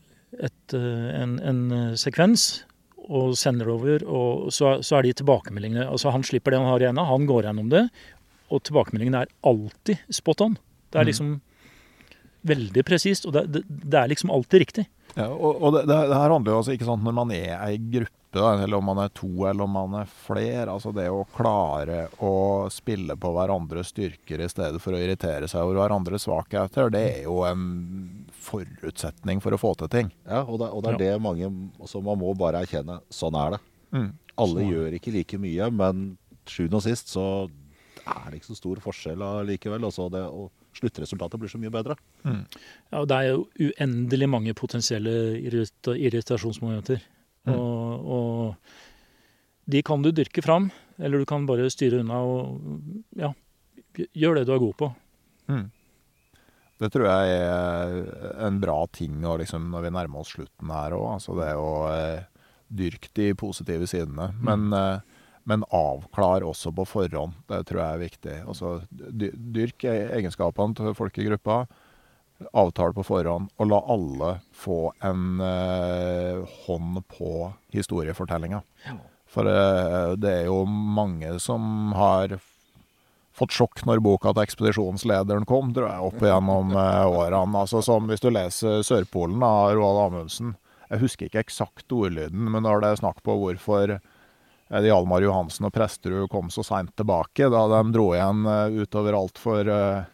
[0.50, 2.66] et eh, en, en eh, sekvens
[3.08, 6.84] og sender over, og så, så er de tilbakemeldingene Altså, han slipper det han har
[6.84, 7.86] i hendene, han går gjennom det,
[8.50, 10.58] og tilbakemeldingene er alltid spot on.
[10.92, 11.12] Det er Mm.
[11.12, 11.42] liksom
[12.48, 14.86] veldig presist, og det, det, det er liksom alltid riktig.
[15.18, 17.58] Ja, og, og det, det, det her handler jo altså ikke sant når man er
[17.66, 20.68] ei gruppe, da, eller om man er to eller om man er flere.
[20.70, 22.32] Altså det å klare å
[22.72, 27.24] spille på hverandres styrker i stedet for å irritere seg over hverandres svakheter, det er
[27.26, 27.64] jo en
[28.48, 30.12] forutsetning for å få til ting.
[30.28, 31.50] Ja, og det, og det er det mange
[31.90, 33.00] Så man må bare erkjenne.
[33.12, 33.62] Sånn er det.
[33.96, 34.10] Mm.
[34.38, 34.72] Alle Sånn.
[34.76, 36.06] gjør ikke like mye, men
[36.48, 37.26] sjuende og sist så
[38.08, 39.86] er det ikke så stor forskjell allikevel.
[39.88, 41.98] Altså det, og sluttresultatet blir så mye bedre.
[42.26, 47.02] Ja, og det er jo uendelig mange potensielle irrita irritasjonsmomenter.
[47.48, 47.56] Mm.
[47.56, 50.70] Og, og de kan du dyrke fram,
[51.00, 52.62] eller du kan bare styre unna og
[53.20, 53.34] ja,
[54.16, 54.92] gjør det du er god på.
[55.52, 55.66] Mm.
[56.78, 57.94] Det tror jeg er
[58.46, 61.08] en bra ting å liksom, når vi nærmer oss slutten her òg.
[61.16, 62.26] Altså det å eh,
[62.68, 64.30] dyrke de positive sidene.
[64.46, 65.17] Men, eh,
[65.48, 67.38] men avklar også på forhånd.
[67.48, 68.38] Det tror jeg er viktig.
[68.52, 71.62] Altså, dyrk e- egenskapene til folk i gruppa.
[72.52, 77.32] Avtale på forhånd, og la alle få en eh, hånd på
[77.74, 78.60] historiefortellinga.
[79.32, 82.36] For eh, det er jo mange som har
[83.38, 87.64] fått sjokk når boka til ekspedisjonslederen kom, tror jeg, opp igjennom eh, årene.
[87.64, 90.56] Altså som hvis du leser 'Sørpolen' av Roald Amundsen.
[90.92, 93.98] Jeg husker ikke eksakt ordlyden, men når det er snakk på hvorfor
[94.70, 99.72] Hjalmar Johansen og Presterud kom så seint tilbake, da de dro igjen eh, utover altfor
[99.74, 100.14] alt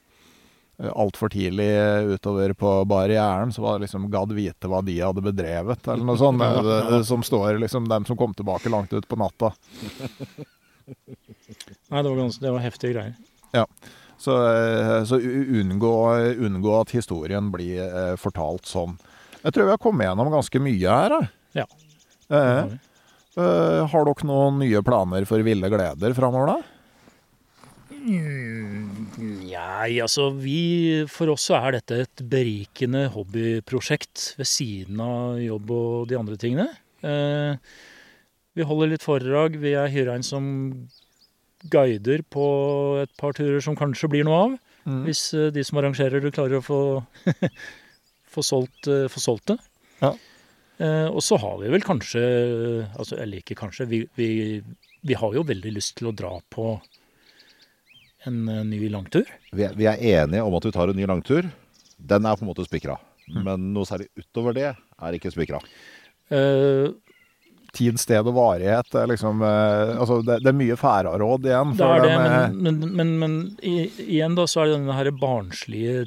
[0.83, 1.67] Altfor tidlig
[2.15, 6.17] utover på barrieren, så var det liksom 'gadd vite hva de hadde bedrevet', eller noe
[6.17, 6.41] sånt.
[6.41, 9.51] Det, det, som står liksom dem som kom tilbake langt ut på natta.
[11.93, 13.13] Nei, det var, ganske, det var heftige greier.
[14.17, 15.19] Så, eh, så
[15.61, 15.93] unngå,
[16.41, 18.95] unngå at historien blir eh, fortalt sånn.
[19.43, 21.09] Jeg tror vi har kommet gjennom ganske mye her.
[21.11, 21.19] da.
[21.61, 21.65] Ja.
[21.67, 21.69] Eh,
[22.33, 22.77] Det har vi.
[23.37, 26.73] Eh, har dere noen nye planer for ville gleder framover, da?
[28.03, 35.71] Nei, altså vi For oss så er dette et berikende hobbyprosjekt ved siden av jobb
[35.71, 36.67] og de andre tingene.
[37.03, 37.55] Eh,
[38.53, 39.55] vi holder litt foredrag.
[39.61, 40.43] Vi er hyra inn som
[41.71, 42.45] guider på
[43.05, 44.59] et par turer som kanskje blir noe av.
[44.83, 45.01] Mm.
[45.07, 46.81] Hvis eh, de som arrangerer det, klarer å få,
[48.35, 49.59] få, solgt, få solgt det.
[50.03, 50.11] Ja.
[50.81, 52.21] Eh, og så har vi vel kanskje
[52.97, 53.85] altså Eller ikke kanskje.
[53.91, 54.29] Vi, vi,
[55.05, 56.73] vi har jo veldig lyst til å dra på
[58.27, 59.27] en eh, ny langtur.
[59.53, 61.49] Vi er, vi er enige om at vi tar en ny langtur.
[61.97, 62.97] Den er på en måte spikra.
[63.33, 65.61] Men noe særlig utover det er ikke spikra.
[66.33, 66.91] Eh,
[67.73, 68.91] Tid, sted og varighet.
[68.93, 71.71] Er, liksom, eh, altså det, det er mye færaråd igjen.
[71.79, 74.97] det er det, den, men, men, men, men i, igjen da så er det denne
[74.99, 76.03] her barnslige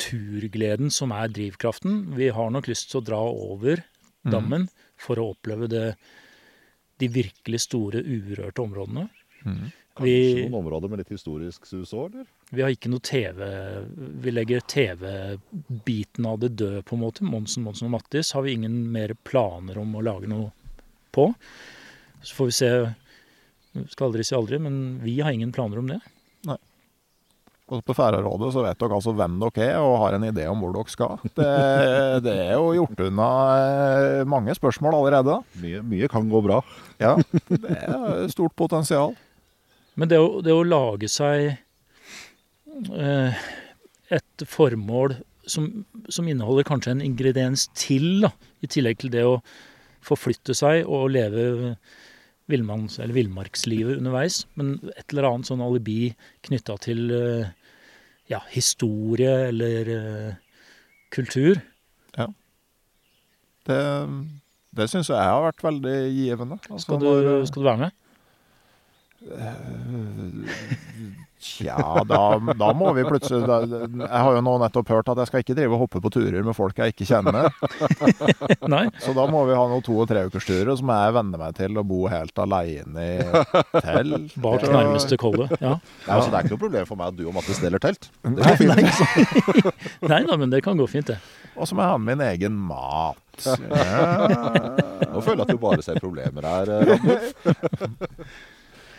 [0.00, 2.14] turgleden som er drivkraften.
[2.16, 3.84] Vi har nok lyst til å dra over
[4.24, 4.68] Mm.
[4.96, 5.96] for å oppleve det,
[6.98, 9.08] de virkelig store urørte områdene.
[9.44, 9.72] mm.
[9.94, 12.26] Kanskje Vi- noen områder med litt historisk sus òg, eller?
[12.50, 13.84] Vi har ikke noe TV
[14.22, 17.20] Vi legger TV-biten av det død, på en måte.
[17.22, 20.50] Monsen, Monsen og Mattis har vi ingen mer planer om å lage noe
[21.12, 21.34] på.
[22.22, 22.94] Så får vi se.
[23.90, 26.00] Skal aldri si aldri, men vi har ingen planer om det.
[27.70, 30.60] Og på Færøyrådet så vet dere altså hvem dere er og har en idé om
[30.60, 31.20] hvor dere skal.
[31.38, 31.48] Det,
[32.26, 35.38] det er jo gjort unna eh, mange spørsmål allerede.
[35.62, 36.60] Mye, mye kan gå bra.
[37.00, 37.14] Ja,
[37.48, 39.14] det er stort potensial.
[39.94, 41.52] Men det å, det å lage seg
[42.92, 43.42] eh,
[44.12, 45.16] et formål
[45.48, 45.68] som,
[46.12, 48.32] som inneholder kanskje en ingrediens til, da,
[48.62, 49.38] i tillegg til det å
[50.02, 51.76] forflytte seg og leve
[52.50, 57.50] villmanns- eller villmarkslivet underveis, men et eller annet sånn alibi knytta til eh,
[58.30, 60.32] ja, historie eller uh,
[61.12, 61.60] kultur.
[63.62, 63.78] Det,
[64.74, 66.56] det syns jeg har vært veldig givende.
[66.66, 67.92] Altså, Skal du, når- skal du være med?
[71.42, 71.74] Tja,
[72.06, 72.18] da,
[72.54, 75.56] da må vi plutselig da, Jeg har jo nå nettopp hørt at jeg skal ikke
[75.58, 77.48] drive og hoppe på turer med folk jeg ikke kjenner.
[78.74, 78.84] Nei?
[79.02, 81.84] Så da må vi ha noen to- og treukersturer, må jeg venne meg til å
[81.86, 83.18] bo helt aleine i
[83.82, 84.36] telt.
[84.44, 85.74] Bak nærmeste kolle, Ja.
[86.06, 88.06] ja altså, det er ikke noe problem for meg at du og Mattis deler telt.
[88.22, 88.70] Det går fint.
[88.70, 89.74] nei,
[90.14, 91.18] Nei da, men det kan gå fint, det.
[91.58, 93.18] Og så må jeg ha med min egen mat.
[93.72, 95.10] Ja.
[95.12, 96.68] Nå føler jeg at du bare ser problemer her.
[96.86, 97.20] Ragnar.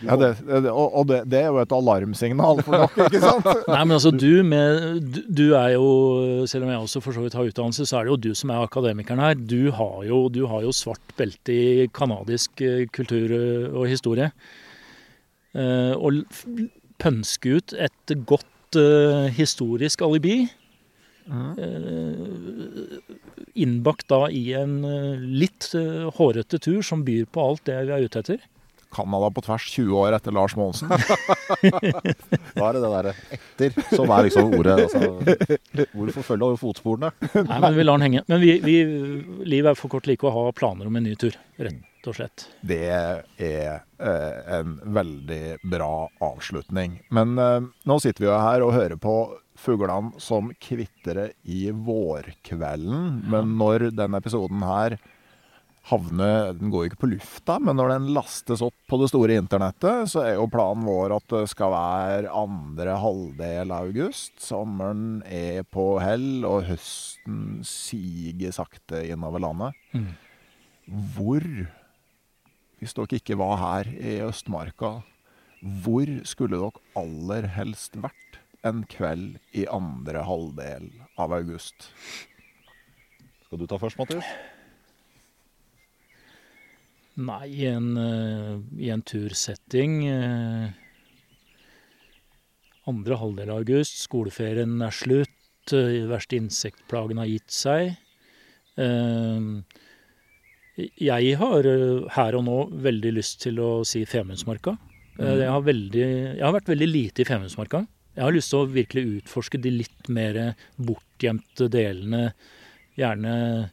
[0.03, 0.30] Ja, det,
[0.71, 3.47] og og det, det er jo et alarmsignal for dere, ikke sant?
[3.71, 5.88] Nei, men altså du med du, er jo,
[6.49, 8.51] selv om jeg også for så vidt har utdannelse, så er det jo du som
[8.53, 9.38] er akademikeren her.
[9.38, 14.31] Du har jo, du har jo svart belte i kanadisk eh, kultur eh, og historie.
[15.53, 16.23] Eh, og
[17.01, 18.49] pønske ut et godt
[19.38, 20.47] historisk alibi.
[21.23, 21.53] Mm.
[23.55, 24.81] innbakt da i en
[25.21, 25.69] litt
[26.17, 28.41] hårete tur som byr på alt det vi er ute etter.
[28.94, 30.91] Canada på tvers 20 år etter Lars Monsen.
[30.91, 30.98] Da
[32.68, 34.78] er det det derre etter som er liksom ordet.
[34.86, 37.14] Altså, hvorfor følge over fotsporene?
[37.49, 38.26] Nei, men vi lar den henge.
[38.30, 38.78] Men vi, vi,
[39.48, 42.48] livet er for kort like å ha planer om en ny tur, rett og slett.
[42.61, 46.99] Det er eh, en veldig bra avslutning.
[47.15, 49.15] Men eh, nå sitter vi jo her og hører på
[49.60, 53.24] fuglene som kvitrer i vårkvelden.
[53.32, 54.98] Men når denne episoden her
[55.89, 59.35] havner Den går jo ikke på lufta, men når den lastes opp på det store
[59.41, 64.38] internettet, så er jo planen vår at det skal være andre halvdel av august.
[64.43, 69.80] Sommeren er på hell, og høsten siger sakte innover landet.
[69.91, 70.11] Mm.
[71.15, 71.47] Hvor
[72.84, 74.97] hvis dere ikke var her i Østmarka,
[75.84, 80.89] hvor skulle dere aller helst vært en kveld i andre halvdel
[81.19, 81.88] av august?
[83.45, 84.27] Skal du ta først, Mathias?
[87.15, 90.69] Nei, i en, eh, i en tursetting eh,
[92.90, 97.94] Andre halvdel av august, skoleferien er slutt, eh, de verste insektplagene har gitt seg.
[98.81, 99.61] Eh,
[100.98, 104.73] Jeg har eh, her og nå veldig lyst til å si Femundsmarka.
[105.19, 106.07] Eh, Jeg, har veldig,
[106.40, 107.85] jeg har vært veldig lite i Femundsmarka.
[108.18, 112.34] Jeg har lyst til å virkelig utforske de litt mer bortgjemte delene,
[112.98, 113.69] gjerne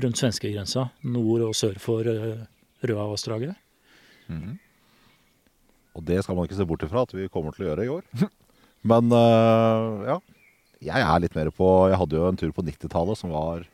[0.00, 2.08] rundt svenskegrensa, nord og sør for
[2.86, 3.56] Røavassdraget.
[5.96, 7.92] Og det skal man ikke se bort ifra at vi kommer til å gjøre i
[7.92, 8.06] år.
[8.90, 10.20] Men uh, ja.
[10.80, 13.66] Jeg er litt mer på Jeg hadde jo en tur på 90-tallet som var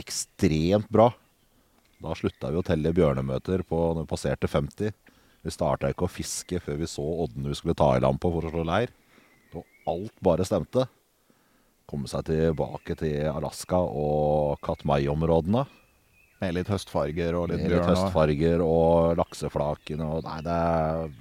[0.00, 1.12] ekstremt bra.
[2.02, 4.90] Da slutta vi å telle bjørnemøter på når vi passerte 50.
[5.46, 8.32] Vi starta ikke å fiske før vi så oddene vi skulle ta i land på
[8.34, 8.90] for å slå leir.
[9.54, 10.88] Og alt bare stemte.
[11.86, 15.62] Komme seg tilbake til Alaska og Katmai-områdene.
[16.40, 17.86] Med litt høstfarger og litt litt bjørn.
[17.94, 21.14] høstfarger og lakseflaken og Nei, det er,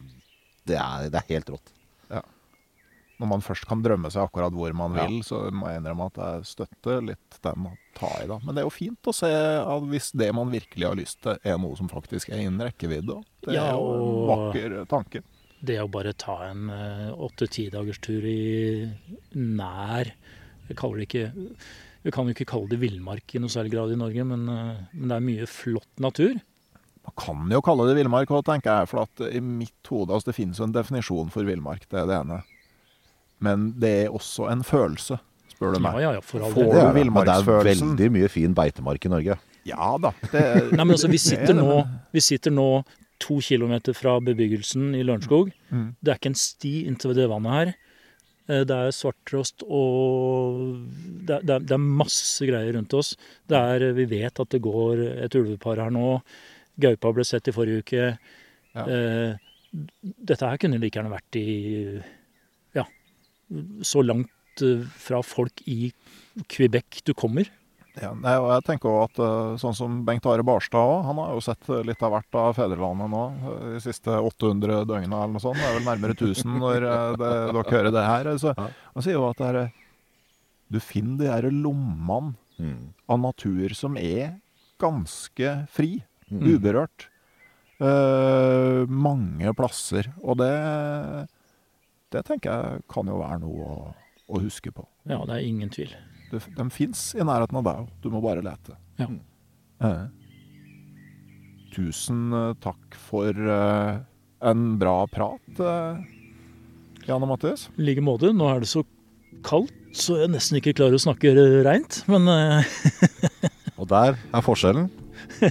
[0.68, 1.72] det er, det er helt rått.
[3.16, 5.06] Når man først kan drømme seg akkurat hvor man Ja.
[5.08, 8.42] vil, så må jeg innrømme at jeg støtter litt den å ta i, da.
[8.44, 11.38] Men det er jo fint å se at hvis det man virkelig har lyst til,
[11.48, 13.16] er noe som faktisk er innen rekkevidde.
[13.48, 15.24] Det Ja, er jo en vakker tanke.
[15.64, 16.68] Det å bare ta en
[17.16, 18.92] åtte-ti dagers tur i
[19.34, 20.12] nær
[20.68, 21.56] Jeg kaller det ikke
[22.06, 24.84] Vi kan jo ikke kalle det villmark i noe særlig grad i Norge, men, eh,
[24.94, 26.36] men det er mye flott natur.
[27.06, 28.90] Man kan jo kalle det villmark òg, tenker jeg.
[28.92, 32.10] For at i mitt hode altså det finnes jo en definisjon for villmark, det er
[32.10, 32.44] det ene.
[33.46, 35.18] Men det er også en følelse,
[35.54, 35.98] spør du meg.
[36.04, 37.36] ja, ja, for all Får du er det.
[37.36, 39.40] Er veldig mye fin beitemark i Norge.
[39.66, 40.14] Ja da.
[40.30, 40.44] Det,
[40.76, 41.80] Nei, men altså, vi sitter er nå,
[42.14, 42.70] vi sitter nå
[43.22, 45.50] to kilometer fra bebyggelsen i Lørenskog.
[45.72, 45.88] Mm.
[46.04, 47.74] Det er ikke en sti inntil det vannet her.
[48.48, 50.86] Eh, Det er svarttrost og
[51.26, 53.16] det er, det, er, masse greier rundt oss.
[53.50, 56.20] Det er, vi vet at det går et ulvepar her nå.
[56.82, 58.06] Gaupa ble sett i forrige uke.
[58.76, 58.86] Ja.
[58.86, 59.42] Eh,
[59.76, 62.00] Dette her kunne like gjerne vært i
[62.78, 62.86] Ja,
[63.84, 65.92] så langt eh, fra folk i
[66.52, 67.50] Quebec du kommer.
[68.02, 71.20] Ja, nei, og jeg tenker også at eh, sånn som Bengt Are Barstad òg, han
[71.22, 75.36] har jo sett litt av hvert av fedrelandet nå eh, de siste 800 døgna eller
[75.38, 75.56] noe sånt.
[75.62, 78.32] Det er vel nærmere 1000 når eh, det, dere hører det her.
[78.42, 79.72] Så, Han sier jo at det er,
[80.76, 82.94] du finner de her lommene Mm.
[83.12, 84.38] av natur som er
[84.80, 85.98] ganske fri,
[86.32, 86.46] Mm.
[86.56, 87.10] uberørt.
[87.84, 90.08] uh, mange plasser.
[90.24, 90.48] Og det,
[92.16, 93.78] det tenker jeg kan jo være noe å,
[94.32, 94.86] å huske på.
[95.04, 95.92] Ja, det er ingen tvil.
[96.32, 98.78] Det, de fins i nærheten av deg, du må bare lete.
[99.02, 99.10] Ja.
[99.86, 100.04] Eh.
[101.76, 102.30] Tusen
[102.64, 103.98] takk for eh,
[104.46, 106.04] en bra prat, eh,
[107.06, 107.68] Jan og Mathias.
[107.78, 108.32] I like måte.
[108.34, 108.82] Nå er det så
[109.46, 111.34] kaldt, så jeg nesten ikke klarer å snakke
[111.68, 112.02] reint.
[112.10, 112.76] Men eh,
[113.80, 114.88] Og der er forskjellen.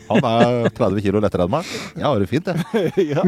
[0.09, 1.69] Han er 30 kilo lettere enn meg.
[1.95, 2.93] Jeg har det fint, jeg.
[3.15, 3.25] ja,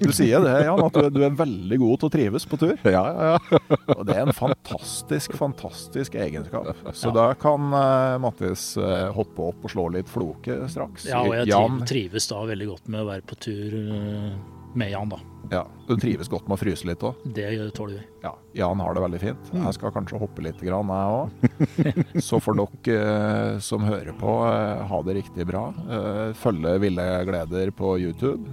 [0.00, 2.58] du sier det, Jan, at du, er- du er veldig god til å trives på
[2.60, 2.74] tur.
[2.88, 3.60] Ja, ja, ja.
[3.98, 6.70] Og det er en fantastisk, fantastisk egenskap.
[6.96, 11.08] Så da kan uh, Mattis uh, hoppe opp og slå litt floke straks.
[11.10, 14.32] ja, og jeg Jan, trives da veldig godt med å være på tur eh,
[14.74, 15.18] med Jan, da.
[15.50, 17.22] ja, du trives godt med å fryse litt òg?
[17.24, 18.04] Det tåler vi.
[18.24, 19.48] Ja, Jan har det veldig fint.
[19.52, 19.62] Mm.
[19.64, 22.20] Jeg skal kanskje hoppe litt, grann, jeg òg.
[22.28, 25.70] Så får dere eh, som hører på, eh, ha det riktig bra.
[25.88, 28.44] Eh, følge Ville gleder på YouTube.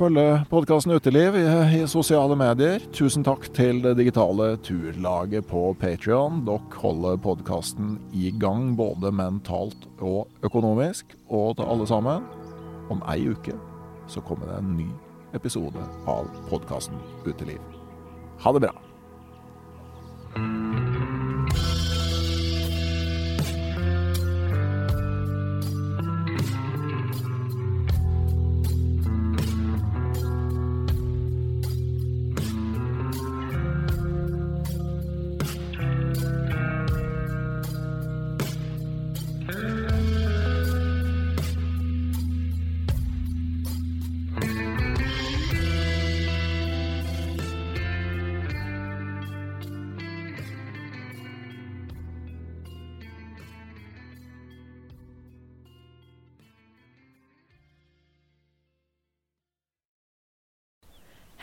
[0.00, 2.80] Følge podkasten Uteliv i, sosiale medier.
[2.94, 6.44] Tusen takk til det digitale turlaget på Patrion.
[6.46, 11.18] Dere holder podkasten i gang både mentalt og økonomisk.
[11.28, 12.30] Og til alle sammen,
[12.90, 13.58] om ei uke
[14.10, 14.88] så kommer det en ny
[15.38, 17.60] episode av podkasten Uteliv.
[18.42, 18.74] Ha det bra.